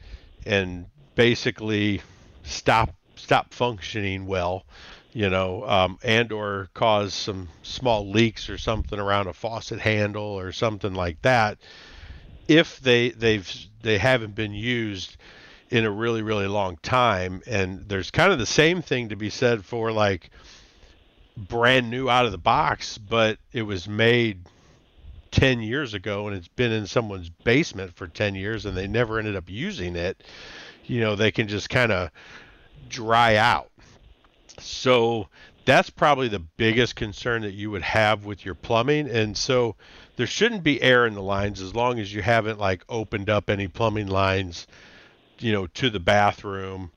and 0.46 0.86
basically 1.14 2.00
stop 2.44 2.94
stop 3.16 3.52
functioning 3.52 4.26
well, 4.26 4.64
you 5.12 5.28
know, 5.28 5.64
um, 5.68 5.98
and 6.02 6.32
or 6.32 6.68
cause 6.74 7.14
some 7.14 7.48
small 7.62 8.08
leaks 8.10 8.48
or 8.48 8.58
something 8.58 8.98
around 8.98 9.26
a 9.26 9.32
faucet 9.32 9.80
handle 9.80 10.22
or 10.22 10.52
something 10.52 10.94
like 10.94 11.20
that, 11.22 11.58
if 12.46 12.78
they 12.80 13.10
they've 13.10 13.50
they 13.82 13.98
haven't 13.98 14.34
been 14.34 14.52
used 14.52 15.16
in 15.70 15.84
a 15.84 15.90
really 15.90 16.22
really 16.22 16.46
long 16.46 16.76
time. 16.82 17.42
And 17.46 17.88
there's 17.88 18.10
kind 18.10 18.32
of 18.32 18.38
the 18.38 18.46
same 18.46 18.82
thing 18.82 19.10
to 19.10 19.16
be 19.16 19.30
said 19.30 19.64
for 19.64 19.92
like 19.92 20.30
brand 21.36 21.90
new 21.90 22.08
out 22.08 22.26
of 22.26 22.32
the 22.32 22.38
box, 22.38 22.98
but 22.98 23.38
it 23.52 23.62
was 23.62 23.88
made 23.88 24.40
10 25.30 25.60
years 25.60 25.94
ago 25.94 26.26
and 26.26 26.36
it's 26.36 26.48
been 26.48 26.72
in 26.72 26.86
someone's 26.86 27.28
basement 27.28 27.94
for 27.94 28.06
10 28.06 28.34
years 28.34 28.66
and 28.66 28.76
they 28.76 28.86
never 28.88 29.18
ended 29.18 29.36
up 29.36 29.48
using 29.48 29.94
it, 29.94 30.22
you 30.86 31.00
know, 31.00 31.14
they 31.14 31.30
can 31.30 31.48
just 31.48 31.70
kind 31.70 31.92
of 31.92 32.10
dry 32.88 33.36
out. 33.36 33.70
So 34.58 35.28
that's 35.64 35.90
probably 35.90 36.28
the 36.28 36.38
biggest 36.38 36.96
concern 36.96 37.42
that 37.42 37.52
you 37.52 37.70
would 37.70 37.82
have 37.82 38.24
with 38.24 38.44
your 38.44 38.54
plumbing. 38.54 39.08
And 39.08 39.36
so 39.36 39.76
there 40.16 40.26
shouldn't 40.26 40.62
be 40.62 40.82
air 40.82 41.06
in 41.06 41.14
the 41.14 41.22
lines 41.22 41.60
as 41.60 41.74
long 41.74 41.98
as 41.98 42.12
you 42.12 42.22
haven't 42.22 42.58
like 42.58 42.84
opened 42.88 43.30
up 43.30 43.50
any 43.50 43.68
plumbing 43.68 44.08
lines, 44.08 44.66
you 45.38 45.52
know, 45.52 45.66
to 45.66 45.90
the 45.90 46.00
bathroom 46.00 46.90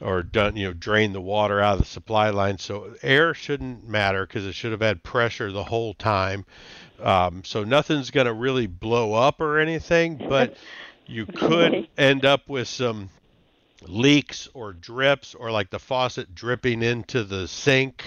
or 0.00 0.22
done, 0.22 0.56
you 0.56 0.66
know, 0.66 0.72
drain 0.72 1.12
the 1.12 1.20
water 1.20 1.60
out 1.60 1.74
of 1.74 1.78
the 1.80 1.84
supply 1.84 2.30
line. 2.30 2.58
So 2.58 2.94
air 3.02 3.34
shouldn't 3.34 3.88
matter 3.88 4.26
because 4.26 4.46
it 4.46 4.54
should 4.54 4.72
have 4.72 4.80
had 4.80 5.02
pressure 5.02 5.52
the 5.52 5.64
whole 5.64 5.94
time. 5.94 6.44
Um, 7.00 7.42
so 7.44 7.64
nothing's 7.64 8.10
going 8.10 8.26
to 8.26 8.32
really 8.32 8.66
blow 8.66 9.14
up 9.14 9.40
or 9.40 9.58
anything, 9.58 10.16
but 10.28 10.56
you 11.06 11.26
could 11.26 11.88
end 11.96 12.24
up 12.24 12.48
with 12.48 12.68
some 12.68 13.10
leaks 13.86 14.48
or 14.54 14.72
drips 14.72 15.34
or 15.34 15.50
like 15.50 15.70
the 15.70 15.78
faucet 15.78 16.34
dripping 16.34 16.82
into 16.82 17.24
the 17.24 17.48
sink. 17.48 18.04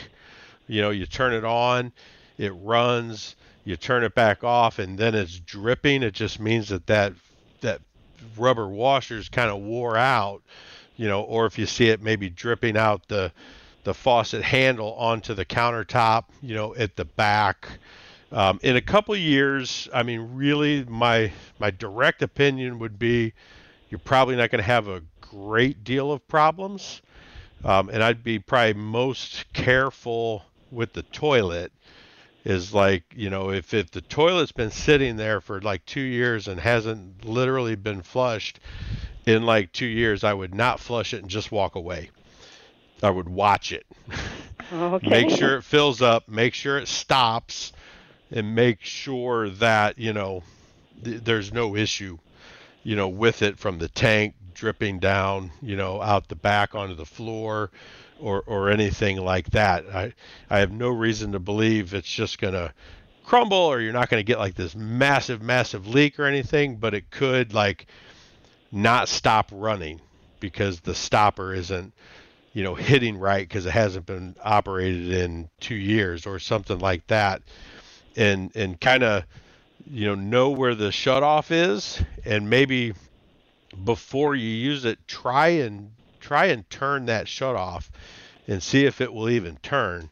You 0.67 0.81
know, 0.81 0.89
you 0.89 1.05
turn 1.05 1.33
it 1.33 1.45
on, 1.45 1.91
it 2.37 2.53
runs, 2.55 3.35
you 3.63 3.75
turn 3.75 4.03
it 4.03 4.15
back 4.15 4.43
off, 4.43 4.79
and 4.79 4.97
then 4.97 5.15
it's 5.15 5.39
dripping. 5.39 6.03
It 6.03 6.13
just 6.13 6.39
means 6.39 6.69
that 6.69 6.87
that, 6.87 7.13
that 7.61 7.81
rubber 8.37 8.67
washer's 8.67 9.29
kind 9.29 9.49
of 9.49 9.61
wore 9.61 9.97
out 9.97 10.41
you 10.97 11.07
know, 11.07 11.21
or 11.21 11.45
if 11.45 11.57
you 11.57 11.65
see 11.65 11.89
it 11.89 12.01
maybe 12.01 12.29
dripping 12.29 12.77
out 12.77 13.07
the 13.07 13.31
the 13.83 13.93
faucet 13.93 14.41
handle 14.41 14.93
onto 14.95 15.35
the 15.35 15.45
countertop, 15.45 16.25
you 16.41 16.55
know, 16.55 16.73
at 16.75 16.95
the 16.95 17.05
back. 17.05 17.67
Um, 18.31 18.59
in 18.63 18.75
a 18.77 18.81
couple 18.81 19.15
years, 19.15 19.87
I 19.93 20.03
mean, 20.03 20.29
really, 20.33 20.83
my 20.85 21.31
my 21.59 21.71
direct 21.71 22.21
opinion 22.21 22.79
would 22.79 22.97
be 22.97 23.33
you're 23.89 23.99
probably 23.99 24.35
not 24.35 24.49
going 24.49 24.59
to 24.59 24.67
have 24.67 24.87
a 24.87 25.03
great 25.21 25.83
deal 25.83 26.11
of 26.11 26.27
problems, 26.27 27.01
um, 27.63 27.89
and 27.89 28.03
I'd 28.03 28.23
be 28.23 28.39
probably 28.39 28.73
most 28.73 29.45
careful 29.53 30.43
with 30.71 30.93
the 30.93 31.03
toilet. 31.03 31.71
Is 32.45 32.73
like 32.73 33.03
you 33.15 33.29
know 33.29 33.51
if 33.51 33.73
if 33.73 33.89
the 33.91 34.01
toilet's 34.01 34.51
been 34.51 34.71
sitting 34.71 35.17
there 35.17 35.41
for 35.41 35.59
like 35.61 35.83
two 35.85 35.99
years 35.99 36.47
and 36.47 36.59
hasn't 36.59 37.25
literally 37.25 37.75
been 37.75 38.03
flushed, 38.03 38.59
in 39.25 39.45
like 39.45 39.71
two 39.71 39.85
years, 39.85 40.23
I 40.23 40.33
would 40.33 40.53
not 40.53 40.79
flush 40.79 41.13
it 41.13 41.21
and 41.21 41.29
just 41.29 41.51
walk 41.51 41.75
away. 41.75 42.11
I 43.01 43.09
would 43.09 43.29
watch 43.29 43.71
it. 43.71 43.85
Oh, 44.71 44.95
okay. 44.95 45.09
make 45.09 45.29
sure 45.29 45.57
it 45.57 45.63
fills 45.63 46.01
up, 46.01 46.27
make 46.27 46.55
sure 46.55 46.79
it 46.79 46.87
stops, 46.87 47.71
and 48.31 48.55
make 48.55 48.81
sure 48.81 49.49
that, 49.49 49.99
you 49.99 50.11
know, 50.11 50.41
th- 51.03 51.21
there's 51.23 51.53
no 51.53 51.75
issue, 51.75 52.17
you 52.83 52.95
know, 52.95 53.07
with 53.07 53.43
it 53.43 53.59
from 53.59 53.77
the 53.77 53.87
tank 53.87 54.33
dripping 54.55 54.97
down, 54.97 55.51
you 55.61 55.75
know, 55.75 56.01
out 56.01 56.29
the 56.29 56.35
back 56.35 56.73
onto 56.73 56.95
the 56.95 57.05
floor 57.05 57.69
or, 58.19 58.43
or 58.45 58.69
anything 58.69 59.17
like 59.17 59.49
that. 59.51 59.85
I, 59.93 60.13
I 60.49 60.59
have 60.59 60.71
no 60.71 60.89
reason 60.89 61.31
to 61.33 61.39
believe 61.39 61.93
it's 61.93 62.07
just 62.09 62.39
going 62.39 62.53
to 62.53 62.73
crumble 63.25 63.57
or 63.57 63.81
you're 63.81 63.93
not 63.93 64.09
going 64.09 64.19
to 64.19 64.25
get 64.25 64.39
like 64.39 64.55
this 64.55 64.75
massive, 64.75 65.41
massive 65.41 65.87
leak 65.87 66.19
or 66.19 66.25
anything, 66.25 66.77
but 66.77 66.93
it 66.93 67.09
could 67.09 67.53
like 67.53 67.87
not 68.71 69.09
stop 69.09 69.49
running 69.51 70.01
because 70.39 70.81
the 70.81 70.93
stopper 70.95 71.53
isn't 71.53 71.93
you 72.53 72.63
know 72.63 72.73
hitting 72.73 73.17
right 73.17 73.47
because 73.47 73.65
it 73.65 73.71
hasn't 73.71 74.05
been 74.05 74.35
operated 74.43 75.11
in 75.11 75.49
two 75.59 75.75
years 75.75 76.25
or 76.25 76.39
something 76.39 76.79
like 76.79 77.05
that 77.07 77.41
and 78.15 78.55
and 78.55 78.79
kind 78.79 79.03
of 79.03 79.23
you 79.85 80.05
know 80.05 80.15
know 80.15 80.49
where 80.49 80.73
the 80.73 80.89
shutoff 80.89 81.51
is 81.51 82.01
and 82.23 82.49
maybe 82.49 82.93
before 83.83 84.35
you 84.35 84.47
use 84.47 84.85
it 84.85 84.97
try 85.07 85.49
and 85.49 85.91
try 86.25 86.45
and 86.45 86.69
turn 86.69 87.05
that 87.05 87.25
shutoff 87.25 87.89
and 88.47 88.61
see 88.61 88.85
if 88.85 89.01
it 89.01 89.13
will 89.13 89.29
even 89.29 89.57
turn 89.57 90.09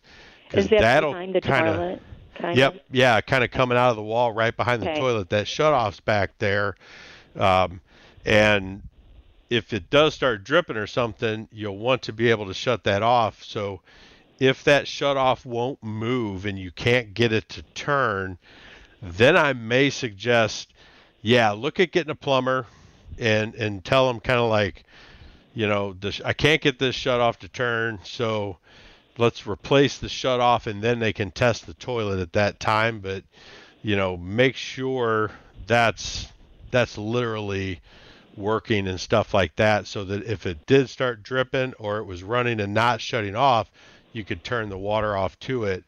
because 0.48 0.68
that'll 0.70 1.14
kind 1.42 1.68
of 1.68 2.58
yep 2.58 2.84
yeah 2.92 3.22
kind 3.22 3.44
of 3.44 3.52
coming 3.52 3.78
out 3.78 3.90
of 3.90 3.96
the 3.96 4.04
wall 4.04 4.32
right 4.32 4.56
behind 4.56 4.84
okay. 4.84 4.94
the 4.94 5.00
toilet 5.00 5.30
that 5.30 5.46
shutoff's 5.46 6.00
back 6.00 6.32
there 6.40 6.76
um, 7.36 7.82
and 8.26 8.82
if 9.54 9.72
it 9.72 9.90
does 9.92 10.16
start 10.16 10.44
dripping 10.44 10.78
or 10.78 10.88
something, 10.88 11.48
you'll 11.52 11.78
want 11.78 12.02
to 12.04 12.14
be 12.14 12.32
able 12.32 12.48
to 12.48 12.54
shut 12.56 12.84
that 12.86 13.04
off. 13.04 13.44
So 13.44 13.82
if 14.40 14.64
that 14.64 14.88
shut 14.88 15.16
off 15.16 15.46
won't 15.46 15.84
move 15.84 16.46
and 16.46 16.58
you 16.58 16.72
can't 16.72 17.14
get 17.14 17.32
it 17.32 17.50
to 17.50 17.62
turn, 17.76 18.40
then 19.02 19.38
I 19.38 19.54
may 19.54 19.92
suggest, 19.92 20.74
yeah, 21.22 21.52
look 21.52 21.80
at 21.80 21.92
getting 21.92 22.10
a 22.10 22.16
plumber 22.16 22.66
and 23.20 23.54
and 23.54 23.86
tell 23.86 24.08
them 24.08 24.20
kind 24.20 24.40
of 24.40 24.50
like, 24.50 24.86
you 25.54 25.68
know, 25.68 25.94
this, 25.94 26.22
I 26.24 26.34
can't 26.34 26.62
get 26.62 26.80
this 26.80 26.96
shut 26.96 27.22
off 27.22 27.40
to 27.40 27.48
turn, 27.48 28.00
so 28.04 28.58
let's 29.18 29.46
replace 29.46 29.98
the 29.98 30.10
shut 30.10 30.40
off 30.40 30.68
and 30.68 30.82
then 30.82 31.00
they 31.00 31.14
can 31.14 31.32
test 31.32 31.66
the 31.66 31.74
toilet 31.76 32.20
at 32.20 32.34
that 32.34 32.60
time. 32.60 33.00
But 33.00 33.24
you 33.82 33.96
know, 33.96 34.18
make 34.18 34.56
sure 34.56 35.32
that's 35.68 36.28
that's 36.72 36.98
literally 36.98 37.82
working 38.36 38.88
and 38.88 39.00
stuff 39.00 39.34
like 39.34 39.56
that 39.58 39.86
so 39.86 40.04
that 40.06 40.24
if 40.26 40.48
it 40.48 40.66
did 40.66 40.90
start 40.90 41.22
dripping 41.22 41.74
or 41.78 42.00
it 42.00 42.06
was 42.06 42.24
running 42.24 42.60
and 42.60 42.74
not 42.74 43.00
shutting 43.00 43.36
off, 43.36 43.70
you 44.12 44.24
could 44.24 44.44
turn 44.44 44.70
the 44.70 44.78
water 44.78 45.16
off 45.16 45.38
to 45.40 45.66
it 45.66 45.84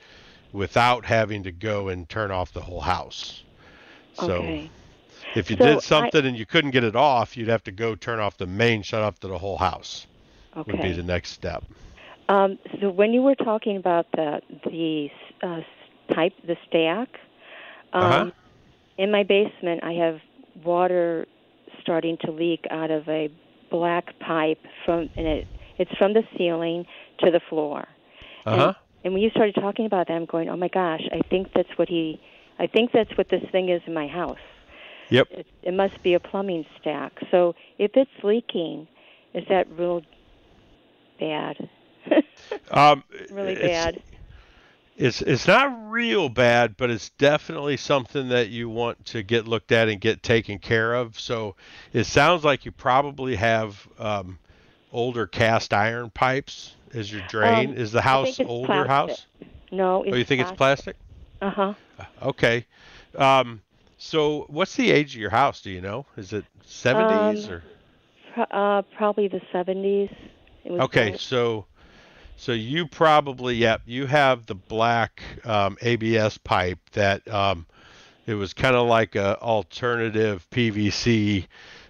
without 0.53 1.05
having 1.05 1.43
to 1.43 1.51
go 1.51 1.87
and 1.89 2.07
turn 2.07 2.29
off 2.29 2.53
the 2.53 2.61
whole 2.61 2.81
house. 2.81 3.41
So 4.13 4.43
Okay. 4.43 4.69
If 5.37 5.49
you 5.49 5.57
So 5.57 5.65
did 5.65 5.77
I- 5.77 5.79
something 5.79 6.25
and 6.25 6.37
you 6.37 6.45
couldn't 6.45 6.71
get 6.71 6.83
it 6.83 6.95
off, 6.95 7.35
you'd 7.37 7.47
have 7.47 7.63
to 7.65 7.71
go 7.71 7.95
turn 7.95 8.19
off 8.19 8.37
the 8.37 8.47
main 8.47 8.81
shut 8.83 9.01
off 9.01 9.19
to 9.21 9.27
the 9.27 9.37
whole 9.37 9.57
house. 9.57 10.07
Okay. 10.57 10.71
Would 10.71 10.81
be 10.81 10.91
the 10.93 11.03
next 11.03 11.31
step. 11.31 11.63
Um, 12.29 12.57
so 12.79 12.89
when 12.89 13.13
you 13.13 13.21
were 13.21 13.35
talking 13.35 13.77
about 13.77 14.07
the 14.13 14.41
the 14.65 15.09
uh, 15.43 15.61
type, 16.13 16.33
the 16.47 16.55
stack, 16.67 17.09
um, 17.93 18.03
Uh-huh. 18.03 18.31
in 18.97 19.11
my 19.11 19.23
basement, 19.23 19.83
I 19.83 19.93
have 19.93 20.21
water 20.63 21.27
starting 21.81 22.17
to 22.25 22.31
leak 22.31 22.65
out 22.71 22.89
of 22.89 23.07
a 23.09 23.29
black 23.69 24.17
pipe 24.19 24.59
from, 24.85 25.09
and 25.17 25.27
it 25.27 25.47
it's 25.77 25.91
from 25.97 26.13
the 26.13 26.23
ceiling 26.37 26.85
to 27.19 27.29
the 27.31 27.41
floor. 27.49 27.85
Uh-huh. 28.45 28.73
And 29.03 29.13
when 29.13 29.21
you 29.21 29.29
started 29.31 29.55
talking 29.55 29.85
about 29.85 30.07
that, 30.07 30.13
I'm 30.13 30.25
going, 30.25 30.49
oh 30.49 30.55
my 30.55 30.69
gosh, 30.69 31.01
I 31.11 31.19
think 31.29 31.51
that's 31.53 31.69
what 31.77 31.89
he, 31.89 32.19
I 32.57 32.65
think 32.65 32.91
that's 32.91 33.15
what 33.17 33.27
this 33.29 33.43
thing 33.51 33.69
is 33.69 33.81
in 33.85 33.93
my 33.93 34.07
house. 34.07 34.39
Yep. 35.09 35.27
It, 35.31 35.47
it 35.63 35.73
must 35.73 36.01
be 36.03 36.13
a 36.13 36.19
plumbing 36.19 36.65
stack. 36.79 37.13
So 37.31 37.53
if 37.77 37.91
it's 37.95 38.11
leaking, 38.23 38.87
is 39.33 39.43
that 39.49 39.67
real 39.77 40.01
bad? 41.19 41.69
Um, 42.71 43.03
really 43.31 43.53
it's- 43.53 43.69
bad. 43.69 44.03
It's 44.97 45.21
it's 45.21 45.45
not 45.45 45.91
real 45.91 46.29
bad, 46.29 46.77
but 46.77 46.89
it's 46.89 47.09
definitely 47.09 47.75
something 47.75 48.29
that 48.29 48.47
you 48.47 48.69
want 48.69 49.03
to 49.07 49.23
get 49.23 49.45
looked 49.45 49.73
at 49.73 49.89
and 49.89 49.99
get 49.99 50.23
taken 50.23 50.57
care 50.57 50.93
of. 50.93 51.19
So 51.19 51.55
it 51.91 52.05
sounds 52.05 52.45
like 52.45 52.63
you 52.63 52.71
probably 52.71 53.35
have 53.35 53.85
um, 53.99 54.39
older 54.93 55.27
cast 55.27 55.73
iron 55.73 56.11
pipes 56.11 56.75
as 56.93 57.11
your 57.11 57.23
drain. 57.27 57.71
Um, 57.71 57.75
Is 57.75 57.91
the 57.91 58.01
house 58.01 58.39
older 58.39 58.85
plastic. 58.85 58.87
house? 58.89 59.25
No, 59.71 60.03
it's 60.03 60.13
oh, 60.13 60.15
you 60.15 60.23
think 60.23 60.41
it's 60.41 60.51
plastic? 60.51 60.95
Uh 61.41 61.49
huh. 61.49 61.73
Okay. 62.21 62.65
Um, 63.17 63.61
so 64.05 64.45
what's 64.49 64.75
the 64.75 64.91
age 64.91 65.15
of 65.15 65.21
your 65.21 65.31
house? 65.31 65.61
Do 65.61 65.71
you 65.71 65.81
know? 65.81 66.05
Is 66.15 66.31
it 66.31 66.45
70s 66.67 67.45
Um, 67.47 67.53
or? 67.53 67.63
Pro- 68.33 68.43
uh, 68.43 68.81
probably 68.97 69.27
the 69.27 69.41
70s. 69.53 70.15
Okay, 70.65 71.09
built. 71.09 71.21
so 71.21 71.65
so 72.37 72.51
you 72.51 72.87
probably 72.87 73.55
yep 73.55 73.81
you 73.85 74.05
have 74.07 74.45
the 74.45 74.55
black 74.55 75.21
um, 75.43 75.77
ABS 75.81 76.37
pipe 76.39 76.79
that 76.91 77.27
um, 77.27 77.65
it 78.25 78.33
was 78.33 78.53
kind 78.53 78.75
of 78.75 78.87
like 78.87 79.15
a 79.15 79.39
alternative 79.41 80.45
PVC, 80.51 81.45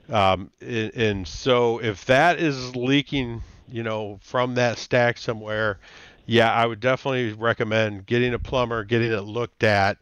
um, 0.10 0.52
and, 0.62 0.94
and 0.96 1.28
so 1.28 1.80
if 1.82 2.06
that 2.06 2.40
is 2.40 2.76
leaking, 2.76 3.42
you 3.70 3.84
know, 3.84 4.20
from 4.22 4.56
that 4.56 4.78
stack 4.78 5.18
somewhere, 5.18 5.80
yeah, 6.26 6.52
I 6.52 6.66
would 6.66 6.80
definitely 6.80 7.34
recommend 7.34 8.06
getting 8.06 8.34
a 8.34 8.40
plumber, 8.40 8.84
getting 8.84 9.12
it 9.12 9.22
looked 9.22 9.64
at, 9.64 9.98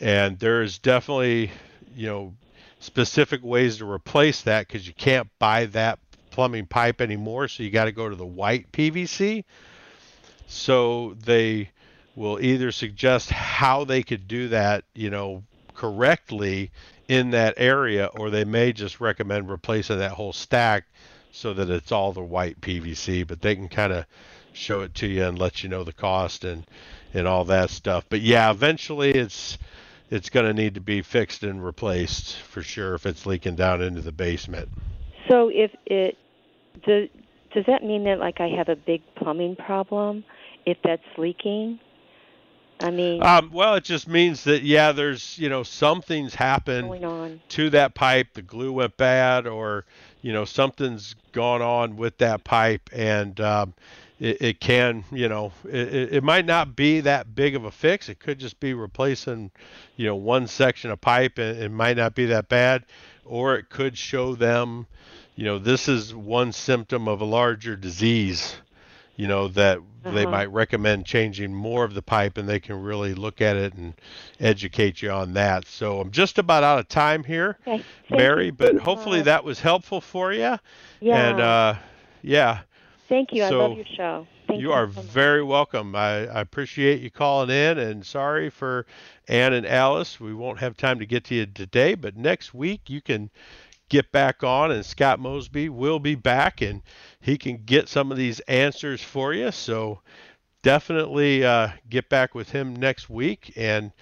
and 0.00 0.38
there's 0.38 0.78
definitely 0.78 1.50
you 1.94 2.06
know 2.06 2.34
specific 2.80 3.42
ways 3.42 3.78
to 3.78 3.90
replace 3.90 4.42
that 4.42 4.66
because 4.66 4.86
you 4.86 4.92
can't 4.94 5.28
buy 5.38 5.66
that 5.66 5.98
plumbing 6.30 6.66
pipe 6.66 7.00
anymore 7.00 7.48
so 7.48 7.62
you 7.62 7.70
got 7.70 7.84
to 7.84 7.92
go 7.92 8.08
to 8.08 8.16
the 8.16 8.26
white 8.26 8.70
pvc 8.72 9.44
so 10.46 11.14
they 11.24 11.70
will 12.16 12.40
either 12.40 12.70
suggest 12.70 13.30
how 13.30 13.84
they 13.84 14.02
could 14.02 14.26
do 14.28 14.48
that 14.48 14.84
you 14.94 15.10
know 15.10 15.42
correctly 15.74 16.70
in 17.08 17.30
that 17.30 17.54
area 17.56 18.06
or 18.14 18.30
they 18.30 18.44
may 18.44 18.72
just 18.72 19.00
recommend 19.00 19.48
replacing 19.48 19.98
that 19.98 20.12
whole 20.12 20.32
stack 20.32 20.84
so 21.32 21.54
that 21.54 21.70
it's 21.70 21.92
all 21.92 22.12
the 22.12 22.22
white 22.22 22.60
pvc 22.60 23.26
but 23.26 23.40
they 23.40 23.54
can 23.54 23.68
kind 23.68 23.92
of 23.92 24.04
show 24.52 24.82
it 24.82 24.94
to 24.94 25.06
you 25.06 25.24
and 25.24 25.38
let 25.38 25.62
you 25.62 25.68
know 25.68 25.84
the 25.84 25.92
cost 25.92 26.44
and 26.44 26.64
and 27.12 27.28
all 27.28 27.44
that 27.44 27.70
stuff. 27.70 28.04
But 28.08 28.20
yeah 28.20 28.50
eventually 28.50 29.12
it's 29.12 29.58
it's 30.14 30.30
going 30.30 30.46
to 30.46 30.54
need 30.54 30.74
to 30.74 30.80
be 30.80 31.02
fixed 31.02 31.42
and 31.42 31.64
replaced 31.64 32.36
for 32.36 32.62
sure 32.62 32.94
if 32.94 33.04
it's 33.04 33.26
leaking 33.26 33.56
down 33.56 33.82
into 33.82 34.00
the 34.00 34.12
basement 34.12 34.68
So 35.28 35.48
if 35.48 35.72
it 35.86 36.16
does, 36.86 37.08
does 37.54 37.64
that 37.66 37.82
mean 37.82 38.04
that 38.04 38.18
like 38.18 38.40
I 38.40 38.48
have 38.48 38.68
a 38.68 38.76
big 38.76 39.02
plumbing 39.16 39.56
problem 39.56 40.24
if 40.66 40.78
that's 40.82 41.02
leaking? 41.18 41.78
I 42.80 42.90
mean, 42.90 43.22
Um, 43.22 43.50
well, 43.52 43.76
it 43.76 43.84
just 43.84 44.08
means 44.08 44.44
that 44.44 44.62
yeah, 44.62 44.92
there's 44.92 45.38
you 45.38 45.48
know 45.48 45.62
something's 45.62 46.34
happened 46.34 46.90
to 47.50 47.70
that 47.70 47.94
pipe. 47.94 48.34
The 48.34 48.42
glue 48.42 48.72
went 48.72 48.96
bad, 48.96 49.46
or 49.46 49.84
you 50.22 50.32
know 50.32 50.44
something's 50.44 51.14
gone 51.32 51.62
on 51.62 51.96
with 51.96 52.18
that 52.18 52.42
pipe, 52.42 52.90
and 52.92 53.40
um, 53.40 53.74
it, 54.20 54.40
it 54.40 54.60
can 54.60 55.04
you 55.12 55.28
know 55.28 55.52
it, 55.64 56.12
it- 56.14 56.24
might 56.24 56.46
not 56.46 56.76
be 56.76 57.00
that 57.00 57.34
big 57.34 57.54
of 57.56 57.64
a 57.64 57.70
fix. 57.70 58.08
It 58.08 58.18
could 58.20 58.38
just 58.38 58.60
be 58.60 58.74
replacing 58.74 59.50
you 59.96 60.06
know 60.06 60.16
one 60.16 60.46
section 60.46 60.90
of 60.90 61.00
pipe, 61.00 61.38
and 61.38 61.58
it 61.58 61.70
might 61.70 61.96
not 61.96 62.14
be 62.14 62.26
that 62.26 62.48
bad, 62.48 62.84
or 63.24 63.56
it 63.56 63.68
could 63.70 63.96
show 63.98 64.34
them 64.34 64.86
you 65.36 65.44
know 65.44 65.58
this 65.58 65.88
is 65.88 66.14
one 66.14 66.52
symptom 66.52 67.08
of 67.08 67.20
a 67.20 67.24
larger 67.24 67.74
disease 67.76 68.56
you 69.16 69.26
know 69.28 69.46
that 69.48 69.78
they 70.04 70.22
Uh-huh. 70.22 70.30
might 70.30 70.50
recommend 70.52 71.06
changing 71.06 71.54
more 71.54 71.84
of 71.84 71.94
the 71.94 72.02
pipe 72.02 72.36
and 72.36 72.48
they 72.48 72.60
can 72.60 72.82
really 72.82 73.14
look 73.14 73.40
at 73.40 73.56
it 73.56 73.72
and 73.74 73.94
educate 74.40 75.00
you 75.02 75.10
on 75.10 75.32
that 75.34 75.66
so 75.66 76.00
i'm 76.00 76.10
just 76.10 76.38
about 76.38 76.62
out 76.64 76.78
of 76.78 76.88
time 76.88 77.24
here 77.24 77.56
Okay. 77.66 77.82
Mary 78.10 78.50
but 78.50 78.76
hopefully 78.76 79.22
that 79.22 79.42
was 79.44 79.60
helpful 79.60 80.00
for 80.00 80.32
you 80.32 80.58
Yeah. 81.00 81.30
and 81.30 81.40
uh 81.40 81.74
yeah 82.22 82.60
Thank 83.08 83.32
you. 83.32 83.42
I 83.42 83.50
love 83.50 83.76
your 83.76 83.86
show. 83.96 84.26
Thank 84.46 84.60
you 84.60 84.72
are 84.72 84.86
so 84.86 85.00
very 85.00 85.42
welcome. 85.42 85.94
I, 85.94 86.26
I 86.26 86.40
appreciate 86.40 87.00
you 87.00 87.10
calling 87.10 87.50
in 87.50 87.78
and 87.78 88.04
sorry 88.04 88.50
for 88.50 88.86
Ann 89.28 89.52
and 89.52 89.66
Alice. 89.66 90.20
We 90.20 90.34
won't 90.34 90.58
have 90.58 90.76
time 90.76 90.98
to 90.98 91.06
get 91.06 91.24
to 91.24 91.34
you 91.34 91.46
today, 91.46 91.94
but 91.94 92.16
next 92.16 92.54
week 92.54 92.88
you 92.88 93.00
can 93.00 93.30
get 93.88 94.10
back 94.12 94.42
on 94.42 94.70
and 94.70 94.84
Scott 94.84 95.20
Mosby 95.20 95.68
will 95.68 95.98
be 95.98 96.14
back 96.14 96.60
and 96.60 96.82
he 97.20 97.36
can 97.36 97.62
get 97.64 97.88
some 97.88 98.10
of 98.10 98.18
these 98.18 98.40
answers 98.40 99.02
for 99.02 99.32
you. 99.32 99.50
So 99.50 100.00
definitely 100.62 101.44
uh, 101.44 101.68
get 101.88 102.08
back 102.08 102.34
with 102.34 102.50
him 102.50 102.74
next 102.76 103.08
week 103.08 103.52
and 103.56 103.92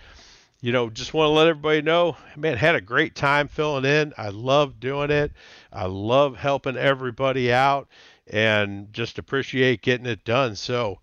you 0.60 0.70
know, 0.70 0.88
just 0.88 1.12
want 1.12 1.26
to 1.26 1.32
let 1.32 1.48
everybody 1.48 1.82
know, 1.82 2.16
man, 2.36 2.56
had 2.56 2.76
a 2.76 2.80
great 2.80 3.16
time 3.16 3.48
filling 3.48 3.84
in. 3.84 4.14
I 4.16 4.28
love 4.28 4.78
doing 4.78 5.10
it. 5.10 5.32
I 5.72 5.86
love 5.86 6.36
helping 6.36 6.76
everybody 6.76 7.52
out 7.52 7.88
and 8.26 8.92
just 8.92 9.18
appreciate 9.18 9.82
getting 9.82 10.06
it 10.06 10.24
done. 10.24 10.56
So, 10.56 10.98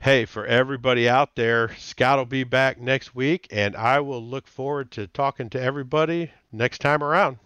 hey, 0.00 0.24
for 0.24 0.46
everybody 0.46 1.08
out 1.08 1.36
there, 1.36 1.74
Scott 1.76 2.18
will 2.18 2.26
be 2.26 2.44
back 2.44 2.80
next 2.80 3.14
week 3.14 3.48
and 3.50 3.76
I 3.76 4.00
will 4.00 4.22
look 4.22 4.46
forward 4.46 4.90
to 4.92 5.06
talking 5.06 5.50
to 5.50 5.60
everybody 5.60 6.32
next 6.52 6.80
time 6.80 7.02
around. 7.02 7.38